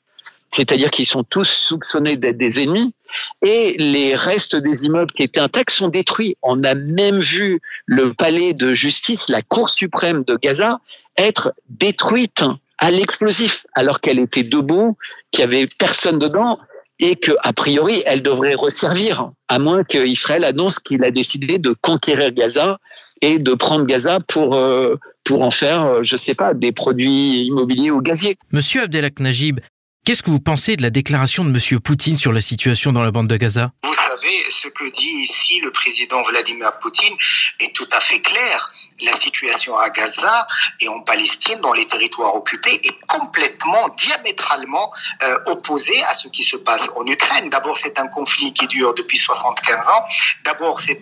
c'est-à-dire 0.50 0.90
qu'ils 0.90 1.06
sont 1.06 1.24
tous 1.24 1.48
soupçonnés 1.48 2.16
d'être 2.16 2.38
des 2.38 2.62
ennemis, 2.62 2.94
et 3.42 3.74
les 3.76 4.14
restes 4.14 4.54
des 4.54 4.86
immeubles 4.86 5.10
qui 5.10 5.24
étaient 5.24 5.40
intacts 5.40 5.70
sont 5.70 5.88
détruits. 5.88 6.36
On 6.42 6.62
a 6.62 6.74
même 6.74 7.18
vu 7.18 7.60
le 7.86 8.14
palais 8.14 8.54
de 8.54 8.72
justice, 8.72 9.28
la 9.28 9.42
Cour 9.42 9.68
suprême 9.68 10.22
de 10.22 10.36
Gaza, 10.36 10.80
être 11.18 11.54
détruite 11.68 12.44
à 12.78 12.90
l'explosif, 12.90 13.66
alors 13.74 14.00
qu'elle 14.00 14.18
était 14.18 14.44
debout, 14.44 14.96
qu'il 15.32 15.40
y 15.40 15.44
avait 15.44 15.66
personne 15.66 16.18
dedans, 16.18 16.58
et 17.00 17.16
que 17.16 17.32
a 17.42 17.52
priori 17.52 18.02
elle 18.06 18.22
devrait 18.22 18.54
resservir, 18.54 19.30
à 19.48 19.58
moins 19.58 19.84
qu'Israël 19.84 20.44
annonce 20.44 20.78
qu'il 20.78 21.04
a 21.04 21.10
décidé 21.10 21.58
de 21.58 21.74
conquérir 21.80 22.32
Gaza 22.32 22.78
et 23.20 23.38
de 23.38 23.54
prendre 23.54 23.84
Gaza 23.86 24.20
pour 24.20 24.54
euh, 24.54 24.96
pour 25.24 25.42
en 25.42 25.50
faire, 25.50 25.84
euh, 25.84 26.02
je 26.02 26.16
sais 26.16 26.34
pas, 26.34 26.54
des 26.54 26.72
produits 26.72 27.46
immobiliers 27.46 27.90
ou 27.90 28.00
gaziers. 28.00 28.36
Monsieur 28.52 28.82
Abdelak 28.82 29.20
Najib, 29.20 29.60
qu'est-ce 30.04 30.22
que 30.22 30.30
vous 30.30 30.40
pensez 30.40 30.76
de 30.76 30.82
la 30.82 30.90
déclaration 30.90 31.44
de 31.44 31.50
Monsieur 31.50 31.80
Poutine 31.80 32.16
sur 32.16 32.32
la 32.32 32.40
situation 32.40 32.92
dans 32.92 33.02
la 33.02 33.10
bande 33.10 33.28
de 33.28 33.36
Gaza? 33.36 33.72
Vous 33.82 34.03
savez, 34.14 34.50
ce 34.50 34.68
que 34.68 34.90
dit 34.90 35.22
ici 35.22 35.60
le 35.60 35.70
président 35.70 36.22
Vladimir 36.22 36.78
Poutine 36.78 37.16
est 37.60 37.74
tout 37.74 37.88
à 37.92 38.00
fait 38.00 38.20
clair 38.20 38.72
la 39.02 39.12
situation 39.12 39.76
à 39.76 39.90
Gaza 39.90 40.46
et 40.80 40.88
en 40.88 41.00
Palestine, 41.00 41.60
dans 41.60 41.72
les 41.72 41.86
territoires 41.86 42.34
occupés, 42.34 42.80
est 42.82 43.06
complètement, 43.06 43.88
diamétralement 43.96 44.92
euh, 45.22 45.36
opposée 45.46 46.00
à 46.04 46.14
ce 46.14 46.28
qui 46.28 46.42
se 46.42 46.56
passe 46.56 46.88
en 46.96 47.04
Ukraine. 47.06 47.50
D'abord, 47.50 47.76
c'est 47.76 47.98
un 47.98 48.06
conflit 48.06 48.52
qui 48.52 48.66
dure 48.66 48.94
depuis 48.94 49.18
75 49.18 49.88
ans. 49.88 50.04
D'abord, 50.44 50.80
c'est 50.80 51.00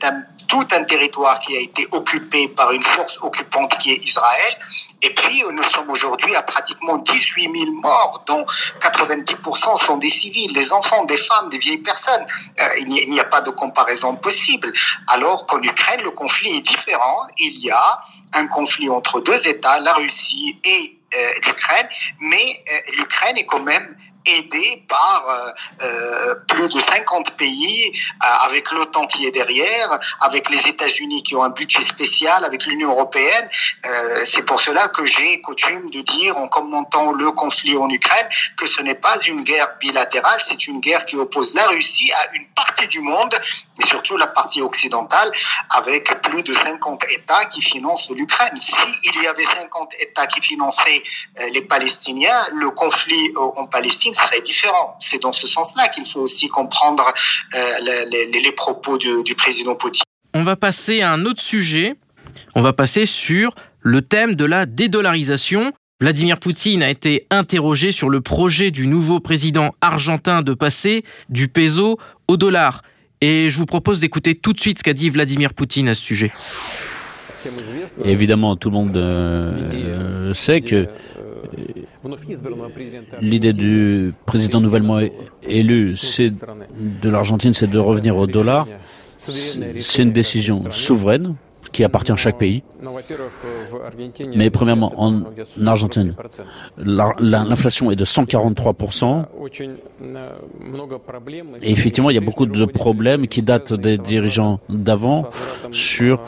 tout 0.49 0.67
un 0.73 0.85
territoire 0.85 1.39
qui 1.41 1.57
a 1.57 1.61
été 1.61 1.87
occupé 1.93 2.49
par 2.49 2.73
une 2.73 2.83
force 2.83 3.19
occupante 3.23 3.77
qui 3.79 3.93
est 3.93 4.05
Israël. 4.05 4.59
Et 5.03 5.13
puis, 5.15 5.43
nous 5.53 5.65
sommes 5.65 5.91
aujourd'hui 5.91 6.35
à 6.37 6.43
pratiquement 6.43 6.99
18 6.99 7.51
000 7.57 7.73
morts, 7.73 8.23
dont 8.27 8.45
90% 8.81 9.85
sont 9.85 9.97
des 9.99 10.09
civils, 10.09 10.53
des 10.53 10.73
enfants, 10.73 11.05
des 11.05 11.17
femmes, 11.17 11.49
des 11.51 11.59
vieilles 11.59 11.79
personnes. 11.79 12.25
Euh, 12.61 12.65
a 13.21 13.25
pas 13.25 13.41
de 13.41 13.51
comparaison 13.51 14.17
possible. 14.17 14.73
Alors 15.09 15.47
qu'en 15.47 15.63
Ukraine, 15.63 16.03
le 16.03 16.11
conflit 16.11 16.57
est 16.57 16.67
différent. 16.67 17.27
Il 17.39 17.59
y 17.61 17.71
a 17.71 18.01
un 18.35 18.47
conflit 18.47 18.89
entre 18.89 19.21
deux 19.21 19.47
États, 19.47 19.81
la 19.81 19.95
Russie 19.95 20.59
et 20.65 20.99
euh, 21.15 21.19
l'Ukraine, 21.47 21.89
mais 22.21 22.65
euh, 22.73 22.97
l'Ukraine 22.97 23.37
est 23.37 23.45
quand 23.45 23.63
même 23.63 23.97
aidé 24.27 24.85
par 24.89 25.27
euh, 25.29 25.85
euh, 25.85 26.35
plus 26.49 26.69
de 26.69 26.81
50 26.81 27.37
pays, 27.37 27.93
euh, 27.93 28.27
avec 28.47 28.71
l'OTAN 28.71 29.07
qui 29.07 29.27
est 29.27 29.31
derrière, 29.31 29.99
avec 30.21 30.49
les 30.51 30.67
États-Unis 30.67 31.23
qui 31.23 31.35
ont 31.37 31.43
un 31.43 31.51
budget 31.51 31.83
spécial, 31.83 32.45
avec 32.45 32.67
l'Union 32.67 32.91
européenne. 32.91 33.49
C'est 34.25 34.45
pour 34.45 34.61
cela 34.61 34.89
que 34.89 35.05
j'ai 35.05 35.41
coutume 35.41 35.91
de 35.91 36.01
dire, 36.03 36.37
en 36.37 36.49
commentant 36.49 37.13
le 37.13 37.31
conflit 37.33 37.77
en 37.77 37.89
Ukraine, 37.89 38.27
que 38.57 38.67
ce 38.67 38.81
n'est 38.83 38.95
pas 38.95 39.19
une 39.27 39.43
guerre 39.43 39.77
bilatérale, 39.81 40.41
c'est 40.43 40.67
une 40.67 40.81
guerre 40.81 41.05
qui 41.07 41.17
oppose 41.17 41.55
la 41.55 41.67
Russie 41.67 42.11
à 42.13 42.35
une 42.35 42.47
partie 42.49 42.87
du 42.89 43.01
monde, 43.01 43.35
et 43.81 43.87
surtout 43.87 44.17
la 44.17 44.27
partie 44.27 44.63
occidentale, 44.63 45.31
avec 45.71 46.21
plus 46.23 46.43
de 46.43 46.53
50 46.53 47.05
États 47.11 47.45
qui 47.47 47.63
financent 47.63 48.11
l'Ukraine. 48.11 48.57
S'il 48.57 49.23
y 49.23 49.27
avait 49.27 49.45
50 49.45 49.93
États 50.01 50.27
qui 50.27 50.41
finançaient 50.41 51.03
les 51.53 51.63
Palestiniens, 51.63 52.49
le 52.53 52.71
conflit 52.71 53.33
en 53.37 53.67
Palestine 53.67 54.12
différent. 54.45 54.97
C'est 55.01 55.21
dans 55.21 55.33
ce 55.33 55.47
sens-là 55.47 55.89
qu'il 55.89 56.05
faut 56.05 56.21
aussi 56.21 56.49
comprendre 56.49 57.13
euh, 57.55 58.05
les, 58.11 58.53
propos 58.53 58.99
du, 58.99 59.23
du 59.23 59.35
président 59.35 59.75
Poutine. 59.75 60.03
On 60.35 60.43
va 60.43 60.57
passer 60.57 61.03
à 61.03 61.13
un 61.13 61.25
autre 61.27 61.43
sujet. 61.43 61.95
On 62.55 62.63
va 62.63 62.73
passer 62.73 63.07
sur 63.07 63.55
le 63.81 64.03
thème 64.03 64.35
de 64.35 64.45
la 64.45 64.67
dédollarisation. 64.67 65.73
Vladimir 66.01 66.41
Poutine 66.41 66.83
a 66.83 66.91
été 66.91 67.27
interrogé 67.31 67.93
sur 67.93 68.11
le 68.11 68.21
projet 68.21 68.71
du 68.71 68.87
nouveau 68.87 69.21
président 69.21 69.75
argentin 69.81 70.43
de 70.43 70.55
passer 70.55 71.05
du 71.29 71.49
peso 71.49 71.99
au 72.29 72.37
dollar. 72.37 72.83
Et 73.21 73.51
je 73.51 73.59
vous 73.59 73.67
propose 73.67 74.01
d'écouter 74.01 74.35
tout 74.35 74.53
de 74.53 74.59
suite 74.59 74.79
ce 74.79 74.83
qu'a 74.83 74.95
dit 74.95 75.11
Vladimir 75.11 75.55
Poutine 75.55 75.89
à 75.89 75.95
ce 75.95 76.03
sujet. 76.03 76.33
Évidemment, 78.05 78.57
tout 78.57 78.71
le 78.71 78.75
monde 78.75 78.97
euh, 78.97 80.33
sait 80.33 80.61
que 80.61 80.87
l'idée 83.21 83.53
du 83.53 84.15
président 84.27 84.61
nouvellement 84.61 85.01
élu 85.43 85.97
c'est 85.97 86.31
de 86.31 87.09
l'Argentine, 87.09 87.53
c'est 87.53 87.71
de 87.71 87.79
revenir 87.79 88.17
au 88.17 88.27
dollar. 88.27 88.67
C'est 89.19 90.03
une 90.03 90.13
décision 90.13 90.65
souveraine 90.71 91.37
qui 91.73 91.85
appartient 91.85 92.13
à 92.13 92.17
chaque 92.17 92.39
pays. 92.39 92.63
Mais 94.35 94.51
premièrement, 94.51 94.93
en 94.97 95.23
Argentine, 95.65 96.15
l'inflation 96.77 97.91
est 97.91 97.97
de 97.97 98.05
143%. 98.05 99.25
Et 101.63 101.71
effectivement, 101.71 102.11
il 102.11 102.15
y 102.15 102.19
a 102.19 102.23
beaucoup 102.23 102.47
de 102.47 102.65
problèmes 102.67 103.27
qui 103.27 103.43
datent 103.43 103.73
des 103.73 103.99
dirigeants 103.99 104.61
d'avant 104.69 105.31
sur 105.71 106.21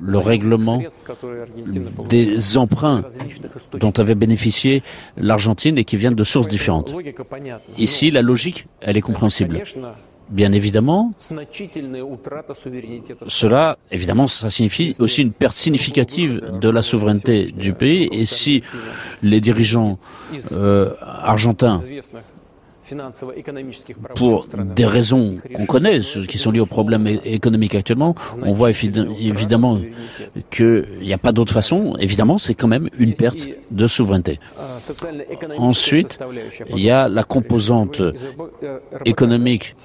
le 0.00 0.18
règlement 0.18 0.82
des 2.08 2.56
emprunts 2.56 3.02
dont 3.80 3.92
avait 3.96 4.14
bénéficié 4.14 4.82
l'Argentine 5.16 5.78
et 5.78 5.84
qui 5.84 5.96
viennent 5.96 6.14
de 6.14 6.24
sources 6.24 6.48
différentes. 6.48 6.94
Ici, 7.78 8.10
la 8.10 8.22
logique, 8.22 8.66
elle 8.80 8.96
est 8.96 9.00
compréhensible. 9.02 9.62
Bien 10.30 10.52
évidemment, 10.52 11.14
cela, 13.26 13.78
évidemment, 13.90 14.26
ça 14.26 14.50
signifie 14.50 14.94
aussi 14.98 15.22
une 15.22 15.32
perte 15.32 15.56
significative 15.56 16.42
de 16.60 16.68
la 16.68 16.82
souveraineté 16.82 17.46
du 17.46 17.72
pays. 17.72 18.10
Et 18.12 18.26
si 18.26 18.62
les 19.22 19.40
dirigeants 19.40 19.98
euh, 20.52 20.92
argentins 21.00 21.82
pour 24.14 24.46
des 24.74 24.86
raisons 24.86 25.38
qu'on 25.54 25.66
connaît, 25.66 26.00
qui 26.00 26.38
sont 26.38 26.50
liées 26.50 26.60
aux 26.60 26.66
problèmes 26.66 27.06
économiques 27.24 27.74
actuellement, 27.74 28.14
on 28.42 28.52
voit 28.52 28.70
évidemment 28.70 29.78
qu'il 30.50 30.86
n'y 31.00 31.12
a 31.12 31.18
pas 31.18 31.32
d'autre 31.32 31.52
façon. 31.52 31.96
Évidemment, 31.98 32.38
c'est 32.38 32.54
quand 32.54 32.68
même 32.68 32.88
une 32.98 33.14
perte 33.14 33.48
de 33.70 33.86
souveraineté. 33.86 34.38
Ensuite, 35.58 36.18
il 36.70 36.80
y 36.80 36.90
a 36.90 37.08
la 37.08 37.24
composante 37.24 38.02
économique 39.04 39.76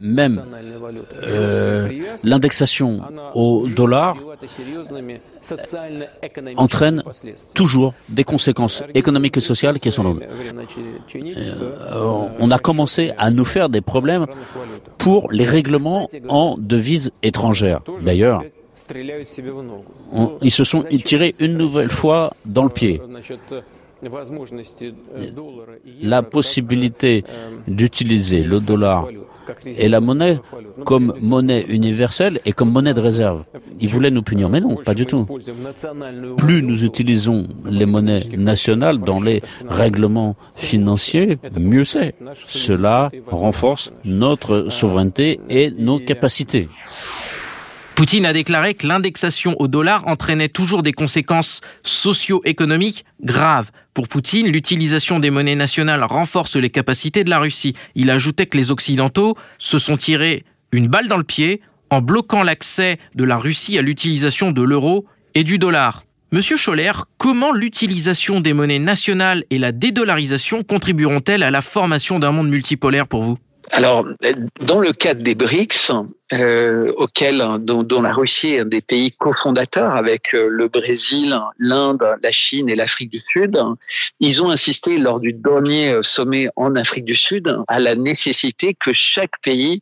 même 0.00 0.42
euh, 1.22 1.88
l'indexation 2.24 3.00
au 3.34 3.66
dollar 3.68 4.16
entraîne 6.56 7.02
toujours 7.54 7.94
des 8.08 8.24
conséquences 8.24 8.82
économiques 8.94 9.36
et 9.36 9.40
sociales 9.40 9.78
qui 9.78 9.92
sont 9.92 10.02
longues. 10.02 10.26
Euh, 11.14 12.28
on 12.38 12.50
a 12.50 12.58
commencé 12.58 13.12
à 13.16 13.30
nous 13.30 13.44
faire 13.44 13.68
des 13.68 13.80
problèmes 13.80 14.26
pour 14.98 15.30
les 15.30 15.44
règlements 15.44 16.08
en 16.28 16.56
devises 16.58 17.12
étrangères. 17.22 17.80
D'ailleurs, 18.04 18.42
ils 20.42 20.50
se 20.50 20.64
sont 20.64 20.84
tirés 21.04 21.34
une 21.38 21.56
nouvelle 21.56 21.90
fois 21.90 22.32
dans 22.44 22.64
le 22.64 22.70
pied. 22.70 23.00
La 26.02 26.22
possibilité 26.22 27.24
d'utiliser 27.68 28.42
le 28.42 28.58
dollar 28.58 29.06
et 29.66 29.88
la 29.88 30.00
monnaie 30.00 30.38
comme 30.84 31.14
monnaie 31.22 31.64
universelle 31.68 32.40
et 32.44 32.52
comme 32.52 32.70
monnaie 32.70 32.94
de 32.94 33.00
réserve. 33.00 33.44
Ils 33.80 33.88
voulaient 33.88 34.10
nous 34.10 34.22
punir, 34.22 34.48
mais 34.48 34.60
non, 34.60 34.76
pas 34.76 34.94
du 34.94 35.06
tout. 35.06 35.26
Plus 36.38 36.62
nous 36.62 36.84
utilisons 36.84 37.48
les 37.64 37.86
monnaies 37.86 38.22
nationales 38.36 38.98
dans 38.98 39.20
les 39.20 39.42
règlements 39.68 40.36
financiers, 40.54 41.38
mieux 41.58 41.84
c'est. 41.84 42.14
Cela 42.48 43.10
renforce 43.30 43.92
notre 44.04 44.68
souveraineté 44.70 45.40
et 45.48 45.70
nos 45.70 45.98
capacités. 45.98 46.68
Poutine 47.94 48.24
a 48.24 48.32
déclaré 48.32 48.74
que 48.74 48.86
l'indexation 48.86 49.54
au 49.60 49.68
dollar 49.68 50.06
entraînait 50.08 50.48
toujours 50.48 50.82
des 50.82 50.92
conséquences 50.92 51.60
socio-économiques 51.82 53.04
graves. 53.22 53.70
Pour 53.94 54.08
Poutine, 54.08 54.48
l'utilisation 54.48 55.20
des 55.20 55.28
monnaies 55.28 55.54
nationales 55.54 56.02
renforce 56.02 56.56
les 56.56 56.70
capacités 56.70 57.24
de 57.24 57.30
la 57.30 57.38
Russie. 57.38 57.74
Il 57.94 58.10
ajoutait 58.10 58.46
que 58.46 58.56
les 58.56 58.70
Occidentaux 58.70 59.36
se 59.58 59.78
sont 59.78 59.98
tirés 59.98 60.44
une 60.72 60.88
balle 60.88 61.08
dans 61.08 61.18
le 61.18 61.24
pied 61.24 61.60
en 61.90 62.00
bloquant 62.00 62.42
l'accès 62.42 62.98
de 63.14 63.24
la 63.24 63.36
Russie 63.36 63.76
à 63.76 63.82
l'utilisation 63.82 64.50
de 64.50 64.62
l'euro 64.62 65.04
et 65.34 65.44
du 65.44 65.58
dollar. 65.58 66.04
Monsieur 66.30 66.56
Scholler, 66.56 66.92
comment 67.18 67.52
l'utilisation 67.52 68.40
des 68.40 68.54
monnaies 68.54 68.78
nationales 68.78 69.44
et 69.50 69.58
la 69.58 69.72
dédollarisation 69.72 70.62
contribueront-elles 70.62 71.42
à 71.42 71.50
la 71.50 71.60
formation 71.60 72.18
d'un 72.18 72.32
monde 72.32 72.48
multipolaire 72.48 73.06
pour 73.06 73.22
vous? 73.22 73.36
Alors, 73.72 74.06
dans 74.60 74.80
le 74.80 74.92
cadre 74.92 75.22
des 75.22 75.34
BRICS, 75.34 75.92
euh, 76.34 76.92
auquel, 76.98 77.42
dont, 77.60 78.02
la 78.02 78.12
Russie 78.12 78.54
est 78.54 78.60
un 78.60 78.64
des 78.66 78.82
pays 78.82 79.12
cofondateurs 79.12 79.94
avec 79.94 80.34
euh, 80.34 80.46
le 80.50 80.68
Brésil, 80.68 81.38
l'Inde, 81.58 82.04
la 82.22 82.32
Chine 82.32 82.68
et 82.68 82.76
l'Afrique 82.76 83.10
du 83.10 83.18
Sud, 83.18 83.58
ils 84.20 84.42
ont 84.42 84.50
insisté 84.50 84.98
lors 84.98 85.20
du 85.20 85.32
dernier 85.32 85.94
euh, 85.94 86.02
sommet 86.02 86.48
en 86.56 86.76
Afrique 86.76 87.06
du 87.06 87.14
Sud 87.14 87.56
à 87.66 87.80
la 87.80 87.94
nécessité 87.94 88.74
que 88.78 88.92
chaque 88.92 89.40
pays 89.42 89.80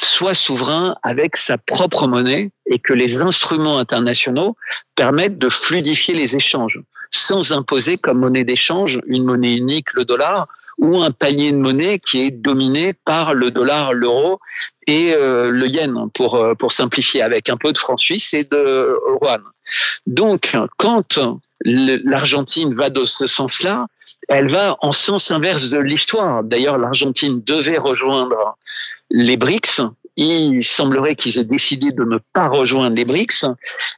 soit 0.00 0.34
souverain 0.34 0.96
avec 1.04 1.36
sa 1.36 1.56
propre 1.56 2.08
monnaie 2.08 2.50
et 2.66 2.80
que 2.80 2.92
les 2.92 3.22
instruments 3.22 3.78
internationaux 3.78 4.56
permettent 4.96 5.38
de 5.38 5.48
fluidifier 5.48 6.14
les 6.14 6.34
échanges 6.34 6.80
sans 7.12 7.52
imposer 7.52 7.96
comme 7.96 8.18
monnaie 8.18 8.44
d'échange 8.44 9.00
une 9.06 9.24
monnaie 9.24 9.56
unique, 9.56 9.92
le 9.94 10.04
dollar, 10.04 10.46
ou 10.80 11.02
un 11.02 11.10
panier 11.10 11.52
de 11.52 11.58
monnaie 11.58 11.98
qui 11.98 12.22
est 12.22 12.30
dominé 12.30 12.94
par 13.04 13.34
le 13.34 13.50
dollar, 13.50 13.92
l'euro 13.92 14.40
et 14.86 15.12
euh, 15.14 15.50
le 15.50 15.68
yen, 15.68 16.10
pour, 16.14 16.34
euh, 16.36 16.54
pour 16.54 16.72
simplifier, 16.72 17.22
avec 17.22 17.48
un 17.48 17.56
peu 17.56 17.72
de 17.72 17.78
francs 17.78 17.98
suisse 17.98 18.34
et 18.34 18.44
de 18.44 18.96
yuan. 19.22 19.42
Donc, 20.06 20.56
quand 20.78 21.18
l'Argentine 21.64 22.74
va 22.74 22.90
dans 22.90 23.04
ce 23.04 23.26
sens-là, 23.26 23.86
elle 24.28 24.48
va 24.48 24.76
en 24.80 24.92
sens 24.92 25.30
inverse 25.30 25.70
de 25.70 25.78
l'histoire. 25.78 26.42
D'ailleurs, 26.44 26.78
l'Argentine 26.78 27.42
devait 27.44 27.78
rejoindre 27.78 28.56
les 29.10 29.36
BRICS. 29.36 29.82
Il 30.16 30.64
semblerait 30.64 31.14
qu'ils 31.14 31.38
aient 31.38 31.44
décidé 31.44 31.92
de 31.92 32.04
ne 32.04 32.18
pas 32.32 32.48
rejoindre 32.48 32.96
les 32.96 33.04
BRICS 33.04 33.46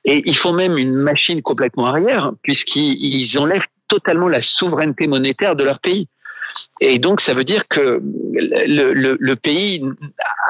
et 0.05 0.23
ils 0.25 0.37
font 0.37 0.53
même 0.53 0.79
une 0.79 0.95
machine 0.95 1.43
complètement 1.43 1.87
arrière 1.87 2.33
puisqu'ils 2.43 3.39
enlèvent 3.39 3.67
totalement 3.89 4.29
la 4.29 4.43
souveraineté 4.43 5.07
monétaire 5.07 5.57
de 5.57 5.65
leur 5.65 5.81
pays. 5.81 6.09
Et 6.81 6.99
donc, 6.99 7.21
ça 7.21 7.35
veut 7.35 7.45
dire 7.45 7.69
que 7.69 8.01
le, 8.03 9.35
pays 9.35 9.83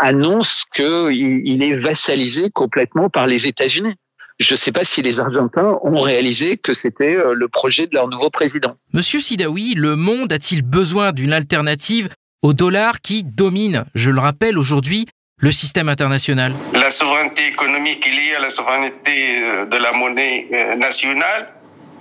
annonce 0.00 0.64
qu'il 0.74 1.62
est 1.62 1.74
vassalisé 1.74 2.50
complètement 2.50 3.08
par 3.08 3.26
les 3.26 3.46
États-Unis. 3.46 3.94
Je 4.38 4.54
ne 4.54 4.56
sais 4.56 4.72
pas 4.72 4.84
si 4.84 5.02
les 5.02 5.20
Argentins 5.20 5.78
ont 5.82 6.00
réalisé 6.00 6.56
que 6.56 6.72
c'était 6.72 7.16
euh, 7.16 7.34
le 7.34 7.48
projet 7.48 7.86
de 7.86 7.94
leur 7.94 8.08
nouveau 8.08 8.30
président. 8.30 8.74
Monsieur 8.92 9.20
Sidawi, 9.20 9.74
le 9.74 9.94
monde 9.94 10.32
a-t-il 10.32 10.62
besoin 10.62 11.12
d'une 11.12 11.32
alternative 11.32 12.08
au 12.42 12.54
dollar 12.54 13.00
qui 13.00 13.22
domine, 13.22 13.84
je 13.94 14.10
le 14.10 14.20
rappelle 14.20 14.58
aujourd'hui, 14.58 15.06
le 15.36 15.52
système 15.52 15.88
international 15.88 16.54
La 16.72 16.90
souveraineté 16.90 17.46
économique 17.46 18.04
est 18.06 18.10
liée 18.10 18.34
à 18.36 18.40
la 18.40 18.50
souveraineté 18.50 19.42
euh, 19.42 19.66
de 19.66 19.76
la 19.76 19.92
monnaie 19.92 20.48
euh, 20.52 20.76
nationale 20.76 21.48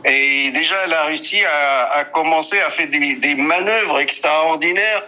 et 0.06 0.52
déjà, 0.52 0.88
la 0.88 1.06
Russie 1.06 1.44
a, 1.44 2.04
commencé 2.06 2.60
à 2.60 2.70
faire 2.70 2.88
des, 2.88 3.36
manœuvres 3.36 4.00
extraordinaires 4.00 5.04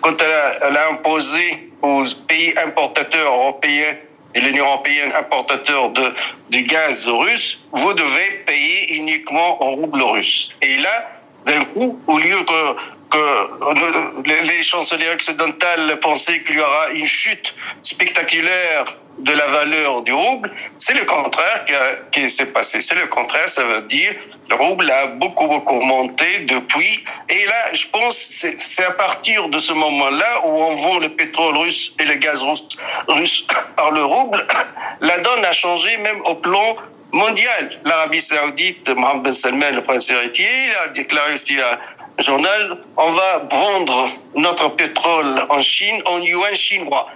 quand 0.00 0.20
elle 0.20 0.76
a, 0.76 0.88
imposé 0.90 1.70
aux 1.82 2.04
pays 2.28 2.54
importateurs 2.58 3.32
européens 3.32 3.96
et 4.34 4.40
l'Union 4.40 4.66
européenne 4.66 5.12
importateur 5.18 5.90
de, 5.90 6.12
de 6.50 6.58
gaz 6.58 7.08
russe, 7.08 7.60
vous 7.72 7.94
devez 7.94 8.30
payer 8.46 8.94
uniquement 8.96 9.62
en 9.62 9.70
rouble 9.70 10.02
russe. 10.02 10.50
Et 10.60 10.76
là, 10.76 11.10
d'un 11.46 11.60
coup, 11.60 11.98
au 12.06 12.18
lieu 12.18 12.36
que, 12.44 12.76
que 13.10 14.48
les 14.48 14.62
chanceliers 14.62 15.08
occidentales 15.14 15.98
pensaient 16.00 16.42
qu'il 16.42 16.56
y 16.56 16.60
aura 16.60 16.90
une 16.90 17.06
chute 17.06 17.54
spectaculaire 17.82 18.84
de 19.18 19.32
la 19.32 19.46
valeur 19.46 20.02
du 20.02 20.12
rouble, 20.12 20.50
c'est 20.76 20.94
le 20.94 21.04
contraire 21.04 21.64
qui, 21.64 21.72
qui 22.12 22.30
s'est 22.30 22.46
passé. 22.46 22.80
C'est 22.82 22.94
le 22.94 23.06
contraire, 23.06 23.48
ça 23.48 23.64
veut 23.64 23.82
dire 23.82 24.14
le 24.48 24.54
rouble 24.54 24.90
a 24.90 25.06
beaucoup, 25.06 25.48
beaucoup 25.48 25.80
monté 25.80 26.40
depuis. 26.40 27.04
Et 27.28 27.46
là, 27.46 27.72
je 27.72 27.86
pense 27.88 28.16
c'est 28.16 28.84
à 28.84 28.92
partir 28.92 29.48
de 29.48 29.58
ce 29.58 29.72
moment-là 29.72 30.46
où 30.46 30.50
on 30.50 30.80
vend 30.80 30.98
le 30.98 31.08
pétrole 31.08 31.56
russe 31.56 31.94
et 31.98 32.04
le 32.04 32.14
gaz 32.14 32.42
russe, 32.42 32.68
russe 33.08 33.46
par 33.76 33.90
le 33.90 34.04
rouble, 34.04 34.46
la 35.00 35.18
donne 35.18 35.44
a 35.44 35.52
changé 35.52 35.96
même 35.96 36.20
au 36.26 36.36
plan 36.36 36.76
mondial. 37.12 37.70
L'Arabie 37.84 38.20
saoudite, 38.20 38.88
Mohamed 38.90 39.22
Ben 39.22 39.32
Salman, 39.32 39.70
le 39.72 39.82
prince 39.82 40.10
héritier, 40.10 40.46
a 40.84 40.88
déclaré 40.88 41.32
un 41.32 42.22
journal, 42.22 42.78
on 42.96 43.10
va 43.10 43.48
vendre 43.50 44.08
notre 44.34 44.68
pétrole 44.70 45.44
en 45.48 45.60
Chine 45.60 46.00
en 46.06 46.18
yuan 46.20 46.54
chinois. 46.54 47.08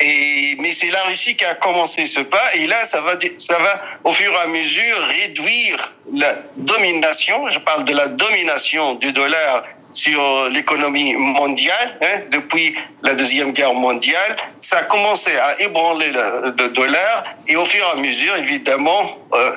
Mais 0.00 0.72
c'est 0.72 0.90
la 0.90 1.02
Russie 1.04 1.36
qui 1.36 1.44
a 1.44 1.54
commencé 1.54 2.06
ce 2.06 2.20
pas. 2.20 2.54
Et 2.54 2.66
là, 2.66 2.84
ça 2.84 3.00
va, 3.00 3.14
ça 3.38 3.58
va 3.58 3.80
au 4.04 4.12
fur 4.12 4.32
et 4.32 4.38
à 4.38 4.46
mesure 4.46 4.98
réduire 5.06 5.94
la 6.12 6.36
domination. 6.56 7.48
Je 7.50 7.58
parle 7.58 7.84
de 7.84 7.94
la 7.94 8.08
domination 8.08 8.94
du 8.94 9.12
dollar 9.12 9.64
sur 9.92 10.48
l'économie 10.48 11.14
mondiale 11.14 11.98
hein, 12.00 12.22
depuis 12.30 12.74
la 13.02 13.14
Deuxième 13.14 13.52
Guerre 13.52 13.74
mondiale. 13.74 14.36
Ça 14.60 14.78
a 14.78 14.82
commencé 14.84 15.36
à 15.36 15.60
ébranler 15.60 16.08
le, 16.08 16.54
le 16.56 16.68
dollar 16.70 17.24
et 17.46 17.56
au 17.56 17.64
fur 17.64 17.84
et 17.84 17.90
à 17.90 18.00
mesure, 18.00 18.34
évidemment, 18.36 19.18
euh, 19.34 19.52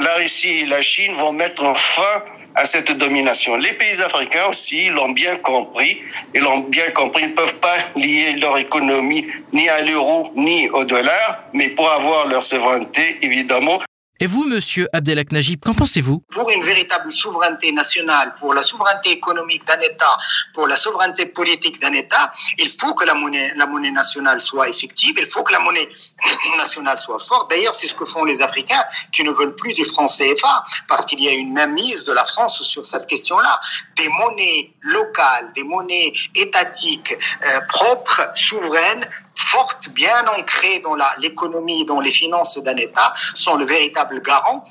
la 0.00 0.14
Russie 0.14 0.60
et 0.60 0.66
la 0.66 0.82
Chine 0.82 1.12
vont 1.14 1.32
mettre 1.32 1.76
fin 1.76 2.22
à 2.58 2.64
cette 2.64 2.90
domination. 2.90 3.56
Les 3.56 3.72
pays 3.72 4.02
africains 4.02 4.46
aussi 4.50 4.88
l'ont 4.88 5.10
bien 5.10 5.36
compris. 5.36 6.02
Ils 6.34 6.40
l'ont 6.40 6.58
bien 6.58 6.90
compris. 6.90 7.22
Ils 7.22 7.30
ne 7.30 7.34
peuvent 7.34 7.60
pas 7.60 7.78
lier 7.94 8.32
leur 8.32 8.58
économie 8.58 9.26
ni 9.52 9.68
à 9.68 9.80
l'euro 9.82 10.32
ni 10.34 10.68
au 10.70 10.84
dollar, 10.84 11.44
mais 11.52 11.68
pour 11.68 11.88
avoir 11.88 12.26
leur 12.26 12.42
souveraineté, 12.42 13.18
évidemment, 13.22 13.80
et 14.20 14.26
vous, 14.26 14.44
monsieur 14.44 14.88
Abdelak 14.92 15.30
Najib, 15.30 15.60
qu'en 15.64 15.74
pensez-vous 15.74 16.24
Pour 16.32 16.50
une 16.50 16.64
véritable 16.64 17.12
souveraineté 17.12 17.70
nationale, 17.70 18.34
pour 18.40 18.52
la 18.52 18.62
souveraineté 18.62 19.12
économique 19.12 19.64
d'un 19.64 19.80
État, 19.80 20.18
pour 20.54 20.66
la 20.66 20.74
souveraineté 20.74 21.26
politique 21.26 21.80
d'un 21.80 21.92
État, 21.92 22.32
il 22.58 22.68
faut 22.68 22.94
que 22.94 23.04
la 23.04 23.14
monnaie, 23.14 23.52
la 23.54 23.66
monnaie 23.66 23.92
nationale 23.92 24.40
soit 24.40 24.68
effective, 24.68 25.16
il 25.20 25.26
faut 25.26 25.44
que 25.44 25.52
la 25.52 25.60
monnaie 25.60 25.86
nationale 26.56 26.98
soit 26.98 27.20
forte. 27.20 27.50
D'ailleurs, 27.50 27.76
c'est 27.76 27.86
ce 27.86 27.94
que 27.94 28.04
font 28.04 28.24
les 28.24 28.42
Africains 28.42 28.82
qui 29.12 29.22
ne 29.22 29.30
veulent 29.30 29.54
plus 29.54 29.72
du 29.72 29.84
franc 29.84 30.06
CFA, 30.06 30.64
parce 30.88 31.06
qu'il 31.06 31.22
y 31.22 31.28
a 31.28 31.32
une 31.32 31.52
mainmise 31.52 32.04
de 32.04 32.12
la 32.12 32.24
France 32.24 32.60
sur 32.62 32.84
cette 32.84 33.06
question-là. 33.06 33.60
Des 33.96 34.08
monnaies 34.08 34.72
locales, 34.80 35.52
des 35.54 35.62
monnaies 35.62 36.12
étatiques, 36.34 37.14
euh, 37.46 37.60
propres, 37.68 38.30
souveraines, 38.34 39.06
fortes, 39.38 39.88
bien 39.90 40.26
ancrées 40.36 40.80
dans 40.80 40.96
l'économie, 41.18 41.84
dans 41.84 42.00
les 42.00 42.10
finances 42.10 42.58
d'un 42.58 42.76
État, 42.76 43.14
sont 43.34 43.56
le 43.56 43.64
véritable 43.64 44.20
garant 44.20 44.64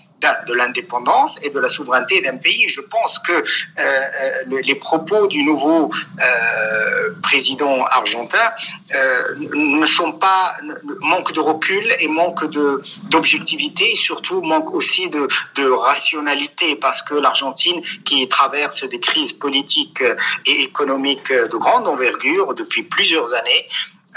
de 0.47 0.53
l'indépendance 0.53 1.39
et 1.43 1.49
de 1.49 1.59
la 1.59 1.69
souveraineté 1.69 2.21
d'un 2.21 2.37
pays. 2.37 2.67
Je 2.67 2.81
pense 2.81 3.19
que 3.19 3.33
euh, 3.33 3.43
euh 3.79 4.61
les 4.63 4.75
propos 4.75 5.27
du 5.27 5.43
nouveau 5.43 5.91
euh, 5.93 7.13
président 7.21 7.83
argentin 7.85 8.47
euh, 8.95 9.35
ne 9.53 9.85
sont 9.85 10.13
pas 10.13 10.55
manquent 11.01 11.33
de 11.33 11.39
recul 11.39 11.85
et 11.99 12.07
manquent 12.07 12.49
de 12.49 12.81
d'objectivité, 13.11 13.91
et 13.91 13.95
surtout 13.95 14.41
manquent 14.41 14.73
aussi 14.73 15.09
de, 15.09 15.27
de 15.55 15.69
rationalité, 15.69 16.75
parce 16.75 17.01
que 17.01 17.13
l'Argentine, 17.13 17.81
qui 18.05 18.27
traverse 18.27 18.83
des 18.83 18.99
crises 18.99 19.33
politiques 19.33 20.03
et 20.45 20.61
économiques 20.63 21.31
de 21.31 21.57
grande 21.57 21.87
envergure 21.87 22.53
depuis 22.55 22.83
plusieurs 22.83 23.33
années, 23.35 23.67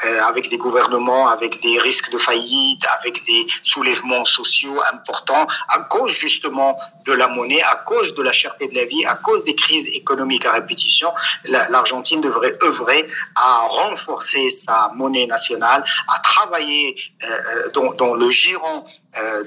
euh, 0.04 0.22
avec 0.22 0.48
des 0.48 0.56
gouvernements, 0.56 1.28
avec 1.28 1.60
des 1.62 1.78
risques 1.78 2.10
de 2.10 2.18
faillite, 2.18 2.82
avec 2.98 3.24
des 3.26 3.46
soulèvements 3.62 4.24
sociaux 4.24 4.80
importants, 4.92 5.46
à 5.68 5.80
cause 5.80 6.12
justement 6.12 6.78
de 7.06 7.12
la 7.12 7.28
monnaie, 7.28 7.62
à 7.62 7.76
cause 7.76 8.14
de 8.14 8.22
la 8.22 8.32
cherté 8.32 8.68
de 8.68 8.74
la 8.74 8.84
vie, 8.84 9.04
à 9.04 9.14
cause 9.14 9.44
des 9.44 9.54
crises 9.54 9.88
économiques 9.88 10.46
à 10.46 10.52
répétition, 10.52 11.12
l'Argentine 11.44 12.20
devrait 12.20 12.56
œuvrer 12.62 13.06
à 13.36 13.66
renforcer 13.68 14.50
sa 14.50 14.90
monnaie 14.94 15.26
nationale, 15.26 15.84
à 16.08 16.18
travailler 16.20 16.96
euh, 17.22 17.26
euh 17.26 17.70
dans, 17.72 17.92
dans 17.92 18.14
le 18.14 18.30
giron 18.30 18.84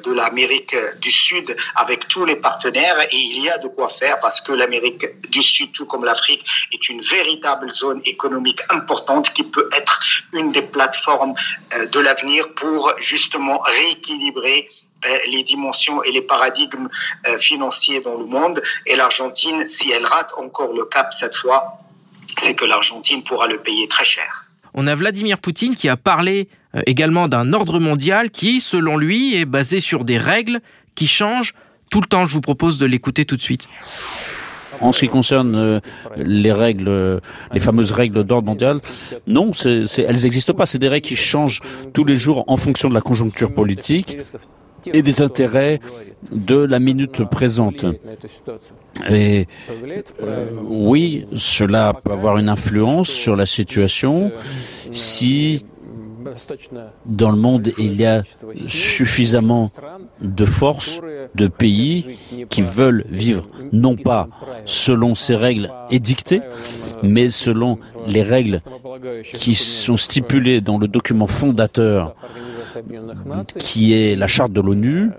de 0.06 0.12
l'Amérique 0.12 0.76
du 0.99 1.10
Sud 1.10 1.56
avec 1.76 2.08
tous 2.08 2.26
les 2.26 2.36
partenaires 2.36 2.99
et 2.99 3.15
il 3.15 3.43
y 3.43 3.49
a 3.49 3.58
de 3.58 3.67
quoi 3.69 3.88
faire 3.88 4.19
parce 4.19 4.41
que 4.41 4.52
l'Amérique 4.52 5.06
du 5.30 5.41
Sud, 5.41 5.71
tout 5.71 5.86
comme 5.86 6.04
l'Afrique, 6.04 6.45
est 6.73 6.89
une 6.89 7.02
véritable 7.02 7.71
zone 7.71 8.02
économique 8.06 8.60
importante 8.69 9.32
qui 9.34 9.43
peut 9.43 9.69
être 9.76 10.02
une 10.34 10.52
des 10.52 10.62
plateformes 10.62 11.34
euh, 11.76 11.86
de 11.86 11.99
l'avenir 11.99 12.54
pour 12.56 12.93
justement 12.97 13.60
rééquilibrer 13.60 14.67
euh, 15.06 15.17
les 15.30 15.43
dimensions 15.43 16.04
et 16.04 16.12
les 16.12 16.21
paradigmes 16.21 16.89
financiers 17.39 18.02
dans 18.02 18.17
le 18.17 18.26
monde. 18.26 18.62
Et 18.86 18.95
l'Argentine, 18.95 19.65
si 19.65 19.91
elle 19.91 20.06
rate 20.06 20.32
encore 20.38 20.73
le 20.73 20.86
cap 20.86 21.13
cette 21.13 21.36
fois, 21.36 21.80
c'est 22.38 22.56
que 22.56 22.65
l'Argentine 22.65 23.23
pourra 23.23 23.47
le 23.47 23.60
payer 23.60 23.88
très 23.88 24.06
cher. 24.06 24.45
On 24.73 24.88
a 24.88 24.95
Vladimir 24.95 25.39
Poutine 25.39 25.76
qui 25.76 25.88
a 25.89 25.97
parlé 25.97 26.49
euh, 26.49 26.62
également 26.86 27.28
d'un 27.28 27.54
ordre 27.54 27.80
mondial 27.80 28.32
qui, 28.32 28.62
selon 28.62 28.98
lui, 28.98 29.36
est 29.36 29.46
basé 29.46 29.80
sur 29.80 30.04
des 30.04 30.18
règles 30.18 30.60
qui 30.96 31.08
changent 31.08 31.54
tout 31.90 32.02
le 32.02 32.08
temps. 32.08 32.26
Je 32.26 32.34
vous 32.34 32.42
propose 32.42 32.78
de 32.78 32.86
l'écouter 32.86 33.26
tout 33.26 33.36
de 33.36 33.42
suite. 33.42 33.68
En 34.82 34.92
ce 34.92 35.02
qui 35.02 35.08
concerne 35.08 35.56
euh, 35.56 35.80
les 36.18 36.52
règles, 36.52 37.22
les 37.54 37.60
fameuses 37.60 37.92
règles 37.92 38.24
d'ordre 38.24 38.48
mondial, 38.48 38.80
non, 39.28 39.52
elles 39.66 40.24
n'existent 40.24 40.54
pas. 40.54 40.66
C'est 40.66 40.80
des 40.80 40.88
règles 40.88 41.08
qui 41.08 41.16
changent 41.16 41.62
tous 41.94 42.06
les 42.06 42.16
jours 42.16 42.44
en 42.48 42.58
fonction 42.58 42.90
de 42.90 42.94
la 42.94 43.02
conjoncture 43.02 43.54
politique 43.54 44.18
et 44.92 45.02
des 45.02 45.22
intérêts 45.22 45.80
de 46.32 46.56
la 46.56 46.80
minute 46.80 47.24
présente. 47.30 47.86
Et 49.08 49.48
euh, 50.22 50.50
oui, 50.64 51.26
cela 51.36 51.94
peut 51.94 52.12
avoir 52.12 52.38
une 52.38 52.50
influence 52.50 53.10
sur 53.10 53.36
la 53.36 53.46
situation 53.46 54.32
si 54.92 55.66
dans 57.06 57.32
le 57.32 57.38
monde, 57.38 57.72
il 57.78 57.96
y 57.96 58.06
a 58.06 58.24
suffisamment 58.68 59.72
de 60.22 60.46
forces, 60.46 61.00
de 61.36 61.48
pays 61.48 62.18
qui 62.50 62.62
veulent 62.62 63.06
vivre 63.10 63.48
non 63.72 63.96
pas 63.96 64.28
selon 64.66 65.16
ces 65.16 65.36
règles 65.36 65.72
édictées, 65.92 66.42
mais 67.02 67.30
selon 67.30 67.80
les 68.08 68.24
règles 68.24 68.62
qui 69.34 69.56
sont 69.56 69.98
stipulées 69.98 70.62
dans 70.62 70.78
le 70.78 70.88
document 70.88 71.28
fondateur 71.28 72.16
qui 73.60 73.94
est 73.94 74.16
la 74.16 74.28
charte 74.28 74.52
de 74.52 74.62
l'ONU 74.62 75.12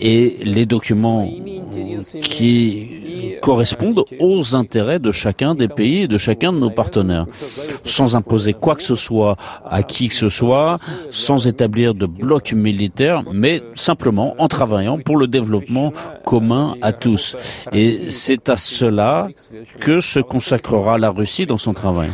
et 0.00 0.36
les 0.42 0.66
documents 0.66 1.28
qui 2.22 3.36
correspondent 3.42 4.04
aux 4.18 4.54
intérêts 4.54 4.98
de 4.98 5.12
chacun 5.12 5.54
des 5.54 5.68
pays 5.68 6.02
et 6.02 6.08
de 6.08 6.18
chacun 6.18 6.52
de 6.52 6.58
nos 6.58 6.70
partenaires, 6.70 7.26
sans 7.84 8.16
imposer 8.16 8.52
quoi 8.52 8.74
que 8.74 8.82
ce 8.82 8.94
soit 8.94 9.36
à 9.64 9.82
qui 9.82 10.08
que 10.08 10.14
ce 10.14 10.28
soit, 10.28 10.76
sans 11.10 11.46
établir 11.46 11.94
de 11.94 12.06
bloc 12.06 12.52
militaire, 12.52 13.22
mais 13.32 13.62
simplement 13.74 14.34
en 14.38 14.48
travaillant 14.48 14.98
pour 14.98 15.16
le 15.16 15.26
développement 15.26 15.92
commun 16.24 16.76
à 16.82 16.92
tous. 16.92 17.36
Et 17.72 18.10
c'est 18.10 18.48
à 18.48 18.56
cela 18.56 19.28
que 19.80 20.00
se 20.00 20.20
consacrera 20.20 20.98
la 20.98 21.10
Russie 21.10 21.46
dans 21.46 21.58
son 21.58 21.74
travail. 21.74 22.10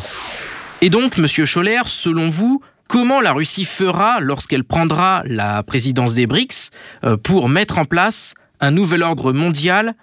Et 0.80 0.90
donc, 0.90 1.16
Monsieur 1.16 1.44
Scholler, 1.44 1.82
selon 1.86 2.28
vous, 2.28 2.60
Comment 2.92 3.22
la 3.22 3.32
Russie 3.32 3.64
fera 3.64 4.20
lorsqu'elle 4.20 4.64
prendra 4.64 5.22
la 5.24 5.62
présidence 5.62 6.12
des 6.12 6.26
BRICS 6.26 6.68
euh, 7.04 7.16
pour 7.16 7.48
mettre 7.48 7.78
en 7.78 7.86
place 7.86 8.34
un 8.60 8.70
nouvel 8.70 9.02
ordre 9.02 9.32
mondial 9.32 9.94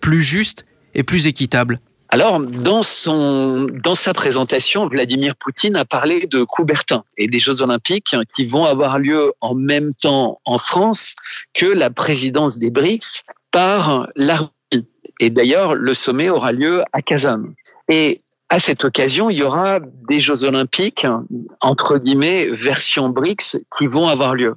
plus 0.00 0.22
juste 0.22 0.64
et 0.94 1.02
plus 1.02 1.26
équitable? 1.26 1.78
Alors, 2.08 2.40
dans 2.40 2.82
son, 2.82 3.66
dans 3.84 3.94
sa 3.94 4.14
présentation, 4.14 4.88
Vladimir 4.88 5.36
Poutine 5.36 5.76
a 5.76 5.84
parlé 5.84 6.20
de 6.20 6.42
Coubertin 6.42 7.04
et 7.18 7.28
des 7.28 7.38
Jeux 7.38 7.60
Olympiques 7.60 8.16
qui 8.34 8.46
vont 8.46 8.64
avoir 8.64 8.98
lieu 8.98 9.34
en 9.42 9.54
même 9.54 9.92
temps 9.92 10.40
en 10.46 10.56
France 10.56 11.16
que 11.52 11.66
la 11.66 11.90
présidence 11.90 12.58
des 12.58 12.70
BRICS 12.70 13.24
par 13.50 14.08
la 14.16 14.36
Russie. 14.36 14.86
Et 15.20 15.28
d'ailleurs, 15.28 15.74
le 15.74 15.92
sommet 15.92 16.30
aura 16.30 16.52
lieu 16.52 16.82
à 16.94 17.02
Kazan. 17.02 17.42
Et 17.90 18.22
à 18.50 18.60
cette 18.60 18.84
occasion, 18.84 19.28
il 19.28 19.38
y 19.38 19.42
aura 19.42 19.80
des 20.08 20.20
Jeux 20.20 20.44
olympiques, 20.44 21.06
entre 21.60 21.98
guillemets, 21.98 22.46
version 22.46 23.10
BRICS, 23.10 23.58
qui 23.76 23.86
vont 23.86 24.08
avoir 24.08 24.34
lieu. 24.34 24.56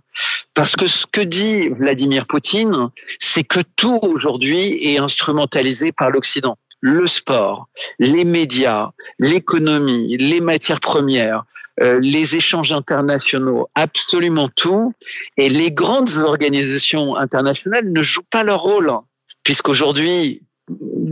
Parce 0.53 0.75
que 0.75 0.87
ce 0.87 1.05
que 1.05 1.21
dit 1.21 1.67
Vladimir 1.69 2.25
Poutine, 2.25 2.89
c'est 3.19 3.43
que 3.43 3.59
tout 3.75 3.99
aujourd'hui 4.03 4.77
est 4.85 4.97
instrumentalisé 4.97 5.91
par 5.91 6.09
l'Occident. 6.09 6.57
Le 6.79 7.05
sport, 7.05 7.67
les 7.99 8.23
médias, 8.23 8.91
l'économie, 9.19 10.17
les 10.17 10.39
matières 10.39 10.79
premières, 10.79 11.43
euh, 11.81 11.99
les 11.99 12.35
échanges 12.35 12.71
internationaux, 12.71 13.69
absolument 13.75 14.47
tout. 14.47 14.93
Et 15.37 15.49
les 15.49 15.71
grandes 15.71 16.15
organisations 16.17 17.15
internationales 17.17 17.91
ne 17.91 18.01
jouent 18.01 18.21
pas 18.29 18.43
leur 18.43 18.61
rôle. 18.61 18.91
Puisqu'aujourd'hui, 19.43 20.41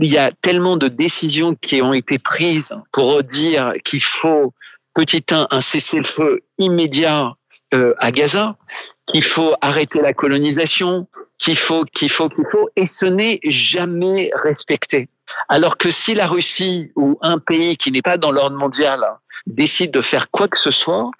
il 0.00 0.08
y 0.08 0.18
a 0.18 0.32
tellement 0.42 0.76
de 0.76 0.88
décisions 0.88 1.54
qui 1.54 1.82
ont 1.82 1.92
été 1.92 2.18
prises 2.18 2.74
pour 2.92 3.22
dire 3.22 3.74
qu'il 3.84 4.02
faut, 4.02 4.52
petit 4.94 5.24
un, 5.30 5.46
un 5.50 5.60
cessez-le-feu 5.60 6.40
immédiat 6.58 7.34
euh, 7.74 7.94
à 7.98 8.10
Gaza, 8.10 8.56
qu'il 9.12 9.24
faut 9.24 9.54
arrêter 9.60 10.00
la 10.00 10.12
colonisation, 10.12 11.06
qu'il 11.38 11.56
faut, 11.56 11.84
qu'il 11.84 12.10
faut, 12.10 12.28
qu'il 12.28 12.44
faut, 12.50 12.68
et 12.76 12.86
ce 12.86 13.06
n'est 13.06 13.40
jamais 13.44 14.30
respecté. 14.34 15.08
Alors 15.48 15.76
que 15.76 15.90
si 15.90 16.14
la 16.14 16.26
Russie 16.26 16.90
ou 16.96 17.18
un 17.22 17.38
pays 17.38 17.76
qui 17.76 17.92
n'est 17.92 18.02
pas 18.02 18.16
dans 18.16 18.30
l'ordre 18.30 18.56
mondial 18.56 19.00
décide 19.46 19.92
de 19.92 20.00
faire 20.00 20.30
quoi 20.30 20.48
que 20.48 20.58
ce 20.58 20.70
soit, 20.70 21.10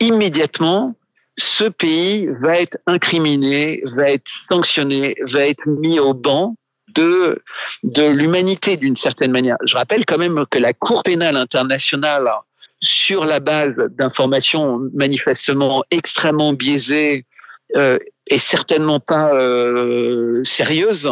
immédiatement, 0.00 0.94
ce 1.36 1.64
pays 1.64 2.28
va 2.40 2.60
être 2.60 2.78
incriminé, 2.86 3.82
va 3.84 4.10
être 4.10 4.28
sanctionné, 4.28 5.16
va 5.32 5.46
être 5.46 5.66
mis 5.66 5.98
au 5.98 6.14
banc 6.14 6.56
de, 6.88 7.42
l'humanité 7.82 8.76
d'une 8.76 8.96
certaine 8.96 9.32
manière. 9.32 9.56
Je 9.64 9.76
rappelle 9.76 10.04
quand 10.04 10.18
même 10.18 10.44
que 10.50 10.58
la 10.58 10.72
Cour 10.72 11.02
pénale 11.02 11.36
internationale 11.36 12.28
sur 12.80 13.24
la 13.24 13.40
base 13.40 13.82
d'informations 13.90 14.80
manifestement 14.92 15.84
extrêmement 15.90 16.52
biaisées 16.52 17.26
euh, 17.76 17.98
et 18.26 18.38
certainement 18.38 19.00
pas 19.00 19.34
euh, 19.34 20.42
sérieuses, 20.44 21.10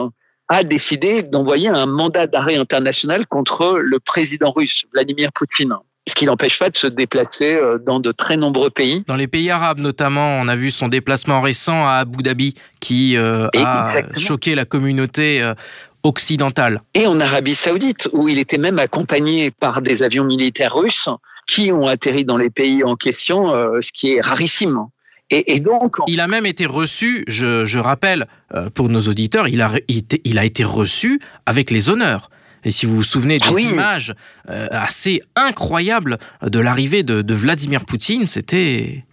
a 0.49 0.65
décidé 0.65 1.23
d'envoyer 1.23 1.69
un 1.69 1.87
mandat 1.87 2.27
d'arrêt 2.27 2.57
international 2.57 3.27
contre 3.27 3.79
le 3.79 3.99
président 4.01 4.51
russe, 4.51 4.85
Vladimir 4.93 5.33
Poutine 5.33 5.75
ce 6.07 6.15
qui 6.15 6.27
n'empêche 6.27 6.59
pas 6.59 6.71
de 6.71 6.77
se 6.77 6.87
déplacer 6.87 7.55
euh, 7.55 7.79
dans 7.79 8.01
de 8.01 8.13
très 8.13 8.37
nombreux 8.37 8.71
pays. 8.71 9.05
Dans 9.07 9.17
les 9.17 9.29
pays 9.29 9.51
arabes 9.51 9.79
notamment, 9.79 10.41
on 10.41 10.49
a 10.49 10.57
vu 10.57 10.71
son 10.71 10.89
déplacement 10.89 11.41
récent 11.41 11.87
à 11.87 11.95
Abu 11.95 12.23
Dhabi 12.23 12.55
qui 12.81 13.17
euh, 13.17 13.49
a 13.55 13.85
choqué 14.19 14.55
la 14.55 14.65
communauté 14.65 15.41
euh, 15.41 15.55
occidentale. 16.03 16.83
Et 16.95 17.07
en 17.07 17.21
Arabie 17.21 17.55
saoudite, 17.55 18.09
où 18.13 18.29
il 18.29 18.39
était 18.39 18.59
même 18.59 18.81
accompagné 18.81 19.53
par 19.53 19.83
des 19.83 20.03
avions 20.03 20.25
militaires 20.25 20.75
russes 20.75 21.09
qui 21.47 21.71
ont 21.71 21.87
atterri 21.87 22.25
dans 22.25 22.37
les 22.37 22.51
pays 22.51 22.83
en 22.83 22.97
question, 22.97 23.53
ce 23.81 23.93
qui 23.93 24.15
est 24.15 24.21
rarissime. 24.21 24.87
Et, 25.31 25.61
donc, 25.61 25.97
il 26.09 26.21
a 26.21 26.29
même 26.29 26.45
été 26.45 26.67
reçu, 26.67 27.25
je, 27.27 27.79
rappelle 27.79 28.27
pour 28.75 28.89
nos 28.89 29.01
auditeurs, 29.01 29.49
il 29.49 29.63
a, 29.63 29.73
il 29.89 30.39
a 30.39 30.45
été 30.45 30.63
reçu 30.63 31.21
avec 31.47 31.71
les 31.71 31.89
honneurs. 31.89 32.29
Et 32.65 32.71
si 32.71 32.87
vous 32.87 32.97
vous 32.97 33.03
souvenez 33.03 33.39
des 33.39 33.47
ah 33.49 33.61
images 33.61 34.15
euh, 34.49 34.69
assez 34.71 35.21
incroyables 35.37 36.19
de 36.43 36.61
l'arrivée 36.61 37.03
de, 37.03 37.35
Vladimir 37.35 37.85
Poutine, 37.85 38.27
c'était 38.27 39.05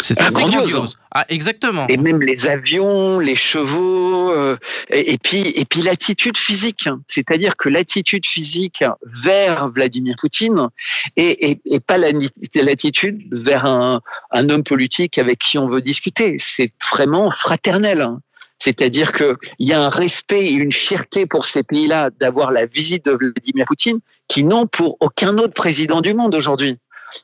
c'était 0.00 0.22
assez 0.22 0.42
grandiose. 0.42 0.96
Ah, 1.12 1.26
exactement. 1.28 1.86
Et 1.88 1.98
même 1.98 2.22
les 2.22 2.46
avions, 2.46 3.18
les 3.18 3.34
chevaux, 3.34 4.32
euh, 4.32 4.56
et, 4.88 5.18
puis 5.18 5.40
et 5.40 5.66
puis 5.66 5.82
l'attitude 5.82 6.38
physique, 6.38 6.88
c'est-à-dire 7.06 7.56
que 7.58 7.68
l'attitude 7.68 8.24
physique 8.24 8.82
vers 9.22 9.68
Vladimir 9.68 10.14
Poutine 10.18 10.68
et, 11.16 11.60
et, 11.66 11.80
pas 11.80 11.98
l'attitude 11.98 13.22
vers 13.30 13.66
un, 13.66 14.00
un 14.30 14.48
homme 14.48 14.62
politique 14.62 15.18
avec 15.18 15.38
qui 15.38 15.58
on 15.58 15.68
veut 15.68 15.82
discuter. 15.82 16.36
C'est 16.38 16.72
vraiment 16.90 17.30
fraternel. 17.38 18.08
C'est-à-dire 18.60 19.12
qu'il 19.12 19.36
y 19.58 19.72
a 19.72 19.80
un 19.80 19.88
respect 19.88 20.44
et 20.44 20.52
une 20.52 20.72
fierté 20.72 21.24
pour 21.26 21.46
ces 21.46 21.62
pays-là 21.62 22.10
d'avoir 22.20 22.52
la 22.52 22.66
visite 22.66 23.06
de 23.06 23.12
Vladimir 23.12 23.64
Poutine 23.66 24.00
qui 24.28 24.44
n'ont 24.44 24.66
pour 24.66 24.98
aucun 25.00 25.38
autre 25.38 25.54
président 25.54 26.02
du 26.02 26.12
monde 26.12 26.34
aujourd'hui. 26.34 26.76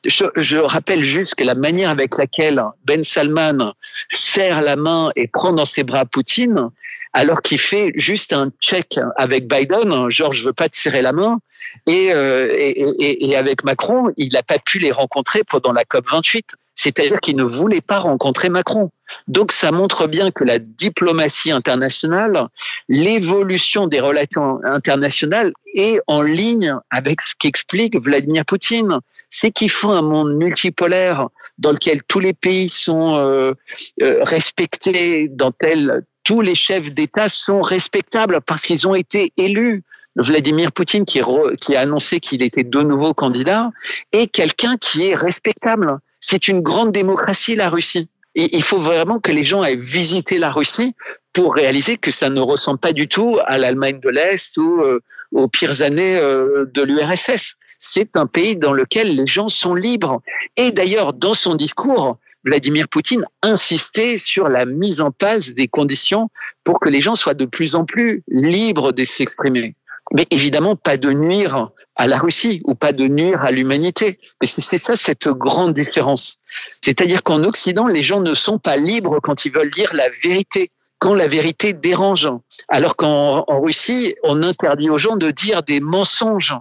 Je, 0.05 0.57
rappelle 0.57 1.05
juste 1.05 1.37
que 1.37 1.45
la 1.45 1.55
manière 1.55 1.91
avec 1.91 2.17
laquelle 2.17 2.61
Ben 2.85 3.05
Salman 3.05 3.75
serre 4.13 4.63
la 4.63 4.77
main 4.77 5.11
et 5.15 5.29
prend 5.29 5.53
dans 5.53 5.67
ses 5.67 5.85
bras 5.85 6.07
Poutine, 6.07 6.71
alors 7.13 7.43
qu'il 7.43 7.59
fait 7.59 7.93
juste 7.95 8.33
un 8.33 8.51
check 8.61 8.99
avec 9.17 9.47
Biden, 9.47 10.09
genre 10.09 10.33
je 10.33 10.45
veux 10.45 10.53
pas 10.53 10.69
te 10.69 10.77
serrer 10.77 11.03
la 11.03 11.13
main, 11.13 11.39
et, 11.87 12.13
euh, 12.13 12.49
et, 12.59 13.29
et 13.29 13.37
avec 13.37 13.63
Macron, 13.63 14.11
il 14.17 14.33
n'a 14.33 14.43
pas 14.43 14.59
pu 14.59 14.79
les 14.79 14.91
rencontrer 14.91 15.43
pendant 15.45 15.73
la 15.73 15.85
COP 15.85 16.09
28 16.11 16.57
c'est-à-dire 16.77 17.21
qu'il 17.21 17.37
ne 17.37 17.43
voulait 17.43 17.81
pas 17.81 17.99
rencontrer 17.99 18.51
Macron. 18.51 18.91
Donc 19.27 19.51
ça 19.51 19.73
montre 19.73 20.07
bien 20.07 20.31
que 20.31 20.45
la 20.45 20.59
diplomatie 20.59 21.51
internationale, 21.51 22.49
l'évolution 22.89 23.89
des 23.89 23.99
relations 23.99 24.61
internationales 24.63 25.53
est 25.75 25.99
en 26.07 26.23
ligne 26.23 26.77
avec 26.91 27.23
ce 27.23 27.35
qu'explique 27.37 27.97
Vladimir 27.97 28.45
Poutine. 28.45 29.01
C'est 29.29 29.51
qu'il 29.51 29.71
faut 29.71 29.91
un 29.91 30.03
monde 30.03 30.35
multipolaire 30.35 31.29
dans 31.59 31.73
lequel 31.73 32.03
tous 32.05 32.21
les 32.21 32.33
pays 32.33 32.69
sont 32.69 33.17
euh, 33.17 33.55
euh, 34.03 34.23
respectés, 34.23 35.29
dans 35.29 35.49
lequel 35.49 36.05
tous 36.23 36.43
les 36.43 36.55
chefs 36.55 36.93
d'État 36.93 37.29
sont 37.29 37.63
respectables 37.63 38.41
parce 38.43 38.63
qu'ils 38.63 38.87
ont 38.87 38.95
été 38.95 39.33
élus. 39.37 39.83
Vladimir 40.17 40.73
Poutine, 40.73 41.05
qui, 41.05 41.21
qui 41.61 41.77
a 41.77 41.81
annoncé 41.81 42.21
qu'il 42.21 42.43
était 42.43 42.65
de 42.65 42.81
nouveau 42.81 43.13
candidat, 43.13 43.71
est 44.13 44.27
quelqu'un 44.29 44.77
qui 44.79 45.09
est 45.09 45.15
respectable. 45.15 45.99
C'est 46.29 46.49
une 46.49 46.61
grande 46.61 46.91
démocratie, 46.91 47.55
la 47.55 47.71
Russie. 47.71 48.09
Et 48.35 48.57
il 48.57 48.63
faut 48.65 48.79
vraiment 48.79 49.21
que 49.21 49.31
les 49.31 49.45
gens 49.45 49.63
aient 49.63 49.77
visité 49.77 50.39
la 50.39 50.51
Russie 50.51 50.93
pour 51.33 51.55
réaliser 51.55 51.99
que 51.99 52.11
ça 52.11 52.31
ne 52.31 52.41
ressemble 52.41 52.81
pas 52.81 52.93
du 52.93 53.07
tout 53.07 53.39
à 53.47 53.59
l'Allemagne 53.59 54.01
de 54.01 54.09
l'Est 54.09 54.57
ou 54.57 54.83
euh, 54.83 54.99
aux 55.31 55.47
pires 55.47 55.83
années 55.83 56.17
euh, 56.17 56.65
de 56.75 56.83
l'URSS. 56.83 57.55
C'est 57.79 58.17
un 58.17 58.27
pays 58.27 58.57
dans 58.57 58.73
lequel 58.73 59.15
les 59.15 59.29
gens 59.29 59.49
sont 59.49 59.77
libres. 59.77 60.21
Et 60.57 60.73
d'ailleurs, 60.73 61.13
dans 61.13 61.35
son 61.35 61.55
discours, 61.55 62.19
Vladimir 62.45 62.89
Poutine 62.89 63.25
insistait 63.43 64.17
sur 64.17 64.49
la 64.49 64.67
mise 64.67 65.01
en 65.01 65.13
place 65.13 65.51
des 65.51 65.69
conditions 65.69 66.29
pour 66.65 66.81
que 66.81 66.89
les 66.89 67.01
gens 67.01 67.15
soient 67.15 67.35
de 67.35 67.47
plus 67.47 67.77
en 67.77 67.85
plus 67.85 68.25
libres 68.27 68.91
de 68.91 69.05
s'exprimer 69.05 69.77
mais 70.13 70.27
évidemment 70.31 70.77
pas 70.77 70.97
de 70.97 71.11
nuire 71.11 71.71
à 71.97 72.07
la 72.07 72.19
Russie 72.19 72.61
ou 72.65 72.75
pas 72.75 72.93
de 72.93 73.07
nuire 73.07 73.43
à 73.43 73.51
l'humanité. 73.51 74.19
C'est 74.43 74.79
ça 74.79 74.97
cette 74.97 75.29
grande 75.29 75.75
différence. 75.75 76.37
C'est-à-dire 76.83 77.23
qu'en 77.23 77.43
Occident, 77.43 77.87
les 77.87 78.03
gens 78.03 78.21
ne 78.21 78.35
sont 78.35 78.59
pas 78.59 78.77
libres 78.77 79.21
quand 79.21 79.45
ils 79.45 79.53
veulent 79.53 79.71
dire 79.71 79.95
la 79.95 80.09
vérité, 80.23 80.71
quand 80.99 81.15
la 81.15 81.27
vérité 81.27 81.73
dérange. 81.73 82.29
Alors 82.69 82.97
qu'en 82.97 83.45
Russie, 83.49 84.15
on 84.23 84.43
interdit 84.43 84.91
aux 84.91 84.99
gens 84.99 85.17
de 85.17 85.31
dire 85.31 85.63
des 85.63 85.81
mensonges. 85.81 86.55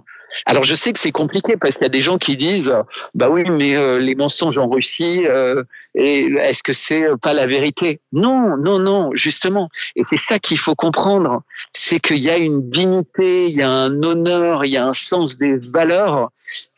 Alors 0.44 0.64
je 0.64 0.74
sais 0.74 0.92
que 0.92 0.98
c'est 0.98 1.12
compliqué 1.12 1.56
parce 1.56 1.74
qu'il 1.74 1.82
y 1.82 1.86
a 1.86 1.90
des 1.90 2.00
gens 2.00 2.18
qui 2.18 2.36
disent 2.36 2.76
bah 3.14 3.30
oui 3.30 3.44
mais 3.50 3.76
euh, 3.76 3.98
les 3.98 4.14
mensonges 4.14 4.58
en 4.58 4.68
Russie 4.68 5.26
euh, 5.26 5.62
est-ce 5.94 6.62
que 6.62 6.72
c'est 6.72 7.06
pas 7.22 7.32
la 7.32 7.46
vérité? 7.46 8.00
Non 8.12 8.56
non 8.56 8.78
non 8.78 9.10
justement. 9.14 9.68
Et 9.94 10.04
c'est 10.04 10.18
ça 10.18 10.38
qu'il 10.38 10.58
faut 10.58 10.74
comprendre. 10.74 11.42
C'est 11.72 12.00
qu'il 12.00 12.18
y 12.18 12.30
a 12.30 12.36
une 12.36 12.68
dignité 12.68 13.46
il 13.46 13.54
y 13.54 13.62
a 13.62 13.70
un 13.70 14.02
honneur 14.02 14.64
il 14.64 14.72
y 14.72 14.76
a 14.76 14.86
un 14.86 14.94
sens 14.94 15.36
des 15.36 15.58
valeurs 15.58 16.30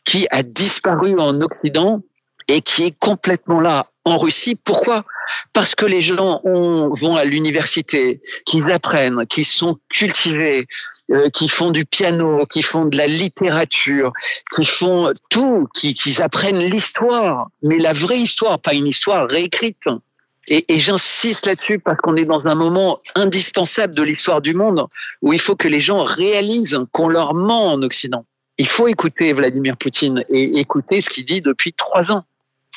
qui 0.05 0.27
a 0.31 0.43
disparu 0.43 1.19
en 1.19 1.41
Occident 1.41 2.01
et 2.47 2.61
qui 2.61 2.85
est 2.85 2.97
complètement 2.97 3.59
là 3.59 3.87
en 4.05 4.17
Russie. 4.17 4.55
Pourquoi? 4.55 5.03
Parce 5.53 5.75
que 5.75 5.85
les 5.85 6.01
gens 6.01 6.41
vont 6.43 7.15
à 7.15 7.25
l'université, 7.25 8.21
qu'ils 8.45 8.71
apprennent, 8.71 9.25
qu'ils 9.27 9.45
sont 9.45 9.77
cultivés, 9.89 10.67
euh, 11.11 11.29
qui 11.29 11.47
font 11.47 11.71
du 11.71 11.85
piano, 11.85 12.45
qui 12.45 12.61
font 12.61 12.85
de 12.85 12.97
la 12.97 13.07
littérature, 13.07 14.11
qui 14.55 14.65
font 14.65 15.11
tout, 15.29 15.67
qu'ils 15.73 16.21
apprennent 16.21 16.59
l'histoire, 16.59 17.49
mais 17.63 17.77
la 17.77 17.93
vraie 17.93 18.19
histoire, 18.19 18.59
pas 18.59 18.73
une 18.73 18.87
histoire 18.87 19.27
réécrite. 19.27 19.87
Et, 20.47 20.65
et 20.73 20.79
j'insiste 20.79 21.45
là-dessus 21.45 21.79
parce 21.79 21.99
qu'on 21.99 22.15
est 22.15 22.25
dans 22.25 22.47
un 22.47 22.55
moment 22.55 22.99
indispensable 23.15 23.93
de 23.93 24.01
l'histoire 24.01 24.41
du 24.41 24.55
monde 24.55 24.87
où 25.21 25.33
il 25.33 25.39
faut 25.39 25.55
que 25.55 25.67
les 25.67 25.81
gens 25.81 26.03
réalisent 26.03 26.79
qu'on 26.91 27.07
leur 27.07 27.35
ment 27.35 27.67
en 27.67 27.81
Occident. 27.83 28.25
Il 28.57 28.67
faut 28.67 28.87
écouter 28.87 29.31
Vladimir 29.33 29.77
Poutine 29.77 30.23
et 30.29 30.59
écouter 30.59 31.01
ce 31.01 31.09
qu'il 31.09 31.23
dit 31.23 31.41
depuis 31.41 31.71
trois 31.71 32.11
ans 32.11 32.25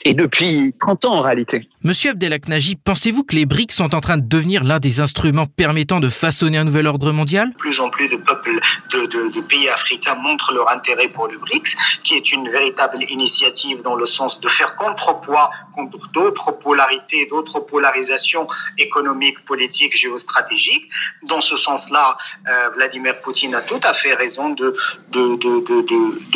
et 0.05 0.15
depuis 0.15 0.75
30 0.81 1.05
ans 1.07 1.15
en 1.15 1.21
réalité. 1.21 1.69
Monsieur 1.85 2.12
Abdelaknaji, 2.12 2.76
pensez-vous 2.76 3.24
que 3.24 3.35
les 3.35 3.45
BRICS 3.45 3.74
sont 3.74 3.97
en 3.97 4.01
train 4.01 4.16
de 4.16 4.24
devenir 4.24 4.62
l'un 4.62 4.78
des 4.78 5.01
instruments 5.01 5.47
permettant 5.47 5.99
de 5.99 6.09
façonner 6.09 6.57
un 6.57 6.62
nouvel 6.62 6.87
ordre 6.87 7.11
mondial? 7.11 7.53
Plus 7.59 7.80
en 7.80 7.91
plus 7.91 8.07
de 8.07 8.14
peuples 8.14 8.61
de, 8.93 9.41
pays 9.41 9.68
africains 9.68 10.14
montrent 10.14 10.53
leur 10.53 10.70
intérêt 10.70 11.09
pour 11.09 11.26
le 11.26 11.39
BRICS, 11.39 11.76
qui 12.05 12.14
est 12.14 12.30
une 12.30 12.49
véritable 12.49 13.03
initiative 13.11 13.83
dans 13.83 13.97
le 13.97 14.07
sens 14.07 14.41
de 14.41 14.49
faire 14.49 14.76
contrepoids 14.76 15.51
contre 15.74 16.07
d'autres 16.12 16.53
polarités, 16.53 17.26
d'autres 17.26 17.59
polarisations 17.59 18.47
économiques, 18.78 19.45
politiques, 19.45 19.99
géostratégiques. 19.99 20.89
Dans 21.24 21.41
ce 21.41 21.57
sens-là, 21.57 22.16
euh, 22.49 22.70
Vladimir 22.76 23.20
Poutine 23.22 23.57
a 23.57 23.61
tout 23.61 23.80
à 23.83 23.93
fait 23.93 24.14
raison 24.14 24.51
de, 24.51 24.72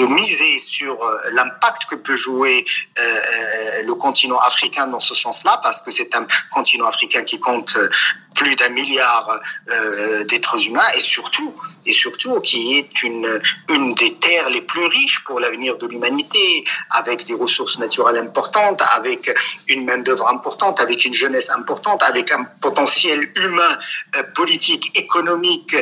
miser 0.09 0.59
sur 0.59 1.01
euh, 1.05 1.19
l'impact 1.31 1.85
que 1.89 1.95
peut 1.95 2.17
jouer 2.17 2.65
euh, 2.99 3.83
le 3.85 3.95
continent 3.95 4.39
africain 4.39 4.89
dans 4.89 4.99
ce 4.99 5.15
sens 5.15 5.36
là 5.45 5.61
parce 5.63 5.83
que 5.83 5.91
c'est 5.91 6.15
un 6.17 6.27
continent 6.51 6.87
africain 6.87 7.23
qui 7.23 7.39
compte 7.41 7.77
euh, 7.77 7.89
plus 8.35 8.55
d'un 8.57 8.69
milliard 8.69 9.41
euh, 9.71 10.25
d'êtres 10.25 10.67
humains 10.67 10.89
et 10.95 11.01
surtout, 11.01 11.55
et 11.87 11.93
surtout 11.93 12.41
qui 12.41 12.79
est 12.79 13.03
une, 13.03 13.41
une 13.71 13.95
des 13.95 14.15
terres 14.15 14.51
les 14.51 14.61
plus 14.61 14.87
riches 14.87 15.25
pour 15.25 15.41
l'avenir 15.41 15.79
de 15.79 15.87
l'humanité, 15.87 16.65
avec 16.91 17.27
des 17.27 17.35
ressources 17.35 17.79
naturelles 17.79 18.19
importantes, 18.19 18.83
avec 18.95 19.35
une 19.69 19.85
main-d'œuvre 19.87 20.29
importante, 20.29 20.81
avec 20.81 21.05
une 21.05 21.15
jeunesse 21.15 21.49
importante, 21.51 22.03
avec 22.03 22.31
un 22.31 22.45
potentiel 22.61 23.31
humain, 23.37 23.79
euh, 24.17 24.23
politique, 24.35 24.97
économique 24.99 25.75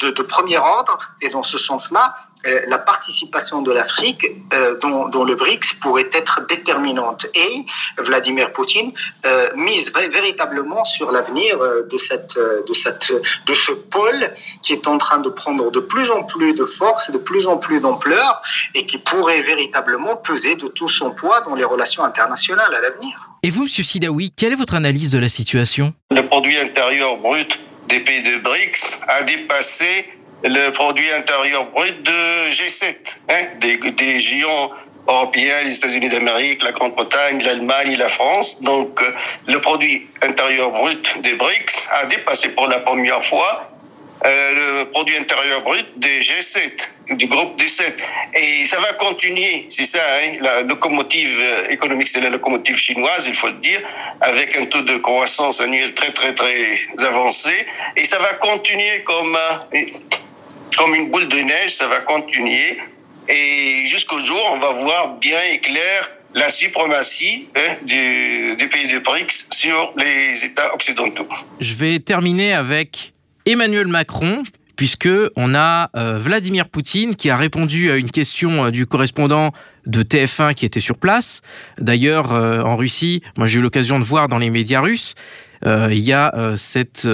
de, 0.00 0.10
de 0.10 0.22
premier 0.22 0.58
ordre. 0.58 0.98
Et 1.20 1.28
dans 1.28 1.42
ce 1.42 1.58
sens-là, 1.58 2.16
euh, 2.46 2.60
la 2.68 2.78
participation 2.78 3.62
de 3.62 3.72
l'Afrique 3.72 4.26
euh, 4.54 4.78
dans, 4.78 5.24
le 5.24 5.34
BRICS 5.34 5.74
pourrait 5.80 6.08
être 6.12 6.46
déterminante. 6.48 7.26
Et 7.34 7.64
Vladimir 7.98 8.52
Poutine 8.52 8.92
euh, 9.26 9.48
mise 9.56 9.92
véritablement 9.92 10.84
sur 10.84 11.12
l'avenir 11.12 11.58
de, 11.58 11.98
cette, 11.98 12.38
de, 12.38 12.74
cette, 12.74 13.12
de 13.46 13.54
ce 13.54 13.72
pôle 13.72 14.32
qui 14.62 14.72
est 14.72 14.86
en 14.86 14.98
train 14.98 15.18
de 15.18 15.28
prendre 15.28 15.70
de 15.70 15.80
plus 15.80 16.10
en 16.10 16.22
plus 16.22 16.54
de 16.54 16.64
force, 16.64 17.10
de 17.10 17.18
plus 17.18 17.46
en 17.46 17.58
plus 17.58 17.80
d'ampleur, 17.80 18.40
et 18.74 18.86
qui 18.86 18.98
pourrait 18.98 19.42
véritablement 19.42 20.16
peser 20.16 20.56
de 20.56 20.68
tout 20.68 20.88
son 20.88 21.10
poids 21.10 21.40
dans 21.42 21.54
les 21.54 21.64
relations 21.64 22.04
internationales 22.04 22.74
à 22.74 22.80
l'avenir. 22.80 23.30
Et 23.42 23.50
vous, 23.50 23.62
M. 23.62 23.68
Sidawi, 23.68 24.32
quelle 24.32 24.52
est 24.52 24.56
votre 24.56 24.74
analyse 24.74 25.10
de 25.10 25.18
la 25.18 25.28
situation? 25.28 25.94
Le 26.10 26.26
produit 26.26 26.58
intérieur 26.58 27.16
brut 27.18 27.58
des 27.88 28.00
pays 28.00 28.22
de 28.22 28.38
BRICS 28.38 29.00
a 29.08 29.22
dépassé 29.22 30.06
le 30.42 30.70
produit 30.70 31.10
intérieur 31.12 31.66
brut 31.66 32.02
de 32.02 32.50
G7, 32.50 32.94
hein, 33.28 33.44
des, 33.60 33.76
des 33.76 34.20
géants 34.20 34.70
européens, 35.06 35.62
les 35.64 35.76
États-Unis 35.76 36.08
d'Amérique, 36.08 36.62
la 36.62 36.72
Grande-Bretagne, 36.72 37.42
l'Allemagne, 37.42 37.96
la 37.96 38.08
France. 38.08 38.60
Donc, 38.62 39.02
euh, 39.02 39.12
le 39.46 39.60
produit 39.60 40.06
intérieur 40.22 40.70
brut 40.70 41.20
des 41.22 41.34
BRICS 41.34 41.88
a 41.90 42.06
dépassé 42.06 42.50
pour 42.50 42.68
la 42.68 42.78
première 42.78 43.26
fois 43.26 43.70
euh, 44.24 44.82
le 44.82 44.90
produit 44.90 45.16
intérieur 45.16 45.62
brut 45.62 45.86
des 45.96 46.20
G7, 46.20 47.16
du 47.16 47.26
groupe 47.26 47.56
des 47.56 47.68
7. 47.68 47.98
Et 48.34 48.68
ça 48.68 48.78
va 48.78 48.92
continuer, 48.92 49.64
c'est 49.68 49.86
ça, 49.86 50.02
hein, 50.22 50.36
la 50.42 50.60
locomotive 50.60 51.38
euh, 51.40 51.68
économique, 51.70 52.08
c'est 52.08 52.20
la 52.20 52.28
locomotive 52.28 52.76
chinoise, 52.76 53.26
il 53.26 53.34
faut 53.34 53.46
le 53.46 53.54
dire, 53.54 53.80
avec 54.20 54.56
un 54.58 54.66
taux 54.66 54.82
de 54.82 54.98
croissance 54.98 55.62
annuel 55.62 55.94
très, 55.94 56.12
très, 56.12 56.34
très 56.34 56.80
avancé. 57.02 57.66
Et 57.96 58.04
ça 58.04 58.18
va 58.18 58.34
continuer 58.34 59.02
comme, 59.04 59.38
comme 60.76 60.94
une 60.94 61.10
boule 61.10 61.28
de 61.28 61.38
neige, 61.38 61.74
ça 61.74 61.86
va 61.86 62.00
continuer. 62.00 62.78
Et 63.28 63.86
jusqu'au 63.86 64.20
jour, 64.20 64.40
on 64.52 64.58
va 64.58 64.70
voir 64.72 65.18
bien 65.18 65.40
et 65.52 65.58
clair 65.58 66.10
la 66.34 66.50
suprématie 66.50 67.48
hein, 67.56 67.76
des 67.82 68.66
pays 68.68 68.88
de 68.88 68.98
BRICS 68.98 69.46
sur 69.50 69.92
les 69.96 70.44
États 70.44 70.72
occidentaux. 70.74 71.26
Je 71.60 71.74
vais 71.74 71.98
terminer 71.98 72.52
avec 72.52 73.14
Emmanuel 73.46 73.86
Macron, 73.86 74.42
puisque 74.76 75.08
on 75.36 75.54
a 75.54 75.90
euh, 75.96 76.18
Vladimir 76.18 76.68
Poutine 76.68 77.16
qui 77.16 77.30
a 77.30 77.36
répondu 77.36 77.90
à 77.90 77.96
une 77.96 78.10
question 78.10 78.66
euh, 78.66 78.70
du 78.70 78.86
correspondant 78.86 79.52
de 79.86 80.02
TF1 80.02 80.54
qui 80.54 80.64
était 80.64 80.80
sur 80.80 80.96
place. 80.96 81.42
D'ailleurs, 81.78 82.32
euh, 82.32 82.62
en 82.62 82.76
Russie, 82.76 83.22
moi 83.36 83.46
j'ai 83.46 83.58
eu 83.58 83.62
l'occasion 83.62 83.98
de 83.98 84.04
voir 84.04 84.28
dans 84.28 84.38
les 84.38 84.50
médias 84.50 84.80
russes, 84.80 85.14
il 85.66 85.98
y 85.98 86.14
a 86.14 86.32
cette, 86.56 87.06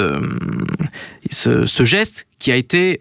ce, 1.31 1.65
ce, 1.65 1.85
geste 1.85 2.26
qui 2.39 2.53
a 2.53 2.57
été 2.57 2.99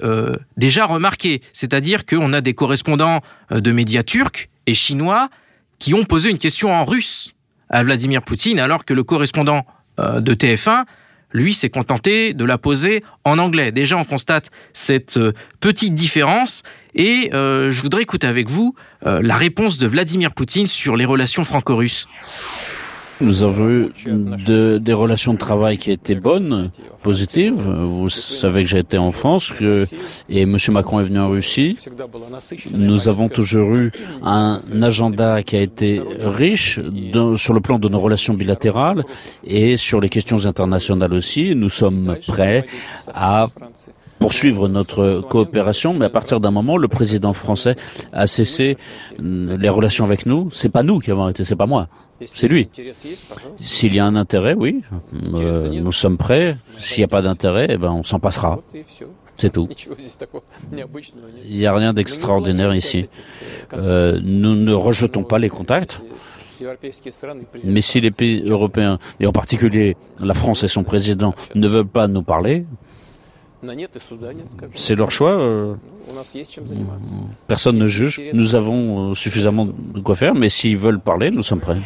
déjà 0.56 0.86
remarqué, 0.86 1.42
c'est-à-dire 1.52 2.06
qu'on 2.06 2.32
a 2.32 2.42
des 2.42 2.54
correspondants 2.54 3.22
de 3.52 3.72
médias 3.72 4.04
turcs 4.04 4.50
et 4.66 4.74
chinois 4.74 5.30
qui 5.78 5.94
ont 5.94 6.06
posé 6.06 6.30
une 6.30 6.38
question 6.38 6.74
en 6.74 6.86
russe 6.86 7.34
à 7.70 7.84
Vladimir 7.84 8.22
Poutine, 8.22 8.60
alors 8.60 8.86
que 8.86 8.94
le 8.94 9.04
correspondant 9.04 9.66
de 9.98 10.34
TF1 10.34 10.86
lui, 11.36 11.54
s'est 11.54 11.70
contenté 11.70 12.34
de 12.34 12.46
la 12.46 12.58
poser 12.58 13.04
en 13.24 13.38
anglais. 13.38 13.72
Déjà, 13.72 13.98
on 13.98 14.06
constate 14.06 14.50
cette 14.74 15.18
euh, 15.18 15.34
petite 15.60 15.94
différence 15.94 16.64
et 16.96 17.30
euh, 17.34 17.72
je 17.72 17.82
voudrais 17.82 18.02
écouter 18.02 18.26
avec 18.26 18.50
vous 18.50 18.74
euh, 19.06 19.22
la 19.22 19.36
réponse 19.36 19.78
de 19.78 19.86
Vladimir 19.86 20.34
Poutine 20.34 20.68
sur 20.68 20.96
les 20.96 21.06
relations 21.06 21.44
franco-russes. 21.44 22.08
Nous 23.22 23.44
avons 23.44 23.70
eu 23.70 23.92
des 24.80 24.94
relations 24.94 25.34
de 25.34 25.38
travail 25.38 25.78
qui 25.78 25.92
étaient 25.92 26.16
bonnes, 26.16 26.72
positives. 27.02 27.54
Vous 27.54 28.10
savez 28.10 28.64
que 28.64 28.70
j'ai 28.70 28.80
été 28.80 28.98
en 28.98 29.12
France 29.12 29.52
que, 29.52 29.88
et 30.28 30.42
M. 30.42 30.58
Macron 30.72 31.00
est 31.00 31.04
venu 31.04 31.20
en 31.20 31.30
Russie. 31.30 31.78
Nous 32.72 33.08
avons 33.08 33.30
toujours 33.30 33.76
eu 33.76 33.92
un 34.24 34.60
agenda 34.82 35.44
qui 35.44 35.56
a 35.56 35.62
été 35.62 36.02
riche 36.42 36.80
sur 37.38 37.54
le 37.54 37.62
plan 37.62 37.78
de 37.80 37.88
nos 37.88 38.00
relations 38.00 38.34
bilatérales 38.34 39.04
et 39.46 39.78
sur 39.78 40.02
les 40.02 40.10
questions 40.10 40.46
internationales 40.46 41.14
aussi. 41.14 41.56
Nous 41.56 41.70
sommes 41.70 42.18
prêts 42.28 42.66
à 43.14 43.50
poursuivre 44.20 44.68
notre 44.68 45.22
coopération, 45.30 45.94
mais 45.94 46.06
à 46.06 46.10
partir 46.10 46.40
d'un 46.40 46.52
moment, 46.52 46.78
le 46.78 46.88
président 46.88 47.34
français 47.34 47.76
a 48.14 48.28
cessé 48.28 48.78
les 49.20 49.70
relations 49.70 50.06
avec 50.06 50.26
nous. 50.26 50.50
C'est 50.52 50.70
pas 50.70 50.84
nous 50.84 51.00
qui 51.00 51.12
avons 51.12 51.24
arrêté, 51.24 51.44
c'est 51.44 51.56
pas 51.56 51.66
moi. 51.66 51.88
C'est 52.26 52.48
lui. 52.48 52.70
S'il 53.60 53.94
y 53.94 54.00
a 54.00 54.06
un 54.06 54.16
intérêt, 54.16 54.54
oui, 54.54 54.82
euh, 55.34 55.70
nous 55.70 55.92
sommes 55.92 56.18
prêts. 56.18 56.58
S'il 56.78 57.02
n'y 57.02 57.06
a 57.06 57.10
pas 57.10 57.22
d'intérêt, 57.22 57.68
eh 57.70 57.78
ben, 57.78 57.92
on 57.92 58.04
s'en 58.04 58.20
passera. 58.20 58.62
C'est 59.36 59.52
tout. 59.52 59.68
Il 60.72 61.58
n'y 61.58 61.66
a 61.66 61.74
rien 61.74 61.94
d'extraordinaire 61.94 62.74
ici. 62.74 63.08
Euh, 63.74 64.20
nous 64.24 64.56
ne 64.56 64.74
rejetons 64.74 65.24
pas 65.24 65.40
les 65.40 65.50
contacts. 65.50 66.02
Mais 67.66 67.82
si 67.82 68.00
les 68.00 68.12
pays 68.12 68.44
européens, 68.48 68.98
et 69.20 69.28
en 69.28 69.34
particulier 69.34 69.98
la 70.22 70.34
France 70.34 70.64
et 70.64 70.70
son 70.70 70.84
président, 70.84 71.36
ne 71.54 71.68
veulent 71.68 71.86
pas 71.86 72.08
nous 72.08 72.24
parler, 72.24 72.66
c'est 74.74 74.96
leur 74.96 75.12
choix. 75.12 75.32
Euh, 75.32 75.76
personne 77.48 77.78
ne 77.78 77.88
juge. 77.88 78.22
Nous 78.34 78.56
avons 78.56 79.12
euh, 79.12 79.14
suffisamment 79.14 79.66
de 79.66 80.00
quoi 80.02 80.16
faire, 80.16 80.36
mais 80.36 80.50
s'ils 80.50 80.78
veulent 80.78 81.00
parler, 81.00 81.32
nous 81.32 81.44
sommes 81.44 81.60
prêts. 81.60 81.82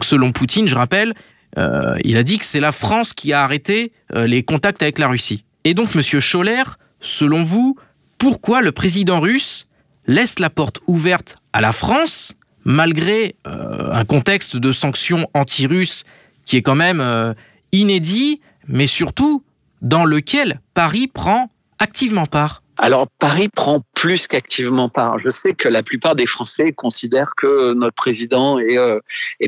Selon 0.00 0.32
Poutine, 0.32 0.66
je 0.66 0.74
rappelle, 0.74 1.14
euh, 1.58 1.96
il 2.04 2.16
a 2.16 2.22
dit 2.22 2.38
que 2.38 2.44
c'est 2.44 2.60
la 2.60 2.72
France 2.72 3.12
qui 3.12 3.32
a 3.32 3.42
arrêté 3.42 3.92
les 4.14 4.42
contacts 4.42 4.82
avec 4.82 4.98
la 4.98 5.08
Russie. 5.08 5.44
Et 5.64 5.74
donc, 5.74 5.94
Monsieur 5.94 6.20
Scholler, 6.20 6.62
selon 7.00 7.42
vous, 7.42 7.76
pourquoi 8.18 8.62
le 8.62 8.72
président 8.72 9.20
russe 9.20 9.66
laisse 10.06 10.38
la 10.38 10.50
porte 10.50 10.80
ouverte 10.86 11.36
à 11.52 11.60
la 11.60 11.72
France, 11.72 12.34
malgré 12.64 13.36
un 13.44 14.04
contexte 14.04 14.56
de 14.56 14.72
sanctions 14.72 15.28
anti-russes 15.34 16.04
qui 16.44 16.56
est 16.56 16.62
quand 16.62 16.74
même 16.74 17.34
inédit, 17.72 18.40
mais 18.66 18.86
surtout 18.86 19.44
dans 19.82 20.04
lequel 20.04 20.60
Paris 20.74 21.08
prend 21.08 21.50
activement 21.78 22.26
part 22.26 22.62
alors 22.82 23.08
Paris 23.18 23.50
prend 23.50 23.82
plus 23.94 24.26
qu'activement 24.26 24.88
part. 24.88 25.18
Je 25.18 25.28
sais 25.28 25.52
que 25.52 25.68
la 25.68 25.82
plupart 25.82 26.16
des 26.16 26.26
Français 26.26 26.72
considèrent 26.72 27.34
que 27.36 27.74
notre 27.74 27.94
président 27.94 28.58
est, 28.58 28.78
euh, 28.78 28.98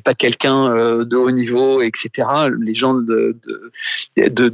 pas 0.04 0.12
quelqu'un 0.12 0.66
euh, 0.66 1.04
de 1.06 1.16
haut 1.16 1.30
niveau, 1.30 1.80
etc. 1.80 2.28
Les 2.60 2.74
gens 2.74 2.92
de, 2.92 3.34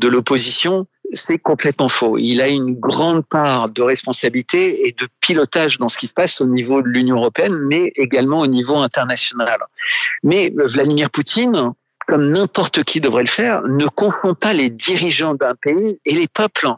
l'opposition, 0.07 0.87
c'est 1.13 1.39
complètement 1.39 1.89
faux. 1.89 2.19
Il 2.19 2.41
a 2.41 2.47
une 2.47 2.75
grande 2.79 3.27
part 3.27 3.69
de 3.69 3.83
responsabilité 3.83 4.87
et 4.87 4.93
de 4.93 5.09
pilotage 5.21 5.79
dans 5.79 5.89
ce 5.89 5.99
qui 5.99 6.07
se 6.07 6.15
passe 6.15 6.41
au 6.41 6.47
niveau 6.47 6.81
de 6.81 6.87
l'Union 6.87 7.17
européenne, 7.17 7.59
mais 7.67 7.93
également 7.97 8.39
au 8.39 8.47
niveau 8.47 8.77
international. 8.77 9.59
Mais 10.23 10.53
Vladimir 10.57 11.11
Poutine, 11.11 11.73
comme 12.09 12.31
n'importe 12.31 12.85
qui 12.85 13.01
devrait 13.01 13.23
le 13.23 13.29
faire, 13.29 13.63
ne 13.65 13.87
confond 13.87 14.35
pas 14.35 14.55
les 14.55 14.71
dirigeants 14.71 15.35
d'un 15.35 15.55
pays 15.55 15.99
et 16.07 16.15
les 16.15 16.27
peuples. 16.27 16.69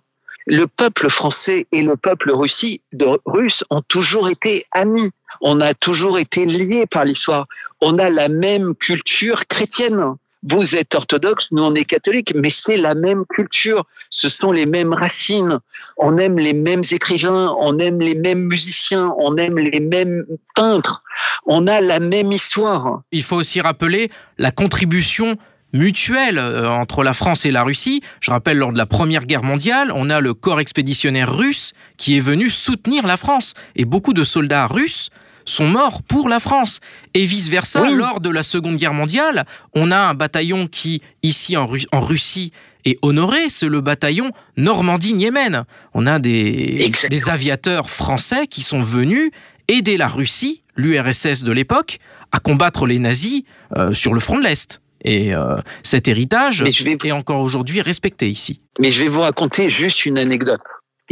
Le 0.47 0.67
peuple 0.67 1.09
français 1.09 1.67
et 1.71 1.83
le 1.83 1.97
peuple 1.97 2.33
russe 2.33 3.65
ont 3.71 3.83
toujours 3.83 4.29
été 4.29 4.65
amis. 4.73 5.11
On 5.41 5.61
a 5.61 5.73
toujours 5.73 6.19
été 6.19 6.45
liés 6.47 6.87
par 6.87 7.05
l'histoire. 7.05 7.47
On 7.81 7.99
a 7.99 8.11
la 8.11 8.29
même 8.29 8.75
culture 8.75 9.47
chrétienne 9.47 10.17
vous 10.43 10.77
êtes 10.77 10.95
orthodoxe, 10.95 11.49
nous 11.51 11.63
on 11.63 11.75
est 11.75 11.85
catholique, 11.85 12.33
mais 12.35 12.51
c'est 12.51 12.77
la 12.77 12.95
même 12.95 13.25
culture, 13.27 13.85
ce 14.09 14.29
sont 14.29 14.53
les 14.53 14.67
mêmes 14.67 14.93
racines, 14.93 15.59
on 15.97 16.17
aime 16.19 16.39
les 16.39 16.55
mêmes 16.55 16.83
écrivains, 16.91 17.55
on 17.59 17.79
aime 17.79 18.01
les 18.01 18.15
mêmes 18.15 18.45
musiciens, 18.45 19.13
on 19.19 19.37
aime 19.37 19.59
les 19.59 19.81
mêmes 19.81 20.25
peintres, 20.55 21.03
on 21.47 21.67
a 21.67 21.81
la 21.81 22.01
même 22.01 22.33
histoire. 22.33 23.03
Il 23.13 23.23
faut 23.23 23.37
aussi 23.37 23.61
rappeler 23.61 24.11
la 24.39 24.51
contribution 24.51 25.37
mutuelle 25.73 26.39
euh, 26.39 26.69
entre 26.69 27.03
la 27.03 27.13
France 27.13 27.47
et 27.47 27.51
la 27.51 27.63
Russie. 27.63 28.03
Je 28.21 28.31
rappelle, 28.31 28.59
lors 28.59 28.73
de 28.73 28.79
la 28.79 28.87
Première 28.87 29.27
Guerre 29.27 29.43
mondiale, 29.43 29.93
on 29.95 30.11
a 30.11 30.21
le 30.21 30.35
corps 30.35 30.61
expéditionnaire 30.61 31.33
russe 31.35 31.73
qui 31.97 32.17
est 32.17 32.21
venu 32.21 32.51
soutenir 32.51 33.07
la 33.07 33.17
France. 33.17 33.55
Et 33.77 33.85
beaucoup 33.85 34.13
de 34.13 34.25
soldats 34.25 34.67
russes 34.67 35.11
sont 35.51 35.69
morts 35.69 36.03
pour 36.03 36.29
la 36.29 36.41
France. 36.41 36.81
Et 37.15 37.25
vice-versa, 37.25 37.89
lors 37.91 38.21
de 38.21 38.31
la 38.31 38.43
Seconde 38.43 38.77
Guerre 38.77 38.95
mondiale, 38.95 39.47
on 39.75 39.91
a 39.91 39.99
un 39.99 40.15
bataillon 40.15 40.67
qui, 40.67 41.03
ici 41.23 41.57
en, 41.57 41.67
Russie, 41.67 42.53
est 42.85 42.99
honoré, 43.03 43.49
c'est 43.49 43.69
le 43.69 43.81
bataillon 43.81 44.33
Normandie-Niemen. 44.57 45.65
On 45.93 46.07
a 46.07 46.19
des, 46.19 46.91
des 47.11 47.29
aviateurs 47.29 47.91
français 47.91 48.47
qui 48.47 48.63
sont 48.63 48.83
venus 48.83 49.31
aider 49.69 49.97
la 49.97 50.09
Russie, 50.09 50.63
l'URSS 50.77 51.45
de 51.45 51.53
l'époque, 51.53 51.99
à 52.33 52.39
combattre 52.39 52.87
les 52.87 52.99
nazis 52.99 53.43
euh, 53.77 53.93
sur 53.95 54.15
le 54.15 54.21
front 54.21 54.39
de 54.39 54.45
l'Est. 54.45 54.81
Et 55.03 55.35
euh, 55.35 55.57
cet 55.83 56.09
héritage 56.09 56.63
est 56.63 57.13
encore 57.13 57.41
aujourd'hui 57.41 57.81
respecté 57.81 58.29
ici. 58.29 58.61
Mais 58.79 58.91
je 58.91 59.05
vais 59.05 59.09
vous 59.09 59.21
raconter 59.21 59.71
juste 59.71 60.05
une 60.05 60.19
anecdote. 60.19 60.61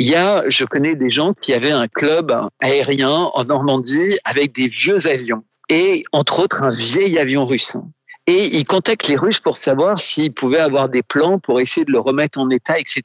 Il 0.01 0.09
y 0.09 0.15
a, 0.15 0.49
je 0.49 0.65
connais 0.65 0.95
des 0.95 1.11
gens 1.11 1.35
qui 1.35 1.53
avaient 1.53 1.73
un 1.73 1.89
club 1.89 2.33
aérien 2.61 3.31
en 3.35 3.45
Normandie 3.45 4.17
avec 4.25 4.55
des 4.55 4.69
vieux 4.69 5.09
avions 5.09 5.43
et 5.69 6.05
entre 6.13 6.39
autres 6.39 6.63
un 6.63 6.71
vieil 6.71 7.19
avion 7.19 7.45
russe. 7.45 7.77
Et 8.29 8.57
ils 8.57 8.65
contactent 8.65 9.09
les 9.09 9.17
Russes 9.17 9.41
pour 9.41 9.57
savoir 9.57 9.99
s'ils 9.99 10.33
pouvaient 10.33 10.61
avoir 10.61 10.89
des 10.89 11.03
plans 11.03 11.41
pour 11.41 11.61
essayer 11.61 11.85
de 11.85 11.91
le 11.91 11.99
remettre 11.99 12.39
en 12.39 12.49
état, 12.51 12.79
etc. 12.79 13.03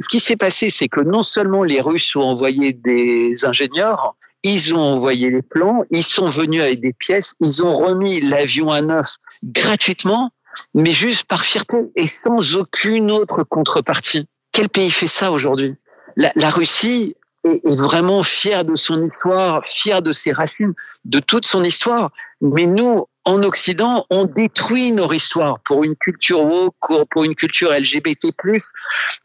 Ce 0.00 0.08
qui 0.08 0.18
s'est 0.18 0.36
passé, 0.36 0.68
c'est 0.70 0.88
que 0.88 1.00
non 1.00 1.22
seulement 1.22 1.62
les 1.62 1.80
Russes 1.80 2.16
ont 2.16 2.22
envoyé 2.22 2.72
des 2.72 3.44
ingénieurs, 3.44 4.16
ils 4.42 4.74
ont 4.74 4.80
envoyé 4.80 5.30
les 5.30 5.42
plans, 5.42 5.84
ils 5.90 6.02
sont 6.02 6.28
venus 6.28 6.60
avec 6.60 6.80
des 6.80 6.92
pièces, 6.92 7.34
ils 7.38 7.62
ont 7.62 7.76
remis 7.76 8.20
l'avion 8.20 8.72
à 8.72 8.80
neuf 8.80 9.16
gratuitement, 9.44 10.30
mais 10.74 10.92
juste 10.92 11.24
par 11.24 11.44
fierté 11.44 11.76
et 11.94 12.08
sans 12.08 12.56
aucune 12.56 13.12
autre 13.12 13.44
contrepartie. 13.44 14.26
Quel 14.52 14.68
pays 14.68 14.90
fait 14.90 15.06
ça 15.06 15.30
aujourd'hui? 15.32 15.76
La, 16.16 16.50
Russie 16.50 17.14
est, 17.44 17.76
vraiment 17.76 18.22
fière 18.22 18.64
de 18.64 18.74
son 18.74 19.04
histoire, 19.04 19.64
fière 19.64 20.02
de 20.02 20.12
ses 20.12 20.32
racines, 20.32 20.74
de 21.04 21.20
toute 21.20 21.46
son 21.46 21.64
histoire. 21.64 22.10
Mais 22.40 22.66
nous, 22.66 23.06
en 23.24 23.42
Occident, 23.42 24.06
on 24.10 24.24
détruit 24.24 24.92
notre 24.92 25.14
histoire 25.14 25.60
pour 25.60 25.84
une 25.84 25.96
culture 25.96 26.40
woke, 26.40 27.06
pour 27.10 27.24
une 27.24 27.34
culture 27.34 27.72
LGBT+. 27.72 28.30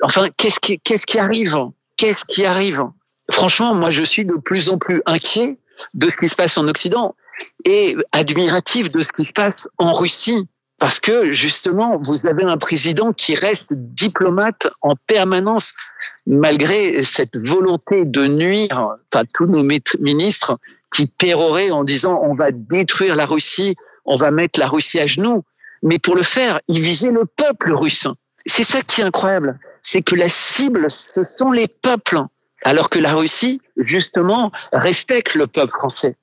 Enfin, 0.02 0.30
qu'est-ce 0.38 0.60
qui, 0.60 0.80
qu'est-ce 0.80 1.06
qui 1.06 1.20
arrive? 1.20 1.58
Qu'est-ce 1.98 2.26
qui 2.26 2.46
arrive? 2.46 2.84
Franchement, 3.32 3.74
moi, 3.74 3.92
je 3.92 4.04
suis 4.04 4.26
de 4.26 4.36
plus 4.36 4.70
en 4.70 4.78
plus 4.78 5.02
inquiet 5.06 5.58
de 5.94 6.10
ce 6.10 6.18
qui 6.18 6.30
se 6.30 6.36
passe 6.36 6.58
en 6.58 6.68
Occident 6.68 7.16
et 7.66 7.96
admiratif 8.12 8.92
de 8.92 9.02
ce 9.02 9.12
qui 9.12 9.26
se 9.26 9.34
passe 9.34 9.68
en 9.78 9.94
Russie. 9.94 10.48
Parce 10.80 11.00
que 11.00 11.34
justement, 11.34 12.00
vous 12.00 12.28
avez 12.28 12.44
un 12.44 12.58
président 12.58 13.12
qui 13.12 13.34
reste 13.34 13.74
diplomate 13.74 14.68
en 14.82 14.96
permanence, 14.96 15.74
malgré 16.28 17.04
cette 17.04 17.36
volonté 17.38 18.06
de 18.06 18.28
nuire, 18.28 18.96
enfin 19.12 19.24
tous 19.34 19.48
nos 19.48 19.64
ministres 19.64 20.60
qui 20.94 21.08
péroraient 21.08 21.72
en 21.72 21.84
disant 21.84 22.20
on 22.22 22.34
va 22.34 22.52
détruire 22.52 23.16
la 23.16 23.26
Russie, 23.26 23.76
on 24.06 24.16
va 24.16 24.30
mettre 24.30 24.60
la 24.60 24.68
Russie 24.68 25.00
à 25.00 25.08
genoux. 25.08 25.44
Mais 25.82 25.98
pour 25.98 26.16
le 26.16 26.24
faire, 26.24 26.60
ils 26.68 26.82
visaient 26.82 27.12
le 27.12 27.26
peuple 27.26 27.74
russe. 27.74 28.08
C'est 28.46 28.64
ça 28.64 28.82
qui 28.82 29.02
est 29.02 29.04
incroyable, 29.04 29.60
c'est 29.82 30.02
que 30.02 30.16
la 30.16 30.30
cible, 30.30 30.90
ce 30.90 31.24
sont 31.24 31.52
les 31.52 31.68
peuples, 31.68 32.22
alors 32.64 32.90
que 32.90 33.00
la 33.00 33.14
Russie, 33.14 33.62
justement, 33.78 34.52
respecte 34.72 35.36
le 35.36 35.48
peuple 35.48 35.74
français 35.74 36.16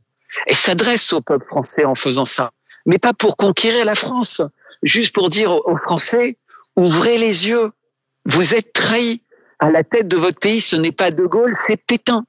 et 0.47 0.55
s'adresse 0.55 1.13
au 1.13 1.21
peuple 1.21 1.47
français 1.47 1.85
en 1.85 1.95
faisant 1.95 2.25
ça. 2.25 2.53
Mais 2.87 2.99
pas 2.99 3.15
pour 3.15 3.37
conquérir 3.37 3.85
la 3.85 3.95
France, 3.95 4.43
juste 4.83 5.13
pour 5.13 5.31
dire 5.31 5.51
aux 5.53 5.77
Français, 5.77 6.37
ouvrez 6.77 7.19
les 7.19 7.49
yeux, 7.49 7.73
vous 8.27 8.55
êtes 8.55 8.73
trahis. 8.73 9.21
À 9.61 9.71
la 9.71 9.85
tête 9.85 10.09
de 10.09 10.17
votre 10.17 10.41
pays, 10.41 10.61
ce 10.61 10.77
n'est 10.77 10.93
pas 10.93 11.11
De 11.11 11.25
Gaulle, 11.25 11.55
c'est 11.67 11.77
Pétain. 11.77 12.25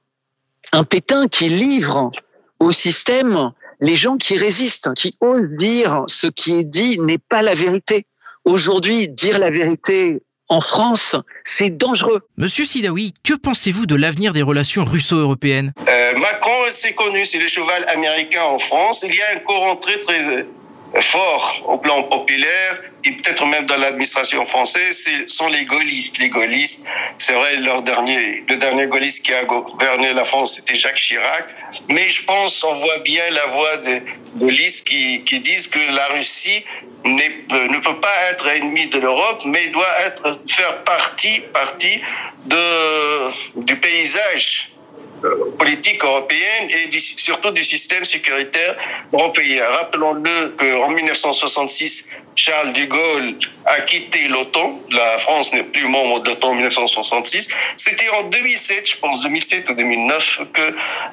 Un 0.72 0.84
Pétain 0.84 1.28
qui 1.28 1.48
livre 1.48 2.12
au 2.60 2.72
système 2.72 3.52
les 3.80 3.96
gens 3.96 4.16
qui 4.16 4.38
résistent, 4.38 4.94
qui 4.94 5.16
osent 5.20 5.50
dire 5.58 6.04
ce 6.06 6.26
qui 6.26 6.58
est 6.58 6.64
dit 6.64 6.98
n'est 7.00 7.18
pas 7.18 7.42
la 7.42 7.54
vérité. 7.54 8.06
Aujourd'hui, 8.44 9.08
dire 9.08 9.38
la 9.38 9.50
vérité 9.50 10.22
en 10.48 10.60
France, 10.60 11.16
c'est 11.44 11.70
dangereux. 11.70 12.22
Monsieur 12.36 12.64
Sidawi, 12.64 13.14
que 13.24 13.34
pensez-vous 13.34 13.86
de 13.86 13.96
l'avenir 13.96 14.32
des 14.32 14.42
relations 14.42 14.84
russo-européennes? 14.84 15.72
Euh, 15.88 16.18
Macron, 16.18 16.45
c'est 16.70 16.94
connu, 16.94 17.24
c'est 17.24 17.38
le 17.38 17.48
cheval 17.48 17.84
américain 17.88 18.42
en 18.42 18.58
France. 18.58 19.04
Il 19.06 19.14
y 19.14 19.22
a 19.22 19.30
un 19.34 19.40
courant 19.40 19.76
très 19.76 19.98
très 20.00 20.18
fort 21.00 21.62
au 21.66 21.78
plan 21.78 22.02
populaire 22.04 22.80
et 23.04 23.12
peut-être 23.12 23.44
même 23.46 23.66
dans 23.66 23.76
l'administration 23.76 24.44
française, 24.44 25.04
ce 25.04 25.28
sont 25.28 25.48
les 25.48 25.64
gaullistes. 25.64 26.84
C'est 27.18 27.34
vrai, 27.34 27.56
leur 27.56 27.82
dernier, 27.82 28.44
le 28.48 28.56
dernier 28.56 28.86
gaulliste 28.86 29.24
qui 29.24 29.32
a 29.32 29.44
gouverné 29.44 30.12
la 30.12 30.24
France, 30.24 30.56
c'était 30.56 30.74
Jacques 30.74 30.96
Chirac. 30.96 31.44
Mais 31.88 32.08
je 32.08 32.24
pense, 32.24 32.62
on 32.64 32.74
voit 32.74 32.98
bien 32.98 33.22
la 33.30 33.46
voix 33.46 33.76
des 33.78 34.02
gaullistes 34.36 34.86
qui, 34.86 35.22
qui 35.24 35.40
disent 35.40 35.68
que 35.68 35.78
la 35.78 36.06
Russie 36.08 36.64
ne 37.04 37.78
peut 37.78 38.00
pas 38.00 38.30
être 38.30 38.46
ennemie 38.48 38.88
de 38.88 38.98
l'Europe, 38.98 39.42
mais 39.44 39.68
doit 39.68 40.00
être, 40.04 40.40
faire 40.48 40.82
partie, 40.84 41.40
partie 41.52 42.00
de, 42.46 43.60
du 43.62 43.76
paysage 43.76 44.70
politique 45.58 46.02
européenne 46.04 46.70
et 46.70 46.98
surtout 46.98 47.50
du 47.50 47.62
système 47.62 48.04
sécuritaire 48.04 48.76
européen. 49.12 49.64
Rappelons-le 49.70 50.50
qu'en 50.50 50.90
1966, 50.90 52.08
Charles 52.34 52.72
de 52.74 52.84
Gaulle 52.84 53.34
a 53.64 53.80
quitté 53.80 54.28
l'OTAN. 54.28 54.78
La 54.90 55.18
France 55.18 55.52
n'est 55.52 55.64
plus 55.64 55.88
membre 55.88 56.20
de 56.20 56.30
l'OTAN 56.30 56.50
en 56.50 56.54
1966. 56.54 57.48
C'était 57.76 58.08
en 58.10 58.24
2007, 58.24 58.90
je 58.90 58.96
pense 58.98 59.20
2007 59.22 59.70
ou 59.70 59.74
2009, 59.74 60.40
que 60.52 60.60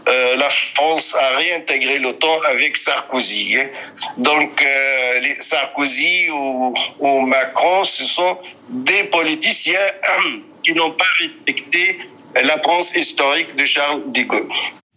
euh, 0.08 0.36
la 0.36 0.50
France 0.50 1.16
a 1.16 1.38
réintégré 1.38 2.00
l'OTAN 2.00 2.40
avec 2.50 2.76
Sarkozy. 2.76 3.58
Hein. 3.58 3.68
Donc 4.18 4.62
euh, 4.62 5.22
Sarkozy 5.40 6.30
ou, 6.30 6.74
ou 7.00 7.22
Macron, 7.22 7.84
ce 7.84 8.04
sont 8.04 8.38
des 8.70 9.04
politiciens 9.06 9.80
qui 10.64 10.74
n'ont 10.74 10.92
pas 10.92 11.06
respecté 11.20 12.00
la 12.42 12.58
France 12.60 12.96
historique 12.96 13.56
de 13.56 13.66
Charles 13.66 14.12
de. 14.12 14.50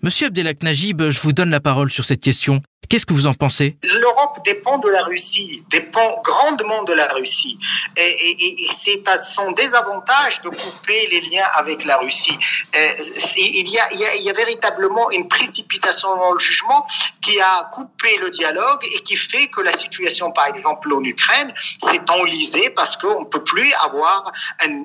Monsieur 0.03 0.29
Abdelak 0.29 0.63
Najib, 0.63 1.11
je 1.11 1.21
vous 1.21 1.33
donne 1.33 1.51
la 1.51 1.61
parole 1.61 1.91
sur 1.91 2.05
cette 2.05 2.21
question. 2.21 2.63
Qu'est-ce 2.89 3.07
que 3.07 3.15
vous 3.15 3.27
en 3.27 3.35
pensez? 3.35 3.77
L'Europe 3.83 4.41
dépend 4.45 4.79
de 4.79 4.89
la 4.89 5.03
Russie, 5.03 5.65
dépend 5.71 6.21
grandement 6.23 6.85
de 6.85 6.93
la 6.93 7.09
Russie. 7.09 7.59
Et, 7.97 8.37
c'est 8.77 9.07
à 9.09 9.21
son 9.21 9.53
désavantage 9.53 10.43
de 10.43 10.51
couper 10.51 11.09
les 11.11 11.21
liens 11.23 11.47
avec 11.55 11.85
la 11.85 11.97
Russie. 11.99 12.37
Euh, 12.77 12.89
il, 13.37 13.69
y 13.69 14.29
a, 14.29 14.33
véritablement 14.33 15.11
une 15.11 15.27
précipitation 15.29 16.17
dans 16.17 16.33
le 16.33 16.39
jugement 16.39 16.87
qui 17.23 17.41
a 17.41 17.69
coupé 17.73 18.17
le 18.19 18.31
dialogue 18.31 18.85
et 18.95 19.03
qui 19.03 19.17
fait 19.17 19.49
que 19.49 19.63
la 19.63 19.73
situation, 19.73 20.31
par 20.31 20.47
exemple, 20.47 20.93
en 20.93 21.03
Ukraine, 21.03 21.53
s'est 21.83 22.01
enlisée 22.09 22.71
parce 22.71 22.97
qu'on 22.97 23.21
ne 23.21 23.27
peut 23.27 23.43
plus 23.43 23.73
avoir 23.85 24.33
une, 24.65 24.85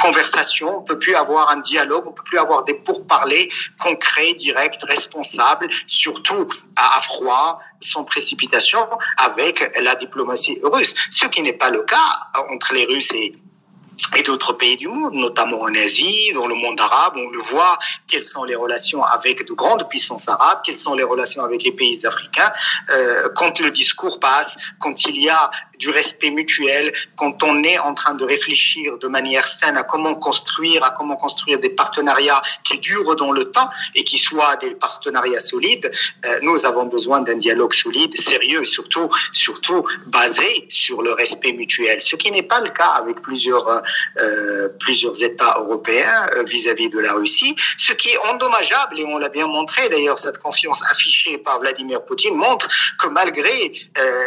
conversation, 0.00 0.78
on 0.78 0.80
ne 0.80 0.86
peut 0.86 0.98
plus 0.98 1.14
avoir 1.14 1.50
un 1.50 1.60
dialogue, 1.60 2.04
on 2.06 2.10
ne 2.10 2.14
peut 2.14 2.24
plus 2.24 2.38
avoir 2.38 2.64
des 2.64 2.74
pourparlers 2.74 3.50
concrets, 3.78 4.34
directs, 4.34 4.78
responsables, 4.82 5.68
surtout 5.86 6.48
à 6.76 6.91
à 6.96 7.00
froid, 7.00 7.58
sans 7.80 8.04
précipitation, 8.04 8.86
avec 9.18 9.76
la 9.80 9.94
diplomatie 9.94 10.58
russe. 10.62 10.94
Ce 11.10 11.26
qui 11.26 11.42
n'est 11.42 11.52
pas 11.52 11.70
le 11.70 11.82
cas 11.82 12.28
entre 12.50 12.74
les 12.74 12.84
Russes 12.84 13.12
et 13.12 14.22
d'autres 14.24 14.54
pays 14.54 14.76
du 14.76 14.88
monde, 14.88 15.14
notamment 15.14 15.60
en 15.60 15.74
Asie, 15.74 16.32
dans 16.34 16.46
le 16.46 16.54
monde 16.54 16.80
arabe, 16.80 17.14
on 17.16 17.30
le 17.30 17.38
voit, 17.40 17.78
quelles 18.08 18.24
sont 18.24 18.44
les 18.44 18.54
relations 18.54 19.02
avec 19.04 19.46
de 19.46 19.52
grandes 19.52 19.88
puissances 19.88 20.28
arabes, 20.28 20.60
quelles 20.64 20.78
sont 20.78 20.94
les 20.94 21.02
relations 21.02 21.44
avec 21.44 21.62
les 21.62 21.72
pays 21.72 22.04
africains. 22.06 22.52
Euh, 22.90 23.28
quand 23.36 23.58
le 23.60 23.70
discours 23.70 24.18
passe, 24.20 24.56
quand 24.78 25.04
il 25.06 25.22
y 25.22 25.28
a 25.28 25.50
du 25.82 25.90
respect 25.90 26.30
mutuel, 26.30 26.92
quand 27.16 27.42
on 27.42 27.64
est 27.64 27.78
en 27.78 27.92
train 28.00 28.14
de 28.14 28.24
réfléchir 28.24 28.98
de 28.98 29.08
manière 29.08 29.46
saine 29.46 29.76
à 29.76 29.82
comment 29.82 30.14
construire, 30.14 30.84
à 30.84 30.90
comment 30.96 31.16
construire 31.16 31.58
des 31.58 31.70
partenariats 31.70 32.40
qui 32.66 32.78
durent 32.78 33.16
dans 33.16 33.32
le 33.32 33.44
temps 33.50 33.68
et 33.96 34.04
qui 34.04 34.16
soient 34.16 34.54
des 34.64 34.74
partenariats 34.76 35.40
solides, 35.40 35.90
euh, 36.24 36.38
nous 36.42 36.64
avons 36.70 36.86
besoin 36.96 37.20
d'un 37.26 37.38
dialogue 37.46 37.74
solide, 37.74 38.12
sérieux 38.30 38.62
et 38.62 38.70
surtout, 38.76 39.08
surtout 39.32 39.84
basé 40.06 40.50
sur 40.68 41.02
le 41.02 41.12
respect 41.12 41.52
mutuel, 41.52 42.00
ce 42.00 42.14
qui 42.14 42.30
n'est 42.30 42.48
pas 42.54 42.60
le 42.60 42.70
cas 42.70 42.92
avec 43.02 43.20
plusieurs 43.20 43.66
euh, 43.68 43.80
euh, 44.20 44.68
plusieurs 44.78 45.20
États 45.30 45.56
européens 45.58 46.28
vis-à-vis 46.46 46.90
de 46.90 47.00
la 47.00 47.12
Russie, 47.14 47.56
ce 47.76 47.92
qui 47.92 48.10
est 48.10 48.18
endommageable, 48.30 49.00
et 49.00 49.04
on 49.04 49.18
l'a 49.18 49.28
bien 49.28 49.48
montré 49.48 49.88
d'ailleurs, 49.88 50.18
cette 50.18 50.38
confiance 50.38 50.80
affichée 50.92 51.38
par 51.38 51.58
Vladimir 51.58 52.04
Poutine 52.04 52.36
montre 52.36 52.68
que 53.00 53.08
malgré 53.08 53.72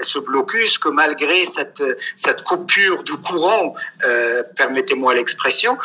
ce 0.03 0.20
blocus, 0.20 0.78
que 0.78 0.89
malgré 0.89 1.45
cette, 1.46 1.84
coupure 2.43 3.04
du 3.04 3.18
courant, 3.18 3.76
permettez-moi 4.56 5.14
l'expression, 5.14 5.78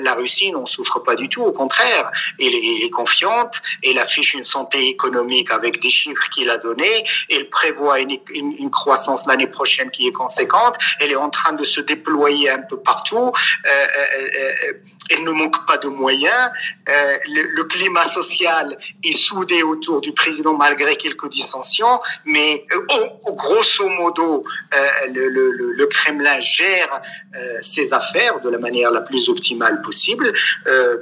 la 0.00 0.14
Russie 0.14 0.50
n'en 0.50 0.66
souffre 0.66 0.98
pas 1.00 1.14
du 1.14 1.28
tout, 1.28 1.42
au 1.42 1.52
contraire, 1.52 2.10
elle 2.40 2.54
est, 2.54 2.90
confiante, 2.90 3.62
elle 3.82 3.98
affiche 3.98 4.34
une 4.34 4.44
santé 4.44 4.88
économique 4.88 5.50
avec 5.50 5.80
des 5.80 5.90
chiffres 5.90 6.28
qu'il 6.30 6.50
a 6.50 6.58
donnés, 6.58 7.04
elle 7.30 7.48
prévoit 7.48 8.00
une, 8.00 8.70
croissance 8.70 9.26
l'année 9.26 9.46
prochaine 9.46 9.90
qui 9.90 10.06
est 10.06 10.12
conséquente, 10.12 10.76
elle 11.00 11.12
est 11.12 11.16
en 11.16 11.30
train 11.30 11.52
de 11.52 11.64
se 11.64 11.80
déployer 11.80 12.50
un 12.50 12.62
peu 12.62 12.78
partout 12.78 13.16
euh, 13.16 13.68
euh, 13.68 14.28
euh, 14.68 14.72
elle 15.10 15.24
ne 15.24 15.30
manque 15.30 15.66
pas 15.66 15.78
de 15.78 15.88
moyens. 15.88 16.50
Le, 16.86 17.64
climat 17.64 18.04
social 18.04 18.78
est 19.02 19.16
soudé 19.16 19.62
autour 19.62 20.00
du 20.00 20.12
président 20.12 20.54
malgré 20.54 20.96
quelques 20.96 21.28
dissensions, 21.30 22.00
mais 22.24 22.64
grosso 23.24 23.88
modo, 23.88 24.44
le, 25.08 25.84
Kremlin 25.86 26.38
gère 26.40 27.02
ses 27.62 27.92
affaires 27.92 28.40
de 28.40 28.50
la 28.50 28.58
manière 28.58 28.90
la 28.90 29.00
plus 29.00 29.28
optimale 29.28 29.80
possible 29.82 30.32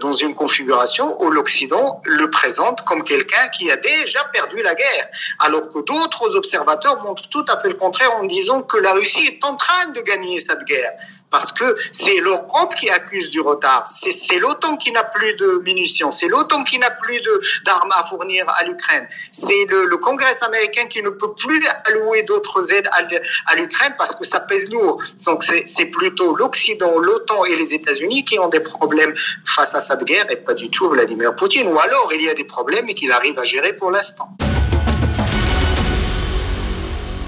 dans 0.00 0.12
une 0.12 0.34
configuration 0.34 1.20
où 1.22 1.30
l'Occident 1.30 2.00
le 2.06 2.30
présente 2.30 2.84
comme 2.84 3.04
quelqu'un 3.04 3.48
qui 3.48 3.70
a 3.70 3.76
déjà 3.76 4.24
perdu 4.32 4.62
la 4.62 4.74
guerre, 4.74 5.08
alors 5.38 5.68
que 5.68 5.80
d'autres 5.80 6.36
observateurs 6.36 7.02
montrent 7.02 7.28
tout 7.28 7.44
à 7.48 7.58
fait 7.60 7.68
le 7.68 7.74
contraire 7.74 8.12
en 8.16 8.24
disant 8.24 8.62
que 8.62 8.78
la 8.78 8.92
Russie 8.92 9.26
est 9.26 9.44
en 9.44 9.56
train 9.56 9.86
de 9.90 10.00
gagner 10.00 10.40
cette 10.40 10.64
guerre 10.64 10.92
parce 11.32 11.50
que 11.50 11.74
c'est 11.90 12.18
l'Europe 12.18 12.74
qui 12.76 12.88
accuse 12.90 13.30
du 13.30 13.40
retard. 13.40 13.86
C'est 13.86 14.38
l'OTAN 14.38 14.76
qui 14.76 14.92
n'a 14.92 15.02
plus 15.02 15.34
de 15.34 15.62
munitions, 15.64 16.12
c'est 16.12 16.28
l'OTAN 16.28 16.62
qui 16.62 16.78
n'a 16.78 16.90
plus 16.90 17.20
d'armes 17.64 17.90
à 17.96 18.04
fournir 18.04 18.44
à 18.48 18.62
l'Ukraine, 18.64 19.08
c'est 19.32 19.64
le, 19.68 19.96
Congrès 19.96 20.42
américain 20.42 20.86
qui 20.86 21.00
ne 21.02 21.10
peut 21.10 21.32
plus 21.32 21.64
allouer 21.86 22.22
d'autres 22.24 22.72
aides 22.72 22.88
à, 22.92 23.54
l'Ukraine 23.54 23.94
parce 23.96 24.16
que 24.16 24.24
ça 24.24 24.40
pèse 24.40 24.68
lourd. 24.70 25.02
Donc 25.24 25.44
c'est 25.44 25.86
plutôt 25.86 26.36
l'Occident, 26.36 26.98
l'OTAN 26.98 27.44
et 27.44 27.56
les 27.56 27.72
États-Unis 27.72 28.24
qui 28.24 28.38
ont 28.38 28.48
des 28.48 28.60
problèmes 28.60 29.14
face 29.44 29.74
à 29.74 29.80
cette 29.80 30.04
guerre 30.04 30.30
et 30.30 30.36
pas 30.36 30.54
du 30.54 30.70
tout 30.70 30.88
Vladimir 30.90 31.34
Poutine. 31.36 31.68
Ou 31.68 31.78
alors 31.78 32.10
il 32.12 32.22
y 32.22 32.28
a 32.28 32.34
des 32.34 32.44
problèmes 32.44 32.88
et 32.88 32.94
qu'il 32.94 33.12
arrive 33.12 33.38
à 33.38 33.44
gérer 33.44 33.74
pour 33.74 33.90
l'instant. 33.90 34.28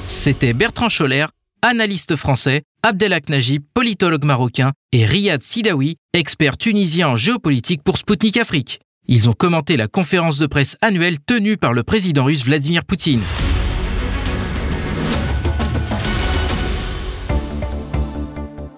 C'était 0.09 0.53
Bertrand 0.53 0.89
Scholler 0.89 1.27
analyste 1.65 2.15
français, 2.15 2.63
Abdelak 2.83 3.31
Najib, 3.31 3.63
politologue 3.73 4.25
marocain, 4.25 4.73
et 4.93 5.07
Riyad 5.07 5.43
Sidawi, 5.43 5.97
expert 6.13 6.59
tunisien 6.59 7.09
en 7.09 7.17
géopolitique 7.17 7.83
pour 7.83 7.97
Sputnik 7.97 8.37
Afrique. 8.37 8.81
Ils 9.07 9.31
ont 9.31 9.33
commenté 9.33 9.77
la 9.77 9.89
conférence 9.89 10.39
de 10.39 10.47
presse 10.47 10.77
annuelle 10.83 11.19
tenue 11.21 11.57
par 11.57 11.73
le 11.73 11.83
président 11.83 12.25
russe 12.25 12.45
Vladimir 12.45 12.85
Poutine. 12.85 13.21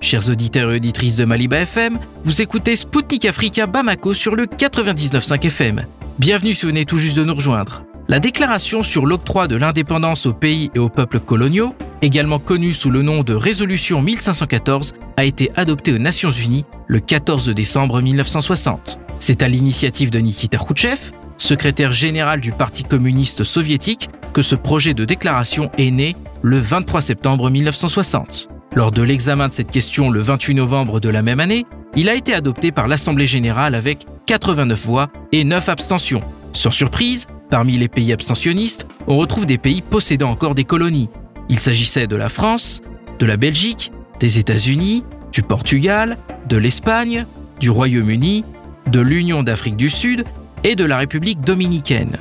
Chers 0.01 0.29
auditeurs 0.29 0.71
et 0.71 0.77
auditrices 0.77 1.17
de 1.17 1.25
Maliba 1.25 1.59
FM, 1.59 1.99
vous 2.23 2.41
écoutez 2.41 2.77
Sputnik 2.77 3.25
Africa 3.25 3.67
Bamako 3.67 4.15
sur 4.15 4.37
le 4.37 4.47
99.5 4.47 5.45
FM. 5.47 5.87
Bienvenue 6.21 6.55
si 6.55 6.63
vous 6.63 6.69
venez 6.69 6.85
tout 6.85 6.99
juste 6.99 7.17
de 7.17 7.25
nous 7.25 7.35
rejoindre. 7.35 7.86
La 8.09 8.21
déclaration 8.21 8.85
sur 8.85 9.05
l'octroi 9.05 9.49
de 9.49 9.57
l'indépendance 9.57 10.27
aux 10.27 10.33
pays 10.33 10.71
et 10.77 10.79
aux 10.79 10.89
peuples 10.89 11.19
coloniaux, 11.19 11.75
également 12.03 12.39
connue 12.39 12.73
sous 12.73 12.91
le 12.91 13.03
nom 13.03 13.25
de 13.25 13.35
Résolution 13.35 14.01
1514, 14.01 14.95
a 15.17 15.25
été 15.25 15.51
adoptée 15.57 15.93
aux 15.93 15.99
Nations 15.99 16.31
Unies 16.31 16.65
le 16.87 17.01
14 17.01 17.49
décembre 17.49 18.01
1960. 18.01 19.01
C'est 19.19 19.43
à 19.43 19.49
l'initiative 19.49 20.11
de 20.11 20.21
Nikita 20.21 20.57
Khrouchtchev, 20.57 21.11
secrétaire 21.37 21.91
général 21.91 22.41
du 22.41 22.53
Parti 22.53 22.85
communiste 22.85 23.43
soviétique, 23.43 24.09
que 24.33 24.43
ce 24.43 24.55
projet 24.55 24.95
de 24.95 25.05
déclaration 25.05 25.73
est 25.77 25.91
né 25.91 26.15
le 26.43 26.59
23 26.59 27.01
septembre 27.01 27.51
1960. 27.51 28.49
Lors 28.77 28.93
de 28.93 29.03
l'examen 29.03 29.49
de 29.49 29.53
cette 29.53 29.73
question 29.73 30.11
le 30.11 30.21
28 30.21 30.55
novembre 30.55 31.01
de 31.01 31.09
la 31.09 31.23
même 31.23 31.41
année, 31.41 31.67
il 31.97 32.09
a 32.09 32.15
été 32.15 32.35
adopté 32.35 32.71
par 32.71 32.87
l'Assemblée 32.87 33.27
générale 33.27 33.75
avec 33.75 34.07
89 34.27 34.87
voix 34.87 35.09
et 35.33 35.43
9 35.43 35.69
abstentions. 35.69 36.21
Sans 36.53 36.71
surprise, 36.71 37.27
Parmi 37.51 37.77
les 37.79 37.89
pays 37.89 38.13
abstentionnistes, 38.13 38.87
on 39.07 39.17
retrouve 39.17 39.47
des 39.47 39.59
pays 39.59 39.83
possédant 39.83 40.31
encore 40.31 40.55
des 40.55 40.65
colonies. 40.65 41.09
Il 41.49 41.61
s'agissait 41.61 42.07
de 42.07 42.17
la 42.17 42.29
France, 42.29 42.83
de 43.19 43.27
la 43.27 43.37
Belgique, 43.37 43.93
des 44.19 44.39
États-Unis, 44.39 45.05
du 45.33 45.43
Portugal, 45.43 46.17
de 46.49 46.57
l'Espagne, 46.57 47.27
du 47.61 47.71
Royaume-Uni, 47.71 48.45
de 48.91 49.01
l'Union 49.01 49.43
d'Afrique 49.43 49.77
du 49.77 49.89
Sud 49.89 50.25
et 50.65 50.75
de 50.75 50.85
la 50.85 50.99
République 50.99 51.41
dominicaine. 51.41 52.19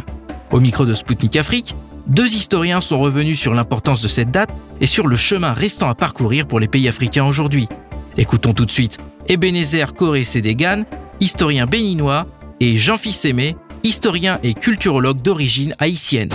Au 0.51 0.59
micro 0.59 0.85
de 0.85 0.93
Spoutnik 0.93 1.35
Afrique, 1.37 1.75
deux 2.07 2.35
historiens 2.35 2.81
sont 2.81 2.99
revenus 2.99 3.39
sur 3.39 3.53
l'importance 3.53 4.01
de 4.01 4.07
cette 4.07 4.29
date 4.29 4.53
et 4.79 4.87
sur 4.87 5.07
le 5.07 5.17
chemin 5.17 5.53
restant 5.53 5.89
à 5.89 5.95
parcourir 5.95 6.47
pour 6.47 6.59
les 6.59 6.67
pays 6.67 6.87
africains 6.87 7.25
aujourd'hui. 7.25 7.67
Écoutons 8.17 8.53
tout 8.53 8.65
de 8.65 8.71
suite 8.71 8.97
Ebenezer 9.27 9.93
Koré 9.93 10.23
Sédégan, 10.23 10.83
historien 11.19 11.65
béninois, 11.65 12.27
et 12.59 12.77
Jean 12.77 12.95
Aimé, 13.23 13.55
historien 13.85 14.39
et 14.43 14.55
culturologue 14.55 15.21
d'origine 15.21 15.75
haïtienne. 15.77 16.29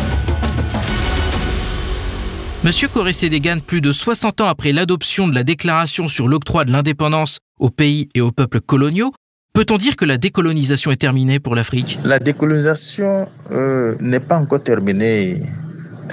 Monsieur 2.62 2.88
Corré-Sédégan, 2.88 3.58
plus 3.66 3.80
de 3.80 3.90
60 3.90 4.42
ans 4.42 4.46
après 4.46 4.72
l'adoption 4.72 5.26
de 5.26 5.34
la 5.34 5.42
déclaration 5.42 6.08
sur 6.08 6.28
l'octroi 6.28 6.64
de 6.64 6.70
l'indépendance 6.70 7.38
aux 7.58 7.70
pays 7.70 8.08
et 8.14 8.20
aux 8.20 8.30
peuples 8.30 8.60
coloniaux, 8.60 9.12
peut-on 9.52 9.78
dire 9.78 9.96
que 9.96 10.04
la 10.04 10.16
décolonisation 10.16 10.92
est 10.92 10.96
terminée 10.96 11.40
pour 11.40 11.56
l'Afrique? 11.56 11.98
La 12.04 12.20
décolonisation 12.20 13.28
euh, 13.50 13.96
n'est 13.98 14.20
pas 14.20 14.38
encore 14.38 14.62
terminée 14.62 15.42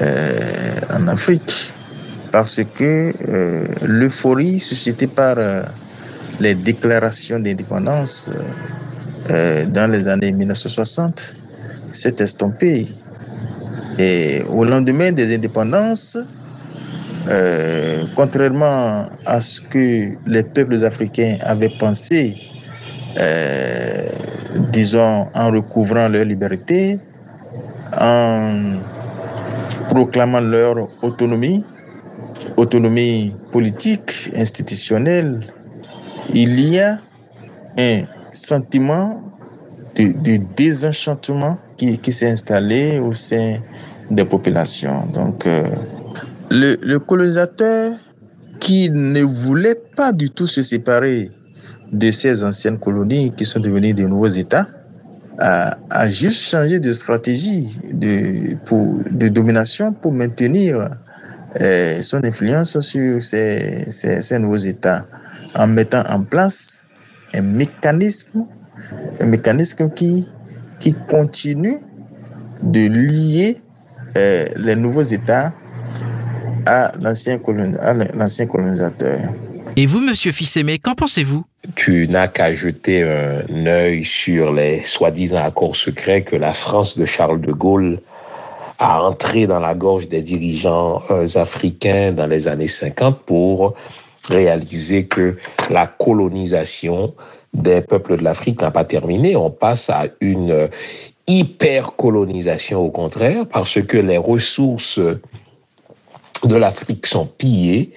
euh, 0.01 0.79
en 0.89 1.07
Afrique 1.07 1.71
parce 2.31 2.61
que 2.73 3.13
euh, 3.29 3.65
l'euphorie 3.83 4.59
suscitée 4.59 5.07
par 5.07 5.35
les 6.39 6.55
déclarations 6.55 7.39
d'indépendance 7.39 8.29
euh, 9.29 9.65
dans 9.65 9.91
les 9.91 10.07
années 10.07 10.31
1960 10.31 11.35
s'est 11.91 12.15
estompé. 12.19 12.87
Et 13.99 14.43
au 14.49 14.63
lendemain 14.63 15.11
des 15.11 15.33
indépendances, 15.35 16.17
euh, 17.27 18.05
contrairement 18.15 19.05
à 19.25 19.41
ce 19.41 19.61
que 19.61 20.15
les 20.25 20.43
peuples 20.43 20.83
africains 20.85 21.37
avaient 21.41 21.73
pensé, 21.77 22.37
euh, 23.19 24.07
disons, 24.71 25.25
en 25.33 25.51
recouvrant 25.51 26.07
leur 26.07 26.25
liberté, 26.25 26.99
en 27.99 28.79
proclamant 29.89 30.39
leur 30.39 30.87
autonomie, 31.01 31.65
autonomie 32.55 33.35
politique, 33.51 34.31
institutionnelle, 34.35 35.41
il 36.33 36.59
y 36.59 36.79
a 36.79 36.99
un 37.77 38.03
sentiment 38.37 39.23
de, 39.95 40.37
désenchantement 40.55 41.57
qui, 41.75 41.99
s'est 42.11 42.29
installé 42.29 42.99
au 42.99 43.13
sein 43.13 43.57
des 44.11 44.25
populations. 44.25 45.05
Donc, 45.07 45.45
euh, 45.45 45.63
le, 46.49 46.97
colonisateur 46.97 47.93
qui 48.59 48.89
ne 48.91 49.21
voulait 49.21 49.79
pas 49.95 50.11
du 50.11 50.29
tout 50.29 50.47
se 50.47 50.61
séparer 50.61 51.31
de 51.91 52.11
ces 52.11 52.43
anciennes 52.43 52.79
colonies 52.79 53.33
qui 53.35 53.45
sont 53.45 53.59
devenues 53.59 53.93
de 53.93 54.05
nouveaux 54.05 54.27
États, 54.27 54.67
a, 55.39 56.09
juste 56.09 56.49
changé 56.49 56.79
de 56.79 56.91
stratégie 56.93 57.79
de, 57.93 58.55
pour, 58.65 58.97
de 59.11 59.27
domination 59.27 59.93
pour 59.93 60.11
maintenir 60.11 60.89
euh, 61.61 62.01
son 62.01 62.23
influence 62.25 62.79
sur 62.79 63.21
ces, 63.21 63.85
ces 63.91 64.39
nouveaux 64.39 64.57
États 64.57 65.05
en 65.53 65.67
mettant 65.67 66.03
en 66.09 66.23
place 66.23 66.86
un 67.33 67.41
mécanisme, 67.41 68.45
un 69.19 69.25
mécanisme 69.25 69.89
qui, 69.91 70.27
qui 70.79 70.95
continue 71.09 71.79
de 72.63 72.87
lier 72.87 73.57
euh, 74.15 74.47
les 74.55 74.75
nouveaux 74.75 75.01
États 75.01 75.53
à 76.65 76.91
l'ancien 76.99 77.37
colonisateur. 77.39 79.19
Et 79.75 79.85
vous, 79.85 79.99
monsieur 79.99 80.31
Fils-Aimé, 80.31 80.79
qu'en 80.79 80.95
pensez-vous? 80.95 81.45
Tu 81.75 82.07
n'as 82.07 82.27
qu'à 82.27 82.53
jeter 82.53 83.03
un 83.03 83.65
œil 83.65 84.03
sur 84.03 84.51
les 84.51 84.83
soi-disant 84.83 85.43
accords 85.43 85.75
secrets 85.75 86.23
que 86.23 86.35
la 86.35 86.53
France 86.53 86.97
de 86.97 87.05
Charles 87.05 87.41
de 87.41 87.51
Gaulle 87.51 87.99
a 88.79 89.03
entré 89.03 89.47
dans 89.47 89.59
la 89.59 89.73
gorge 89.73 90.07
des 90.07 90.21
dirigeants 90.21 91.01
euh, 91.09 91.27
africains 91.35 92.11
dans 92.11 92.27
les 92.27 92.47
années 92.47 92.67
50 92.67 93.21
pour 93.21 93.75
réaliser 94.29 95.05
que 95.05 95.37
la 95.69 95.87
colonisation 95.87 97.13
des 97.53 97.81
peuples 97.81 98.17
de 98.17 98.23
l'Afrique 98.23 98.61
n'a 98.61 98.71
pas 98.71 98.85
terminé. 98.85 99.35
On 99.35 99.49
passe 99.49 99.89
à 99.89 100.05
une 100.21 100.69
hyper-colonisation 101.27 102.79
au 102.79 102.89
contraire, 102.89 103.45
parce 103.51 103.81
que 103.81 103.97
les 103.97 104.17
ressources 104.17 104.99
de 104.99 106.55
l'Afrique 106.55 107.05
sont 107.05 107.25
pillées 107.25 107.91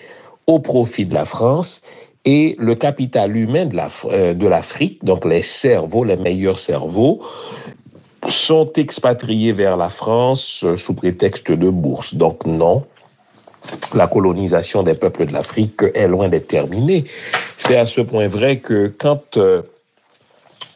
au 0.46 0.58
profit 0.58 1.06
de 1.06 1.14
la 1.14 1.24
France 1.24 1.82
et 2.24 2.56
le 2.58 2.74
capital 2.74 3.36
humain 3.36 3.68
euh, 4.06 4.34
de 4.34 4.46
l'Afrique, 4.46 5.02
donc 5.04 5.24
les 5.24 5.42
cerveaux, 5.42 6.04
les 6.04 6.16
meilleurs 6.16 6.58
cerveaux, 6.58 7.22
sont 8.28 8.70
expatriés 8.74 9.52
vers 9.52 9.76
la 9.76 9.88
France 9.88 10.66
sous 10.76 10.94
prétexte 10.94 11.50
de 11.50 11.70
bourse. 11.70 12.14
Donc 12.14 12.44
non, 12.44 12.84
la 13.94 14.06
colonisation 14.06 14.82
des 14.82 14.94
peuples 14.94 15.26
de 15.26 15.32
l'Afrique 15.32 15.82
est 15.94 16.08
loin 16.08 16.28
d'être 16.28 16.48
terminée. 16.48 17.04
C'est 17.56 17.76
à 17.76 17.86
ce 17.86 18.00
point 18.00 18.28
vrai 18.28 18.58
que 18.58 18.92
quand 18.98 19.36
euh, 19.36 19.62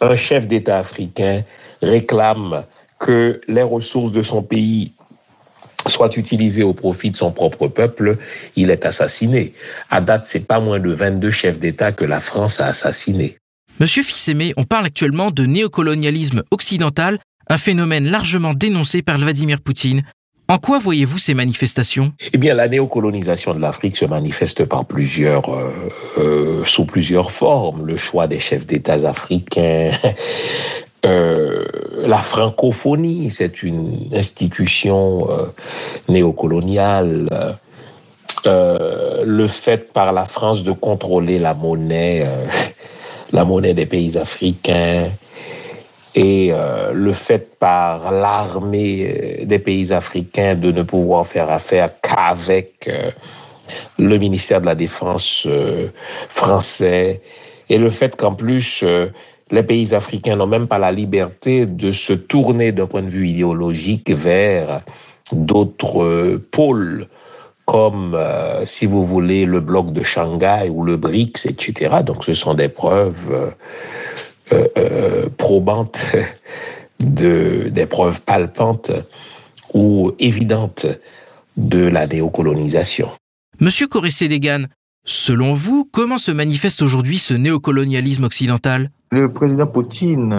un 0.01 0.17
chef 0.17 0.49
d'État 0.49 0.79
africain 0.79 1.43
réclame 1.83 2.65
que 2.99 3.41
les 3.49 3.63
ressources 3.63 4.13
de 4.13 4.23
son 4.23 4.43
pays 4.43 4.93
soient 5.87 6.17
utilisées 6.17 6.63
au 6.63 6.73
profit 6.73 7.11
de 7.11 7.17
son 7.17 7.33
propre 7.33 7.69
peuple, 7.69 8.17
il 8.57 8.71
est 8.71 8.87
assassiné. 8.87 9.53
À 9.91 10.01
date, 10.01 10.27
c'est 10.27 10.47
pas 10.47 10.61
moins 10.61 10.81
de 10.81 10.91
22 10.91 11.31
chefs 11.31 11.59
d'État 11.59 11.93
que 11.93 12.05
la 12.05 12.21
France 12.21 12.61
a 12.61 12.67
assassinés. 12.67 13.37
Monsieur 13.81 14.03
Fils-Aimé, 14.03 14.55
on 14.57 14.65
parle 14.65 14.87
actuellement 14.87 15.31
de 15.31 15.45
néocolonialisme 15.45 16.45
occidental, 16.51 17.19
un 17.49 17.59
phénomène 17.59 18.09
largement 18.09 18.55
dénoncé 18.55 19.03
par 19.03 19.19
Vladimir 19.19 19.61
Poutine. 19.61 20.05
En 20.47 20.59
quoi 20.59 20.79
voyez-vous 20.79 21.17
ces 21.17 21.33
manifestations? 21.33 22.13
Eh 22.35 22.37
bien, 22.37 22.53
la 22.53 22.69
néocolonisation 22.69 23.55
de 23.55 23.61
l'Afrique 23.61 23.97
se 23.97 24.05
manifeste 24.05 24.61
euh, 24.61 25.71
euh, 26.19 26.65
sous 26.67 26.85
plusieurs 26.85 27.31
formes. 27.31 27.87
Le 27.87 27.97
choix 27.97 28.27
des 28.27 28.41
chefs 28.41 28.67
d'État 28.67 29.09
africains, 29.09 29.91
euh, 31.07 31.65
la 32.03 32.19
francophonie, 32.19 33.31
c'est 33.31 33.63
une 33.63 34.11
institution 34.13 35.29
néocoloniale. 36.11 37.57
le 38.45 39.47
fait 39.47 39.93
par 39.95 40.13
la 40.13 40.27
France 40.27 40.63
de 40.63 40.73
contrôler 40.73 41.39
la 41.39 41.55
monnaie, 41.55 42.27
la 43.33 43.45
monnaie 43.47 43.73
des 43.73 43.87
pays 43.87 44.19
africains, 44.19 45.09
et 46.15 46.51
euh, 46.53 46.93
le 46.93 47.13
fait 47.13 47.59
par 47.59 48.13
l'armée 48.13 49.41
euh, 49.41 49.45
des 49.45 49.59
pays 49.59 49.93
africains 49.93 50.55
de 50.55 50.71
ne 50.71 50.83
pouvoir 50.83 51.27
faire 51.27 51.51
affaire 51.51 51.91
qu'avec 52.01 52.89
euh, 52.89 53.11
le 53.99 54.19
ministère 54.19 54.61
de 54.61 54.67
la 54.67 54.75
Défense 54.75 55.49
français, 56.29 57.21
et 57.71 57.79
le 57.79 57.89
fait 57.89 58.15
qu'en 58.15 58.35
plus, 58.35 58.85
les 59.51 59.63
pays 59.63 59.95
africains 59.95 60.37
n'ont 60.37 60.47
même 60.47 60.69
pas 60.69 60.79
la 60.79 60.93
liberté 60.93 61.65
de 61.65 61.91
se 61.91 62.13
tourner 62.13 62.73
d'un 62.73 62.87
point 62.87 63.01
de 63.01 63.09
vue 63.09 63.29
idéologique 63.29 64.11
vers 64.11 64.83
d'autres 65.33 66.39
pôles 66.53 67.09
comme, 67.65 68.19
si 68.67 68.85
vous 68.85 69.07
voulez, 69.07 69.47
le 69.47 69.61
bloc 69.61 69.95
de 69.95 70.03
Shanghai 70.03 70.69
ou 70.71 70.85
le 70.85 70.99
BRICS, 70.99 71.47
etc. 71.47 72.03
Donc 72.05 72.23
ce 72.23 72.35
sont 72.35 72.53
des 72.53 72.69
preuves 72.69 73.55
euh, 74.53 75.29
probantes, 75.37 76.05
de, 77.01 77.69
des 77.71 77.87
preuves 77.87 78.21
palpantes 78.23 78.93
ou 79.73 80.13
évidentes 80.19 80.87
de 81.57 81.87
la 81.87 82.07
néocolonisation. 82.07 83.11
Monsieur 83.61 83.87
Corré-Sédégan, 83.87 84.67
Selon 85.07 85.53
vous, 85.53 85.87
comment 85.93 86.17
se 86.17 86.31
manifeste 86.31 86.81
aujourd'hui 86.81 87.19
ce 87.19 87.35
néocolonialisme 87.35 88.25
occidental? 88.25 88.91
Le 89.13 89.31
président 89.31 89.67
Poutine 89.67 90.33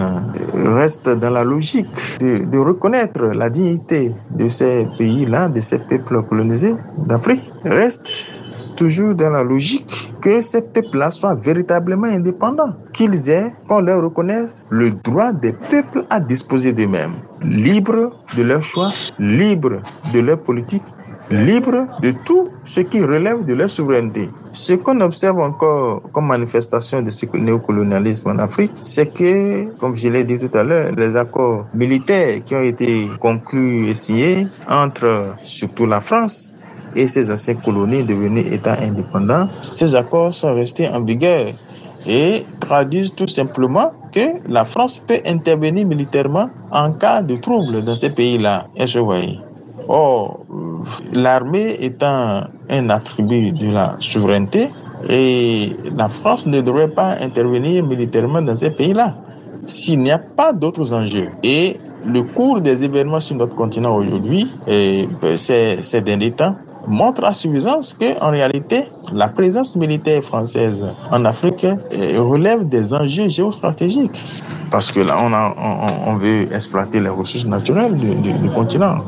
reste 0.52 1.08
dans 1.08 1.30
la 1.30 1.44
logique 1.44 1.86
de, 2.18 2.58
reconnaître 2.58 3.26
la 3.26 3.48
dignité 3.48 4.12
de 4.36 4.48
ces 4.48 4.88
pays-là, 4.98 5.48
de 5.48 5.60
ces 5.60 5.78
peuples 5.78 6.20
colonisés 6.24 6.74
d'Afrique, 7.06 7.52
reste 7.64 8.40
toujours 8.76 9.14
dans 9.14 9.30
la 9.30 9.44
logique 9.44 10.12
que 10.26 10.40
ces 10.40 10.62
peuples-là 10.62 11.12
soient 11.12 11.36
véritablement 11.36 12.08
indépendants, 12.08 12.74
qu'ils 12.92 13.30
aient, 13.30 13.48
qu'on 13.68 13.78
leur 13.78 14.02
reconnaisse 14.02 14.64
le 14.70 14.90
droit 14.90 15.32
des 15.32 15.52
peuples 15.52 16.04
à 16.10 16.18
disposer 16.18 16.72
d'eux-mêmes, 16.72 17.14
libres 17.42 18.10
de 18.36 18.42
leur 18.42 18.60
choix, 18.60 18.90
libres 19.20 19.80
de 20.12 20.18
leur 20.18 20.42
politique, 20.42 20.82
libres 21.30 21.86
de 22.02 22.12
tout 22.24 22.48
ce 22.64 22.80
qui 22.80 23.00
relève 23.02 23.44
de 23.44 23.54
leur 23.54 23.70
souveraineté. 23.70 24.28
Ce 24.50 24.72
qu'on 24.72 25.00
observe 25.00 25.38
encore 25.38 26.02
comme 26.10 26.26
manifestation 26.26 27.02
de 27.02 27.10
ce 27.10 27.26
néocolonialisme 27.36 28.28
en 28.30 28.38
Afrique, 28.38 28.72
c'est 28.82 29.12
que, 29.12 29.66
comme 29.78 29.94
je 29.94 30.08
l'ai 30.08 30.24
dit 30.24 30.40
tout 30.40 30.58
à 30.58 30.64
l'heure, 30.64 30.90
les 30.96 31.16
accords 31.16 31.66
militaires 31.72 32.42
qui 32.44 32.56
ont 32.56 32.62
été 32.62 33.08
conclus 33.20 33.88
et 33.90 33.94
signés 33.94 34.48
entre 34.68 35.34
surtout 35.42 35.86
la 35.86 36.00
France 36.00 36.52
et 36.94 37.06
ses 37.06 37.30
anciennes 37.30 37.60
colonies 37.60 38.04
devenues 38.04 38.40
États 38.40 38.80
indépendants, 38.80 39.48
ces 39.72 39.94
accords 39.94 40.34
sont 40.34 40.54
restés 40.54 40.88
en 40.88 41.02
vigueur 41.02 41.46
et 42.06 42.44
traduisent 42.60 43.14
tout 43.14 43.26
simplement 43.26 43.90
que 44.12 44.40
la 44.48 44.64
France 44.64 44.98
peut 44.98 45.20
intervenir 45.26 45.86
militairement 45.86 46.50
en 46.70 46.92
cas 46.92 47.22
de 47.22 47.36
trouble 47.36 47.84
dans 47.84 47.94
ces 47.94 48.10
pays-là. 48.10 48.68
Or, 49.88 50.40
l'armée 51.12 51.76
étant 51.80 52.44
un 52.70 52.90
attribut 52.90 53.52
de 53.52 53.70
la 53.70 53.96
souveraineté, 54.00 54.68
et 55.08 55.76
la 55.94 56.08
France 56.08 56.46
ne 56.46 56.60
devrait 56.60 56.88
pas 56.88 57.16
intervenir 57.20 57.84
militairement 57.84 58.42
dans 58.42 58.54
ces 58.54 58.70
pays-là 58.70 59.16
s'il 59.66 60.00
n'y 60.00 60.10
a 60.10 60.18
pas 60.18 60.52
d'autres 60.52 60.92
enjeux. 60.92 61.28
Et 61.42 61.78
le 62.04 62.22
cours 62.22 62.60
des 62.60 62.84
événements 62.84 63.20
sur 63.20 63.36
notre 63.36 63.54
continent 63.54 63.94
aujourd'hui, 63.94 64.50
ben, 64.66 65.36
ces 65.36 66.00
derniers 66.00 66.32
temps, 66.32 66.56
montre 66.86 67.24
à 67.24 67.32
suffisance 67.32 67.94
que, 67.94 68.18
en 68.22 68.30
réalité, 68.30 68.84
la 69.12 69.28
présence 69.28 69.76
militaire 69.76 70.22
française 70.22 70.88
en 71.10 71.24
Afrique 71.24 71.64
euh, 71.64 72.20
relève 72.20 72.68
des 72.68 72.94
enjeux 72.94 73.28
géostratégiques. 73.28 74.24
Parce 74.70 74.90
que 74.90 75.00
là, 75.00 75.16
on, 75.20 75.32
a, 75.32 76.18
veut 76.18 76.52
exploiter 76.52 77.00
les 77.00 77.08
ressources 77.08 77.46
naturelles 77.46 77.94
du, 77.94 78.50
continent. 78.50 79.04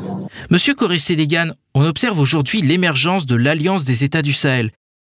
Monsieur 0.51 0.75
Corré-Sédégan, 0.75 1.51
on 1.75 1.85
observe 1.85 2.19
aujourd'hui 2.19 2.63
l'émergence 2.63 3.27
de 3.27 3.35
l'Alliance 3.35 3.85
des 3.85 4.05
États 4.05 4.23
du 4.23 4.33
Sahel. 4.33 4.71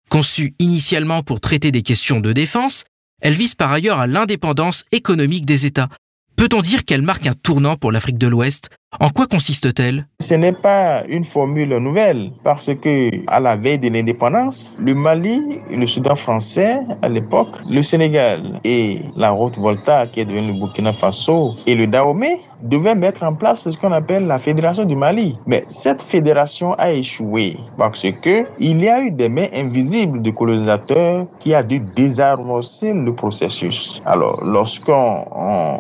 Conçue 0.10 0.54
initialement 0.60 1.24
pour 1.24 1.40
traiter 1.40 1.72
des 1.72 1.82
questions 1.82 2.20
de 2.20 2.32
défense, 2.32 2.84
elle 3.22 3.34
vise 3.34 3.56
par 3.56 3.72
ailleurs 3.72 4.00
à 4.00 4.08
l'indépendance 4.08 4.86
économique 4.92 5.46
des 5.46 5.66
États. 5.66 5.90
Peut-on 6.38 6.62
dire 6.62 6.84
qu'elle 6.84 7.02
marque 7.02 7.28
un 7.28 7.34
tournant 7.34 7.78
pour 7.78 7.94
l'Afrique 7.94 8.18
de 8.18 8.28
l'Ouest? 8.28 8.70
En 9.00 9.10
quoi 9.10 9.28
consiste-t-elle? 9.28 10.08
Ce 10.22 10.34
n'est 10.34 10.54
pas 10.54 11.04
une 11.08 11.24
formule 11.24 11.78
nouvelle 11.78 12.32
parce 12.44 12.74
que 12.76 13.10
à 13.28 13.40
la 13.40 13.56
veille 13.56 13.80
de 13.80 13.90
l'indépendance, 13.90 14.76
le 14.80 14.96
Mali, 14.96 15.60
le 15.70 15.86
Soudan 15.86 16.16
français 16.16 16.80
à 17.02 17.10
l'époque, 17.10 17.58
le 17.70 17.82
Sénégal 17.82 18.60
et 18.64 19.00
la 19.16 19.34
Haute-Volta 19.34 20.08
qui 20.08 20.22
est 20.22 20.26
devenue 20.26 20.54
le 20.54 20.60
Burkina 20.60 20.94
Faso 20.94 21.56
et 21.66 21.76
le 21.76 21.88
Dahomey 21.88 22.40
devait 22.64 22.96
mettre 22.96 23.24
en 23.24 23.34
place 23.34 23.70
ce 23.70 23.78
qu'on 23.78 23.92
appelle 23.92 24.26
la 24.28 24.40
Fédération 24.40 24.86
du 24.86 24.96
Mali. 24.96 25.38
Mais 25.46 25.64
cette 25.68 26.02
fédération 26.02 26.74
a 26.76 26.92
échoué 26.94 27.58
parce 27.78 28.06
que 28.22 28.46
il 28.60 28.82
y 28.82 28.88
a 28.88 29.02
eu 29.02 29.12
des 29.12 29.28
mains 29.28 29.48
invisibles 29.54 30.22
de 30.22 30.32
colonisateurs 30.32 31.28
qui 31.40 31.54
a 31.54 31.64
dû 31.64 31.80
désarmer 31.80 32.62
le 32.82 33.14
processus. 33.14 34.02
Alors, 34.06 34.42
lorsqu'on 34.44 35.26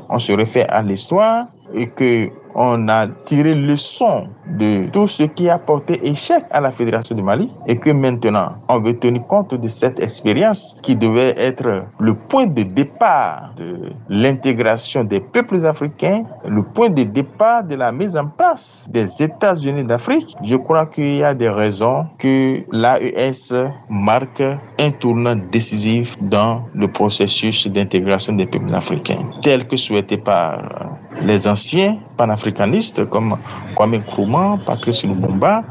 on 0.09 0.19
se 0.19 0.33
réfère 0.45 0.67
à 0.69 0.81
l'histoire 0.83 1.47
et 1.73 1.87
que 1.87 2.29
on 2.53 2.87
a 2.87 3.07
tiré 3.25 3.55
leçon 3.55 4.29
de 4.47 4.87
tout 4.87 5.07
ce 5.07 5.23
qui 5.23 5.49
a 5.49 5.57
porté 5.57 6.07
échec 6.07 6.43
à 6.51 6.61
la 6.61 6.71
Fédération 6.71 7.15
du 7.15 7.23
Mali 7.23 7.51
et 7.67 7.77
que 7.77 7.89
maintenant 7.89 8.53
on 8.69 8.79
veut 8.79 8.97
tenir 8.97 9.25
compte 9.27 9.53
de 9.53 9.67
cette 9.67 9.99
expérience 9.99 10.77
qui 10.81 10.95
devait 10.95 11.33
être 11.37 11.85
le 11.99 12.15
point 12.15 12.47
de 12.47 12.63
départ 12.63 13.53
de 13.57 13.89
l'intégration 14.09 15.03
des 15.03 15.19
peuples 15.19 15.65
africains, 15.65 16.23
le 16.47 16.63
point 16.63 16.89
de 16.89 17.03
départ 17.03 17.63
de 17.63 17.75
la 17.75 17.91
mise 17.91 18.15
en 18.17 18.27
place 18.27 18.87
des 18.91 19.23
États-Unis 19.23 19.83
d'Afrique. 19.83 20.35
Je 20.43 20.55
crois 20.55 20.85
qu'il 20.85 21.15
y 21.17 21.23
a 21.23 21.33
des 21.33 21.49
raisons 21.49 22.05
que 22.17 22.63
l'AES 22.71 23.71
marque 23.89 24.43
un 24.79 24.91
tournant 24.91 25.35
décisif 25.51 26.15
dans 26.21 26.63
le 26.73 26.87
processus 26.87 27.67
d'intégration 27.67 28.33
des 28.33 28.45
peuples 28.45 28.73
africains, 28.73 29.25
tel 29.41 29.67
que 29.67 29.77
souhaité 29.77 30.17
par 30.17 30.97
les 31.21 31.47
anciens 31.47 31.97
panafricanistes 32.17 33.07
comme 33.09 33.37
Kwame 33.75 33.97
Nkrumah, 33.97 34.34
Patrice 34.65 35.03
Lumumba, 35.03 35.63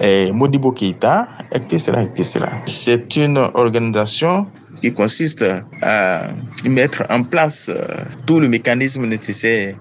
et 0.00 0.32
Modibo 0.32 0.72
Keïta, 0.72 1.28
etc., 1.52 1.92
etc. 2.06 2.40
C'est 2.66 3.16
une 3.16 3.38
organisation 3.38 4.46
qui 4.80 4.92
consiste 4.92 5.44
à 5.82 6.28
mettre 6.64 7.04
en 7.08 7.22
place 7.22 7.70
euh, 7.70 8.04
tout 8.26 8.40
le 8.40 8.48
mécanisme 8.48 9.06
nécessaire 9.06 9.76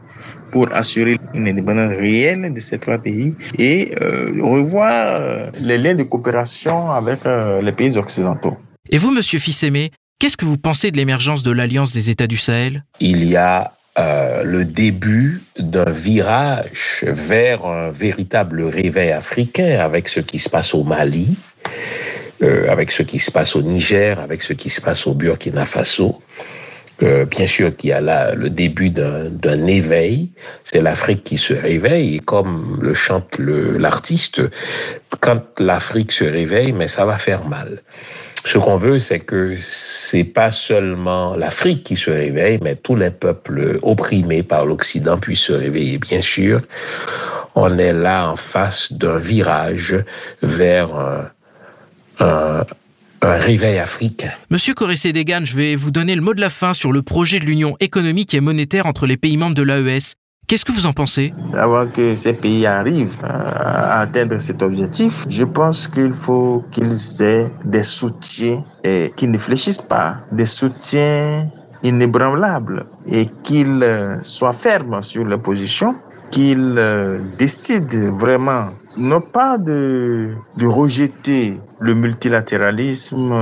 pour 0.51 0.73
assurer 0.73 1.17
une 1.33 1.47
indépendance 1.49 1.91
réelle 1.97 2.53
de 2.53 2.59
ces 2.59 2.79
trois 2.79 2.97
pays 2.97 3.35
et 3.57 3.93
euh, 4.01 4.31
revoir 4.41 4.91
euh, 4.93 5.47
les 5.61 5.77
liens 5.77 5.95
de 5.95 6.03
coopération 6.03 6.91
avec 6.91 7.19
les 7.61 7.71
pays 7.73 7.97
occidentaux. 7.97 8.55
Et 8.89 8.97
vous, 8.97 9.11
Monsieur 9.11 9.39
Fils-Aimé, 9.39 9.91
qu'est-ce 10.19 10.37
que 10.37 10.45
vous 10.45 10.57
pensez 10.57 10.91
de 10.91 10.97
l'émergence 10.97 11.43
de 11.43 11.51
l'Alliance 11.51 11.91
des 11.93 12.09
États 12.09 12.27
du 12.27 12.37
Sahel? 12.37 12.85
Il 13.01 13.25
y 13.25 13.35
a 13.35 13.73
euh, 13.97 14.43
le 14.43 14.65
début 14.65 15.41
d'un 15.57 15.89
virage 15.89 17.05
vers 17.07 17.65
un 17.65 17.91
véritable 17.91 18.63
réveil 18.63 19.11
africain 19.11 19.79
avec 19.79 20.09
ce 20.09 20.19
qui 20.19 20.37
se 20.37 20.49
passe 20.49 20.73
au 20.73 20.83
Mali, 20.83 21.37
euh, 22.43 22.69
avec 22.69 22.91
ce 22.91 23.03
qui 23.03 23.19
se 23.19 23.31
passe 23.31 23.55
au 23.55 23.61
Niger, 23.61 24.19
avec 24.19 24.43
ce 24.43 24.51
qui 24.51 24.69
se 24.69 24.81
passe 24.81 25.07
au 25.07 25.13
Burkina 25.13 25.63
Faso. 25.63 26.21
Euh, 27.03 27.25
bien 27.25 27.47
sûr 27.47 27.75
qu'il 27.75 27.91
y 27.91 27.93
a 27.93 28.01
là 28.01 28.35
le 28.35 28.49
début 28.49 28.89
d'un 28.89 29.67
éveil, 29.67 30.29
c'est 30.65 30.81
l'Afrique 30.81 31.23
qui 31.23 31.37
se 31.37 31.53
réveille, 31.53 32.15
et 32.15 32.19
comme 32.19 32.79
le 32.81 32.93
chante 32.93 33.37
l'artiste, 33.39 34.41
quand 35.21 35.41
l'Afrique 35.57 36.11
se 36.11 36.25
réveille, 36.25 36.73
mais 36.73 36.89
ça 36.89 37.05
va 37.05 37.17
faire 37.17 37.45
mal. 37.47 37.81
Ce 38.43 38.57
qu'on 38.57 38.77
veut, 38.77 38.99
c'est 38.99 39.19
que 39.19 39.57
c'est 39.61 40.23
pas 40.23 40.51
seulement 40.51 41.35
l'Afrique 41.35 41.83
qui 41.83 41.95
se 41.95 42.11
réveille, 42.11 42.59
mais 42.61 42.75
tous 42.75 42.95
les 42.95 43.09
peuples 43.09 43.79
opprimés 43.81 44.43
par 44.43 44.65
l'Occident 44.65 45.17
puissent 45.17 45.45
se 45.45 45.53
réveiller. 45.53 45.97
Bien 45.97 46.21
sûr, 46.21 46.61
on 47.55 47.77
est 47.77 47.93
là 47.93 48.29
en 48.29 48.35
face 48.35 48.91
d'un 48.91 49.17
virage 49.17 49.95
vers 50.41 50.89
un, 52.19 52.65
réveil 53.21 53.79
africain. 53.79 54.31
Monsieur 54.51 54.75
Corré-Sédégan, 54.75 55.45
je 55.45 55.55
vais 55.55 55.75
vous 55.75 55.89
donner 55.89 56.15
le 56.15 56.21
mot 56.21 56.35
de 56.35 56.41
la 56.41 56.51
fin 56.51 56.75
sur 56.75 56.91
le 56.91 57.01
projet 57.01 57.39
de 57.39 57.45
l'union 57.45 57.75
économique 57.79 58.35
et 58.35 58.39
monétaire 58.39 58.85
entre 58.85 59.07
les 59.07 59.17
pays 59.17 59.37
membres 59.37 59.55
de 59.55 59.63
l'AES. 59.63 60.13
Qu'est-ce 60.47 60.63
que 60.63 60.71
vous 60.71 60.85
en 60.85 60.93
pensez? 60.93 61.33
Avant 61.55 61.87
que 61.87 62.15
ces 62.15 62.33
pays 62.33 62.67
arrivent 62.67 63.17
à 63.23 64.01
atteindre 64.01 64.37
cet 64.37 64.61
objectif, 64.61 65.25
je 65.27 65.43
pense 65.43 65.87
qu'il 65.87 66.13
faut 66.13 66.63
qu'ils 66.71 67.21
aient 67.23 67.51
des 67.63 67.81
soutiens 67.81 68.63
et 68.83 69.11
qu'ils 69.15 69.31
ne 69.31 69.39
fléchissent 69.39 69.81
pas, 69.81 70.17
des 70.31 70.45
soutiens 70.45 71.49
inébranlables 71.81 72.85
et 73.07 73.25
qu'ils 73.41 73.83
soient 74.21 74.53
fermes 74.53 75.01
sur 75.01 75.23
leur 75.23 75.41
position, 75.41 75.95
qu'ils 76.29 76.79
décident 77.39 78.15
vraiment 78.15 78.69
non 78.97 79.21
pas 79.21 79.57
de, 79.57 80.35
de 80.57 80.67
rejeter 80.67 81.59
le 81.79 81.95
multilatéralisme, 81.95 83.33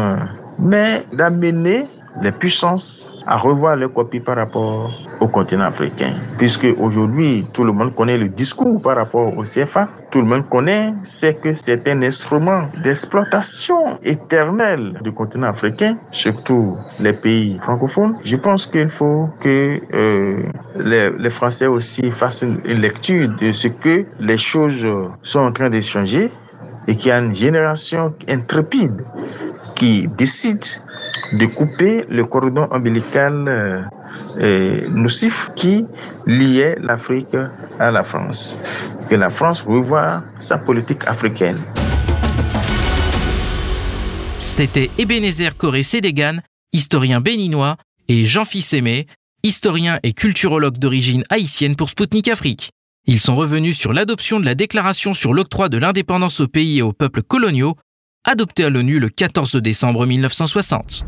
mais 0.57 1.05
d'amener 1.11 1.87
les 2.21 2.31
puissances 2.31 3.11
à 3.25 3.37
revoir 3.37 3.75
les 3.75 3.87
copies 3.89 4.19
par 4.19 4.35
rapport 4.35 4.91
au 5.19 5.27
continent 5.27 5.65
africain. 5.65 6.15
Puisque 6.37 6.67
aujourd'hui, 6.77 7.47
tout 7.53 7.63
le 7.63 7.71
monde 7.71 7.95
connaît 7.95 8.17
le 8.17 8.29
discours 8.29 8.81
par 8.81 8.97
rapport 8.97 9.35
au 9.37 9.43
CFA. 9.43 9.87
Tout 10.11 10.21
le 10.21 10.27
monde 10.27 10.47
connaît, 10.49 10.93
c'est 11.01 11.35
que 11.35 11.53
c'est 11.53 11.87
un 11.87 12.01
instrument 12.01 12.67
d'exploitation 12.83 13.97
éternelle 14.03 14.99
du 15.01 15.11
continent 15.11 15.47
africain, 15.47 15.97
surtout 16.11 16.77
les 16.99 17.13
pays 17.13 17.57
francophones. 17.61 18.15
Je 18.23 18.35
pense 18.35 18.67
qu'il 18.67 18.89
faut 18.89 19.29
que 19.39 19.79
euh, 19.93 20.43
les, 20.77 21.29
Français 21.29 21.67
aussi 21.67 22.11
fassent 22.11 22.43
une 22.43 22.61
lecture 22.79 23.27
de 23.29 23.51
ce 23.51 23.67
que 23.67 24.05
les 24.19 24.37
choses 24.37 24.85
sont 25.23 25.39
en 25.39 25.51
train 25.51 25.69
de 25.71 25.81
changer 25.81 26.31
et 26.87 26.95
qu'il 26.95 27.07
y 27.07 27.11
a 27.11 27.19
une 27.19 27.33
génération 27.33 28.13
intrépide 28.29 29.05
qui 29.75 30.07
décide 30.07 30.63
de 31.33 31.45
couper 31.45 32.05
le 32.09 32.25
cordon 32.25 32.67
ombilical 32.71 33.89
euh, 34.37 34.87
nocif 34.89 35.49
qui 35.55 35.85
liait 36.25 36.77
l'Afrique 36.81 37.35
à 37.79 37.91
la 37.91 38.03
France. 38.03 38.57
Que 39.09 39.15
la 39.15 39.29
France 39.29 39.61
revoie 39.61 40.23
sa 40.39 40.57
politique 40.57 41.03
africaine. 41.05 41.59
C'était 44.37 44.91
Ebenezer 44.97 45.55
Koré 45.55 45.83
Sédégan, 45.83 46.37
historien 46.71 47.21
béninois, 47.21 47.77
et 48.07 48.25
Jean-Fils 48.25 48.73
Aimé, 48.73 49.07
historien 49.43 49.99
et 50.03 50.13
culturologue 50.13 50.77
d'origine 50.77 51.23
haïtienne 51.29 51.75
pour 51.75 51.89
Spoutnik 51.89 52.27
Afrique. 52.27 52.71
Ils 53.05 53.19
sont 53.19 53.35
revenus 53.35 53.77
sur 53.77 53.93
l'adoption 53.93 54.39
de 54.39 54.45
la 54.45 54.55
déclaration 54.55 55.13
sur 55.13 55.33
l'octroi 55.33 55.69
de 55.69 55.77
l'indépendance 55.77 56.39
aux 56.39 56.47
pays 56.47 56.79
et 56.79 56.81
aux 56.81 56.93
peuples 56.93 57.23
coloniaux, 57.23 57.75
adoptée 58.25 58.63
à 58.63 58.69
l'ONU 58.69 58.99
le 58.99 59.09
14 59.09 59.55
décembre 59.57 60.05
1960. 60.05 61.05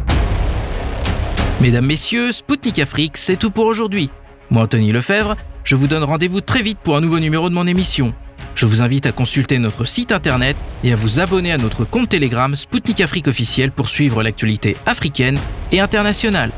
Mesdames, 1.61 1.85
Messieurs, 1.85 2.31
Spoutnik 2.31 2.79
Afrique, 2.79 3.15
c'est 3.15 3.37
tout 3.37 3.51
pour 3.51 3.65
aujourd'hui. 3.65 4.09
Moi, 4.49 4.63
Anthony 4.63 4.91
Lefebvre, 4.91 5.37
je 5.63 5.75
vous 5.75 5.87
donne 5.87 6.03
rendez-vous 6.03 6.41
très 6.41 6.61
vite 6.61 6.79
pour 6.83 6.97
un 6.97 7.01
nouveau 7.01 7.19
numéro 7.19 7.49
de 7.49 7.55
mon 7.55 7.65
émission. 7.67 8.13
Je 8.55 8.65
vous 8.65 8.81
invite 8.81 9.05
à 9.05 9.11
consulter 9.11 9.57
notre 9.57 9.85
site 9.85 10.11
internet 10.11 10.57
et 10.83 10.93
à 10.93 10.95
vous 10.95 11.19
abonner 11.19 11.51
à 11.51 11.57
notre 11.57 11.85
compte 11.85 12.09
Telegram 12.09 12.55
Spoutnik 12.55 13.01
Afrique 13.01 13.27
officiel 13.27 13.71
pour 13.71 13.89
suivre 13.89 14.21
l'actualité 14.21 14.75
africaine 14.85 15.37
et 15.71 15.79
internationale. 15.79 16.51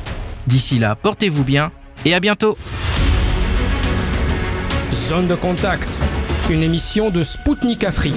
D'ici 0.47 0.80
là, 0.80 0.95
portez-vous 0.95 1.43
bien 1.43 1.72
et 2.05 2.14
à 2.14 2.20
bientôt. 2.20 2.58
Zone 5.08 5.28
de 5.28 5.36
contact, 5.36 5.89
une 6.49 6.64
émission 6.64 7.10
de 7.10 7.24
Spoutnik 7.24 7.84
Afrique. 7.84 8.16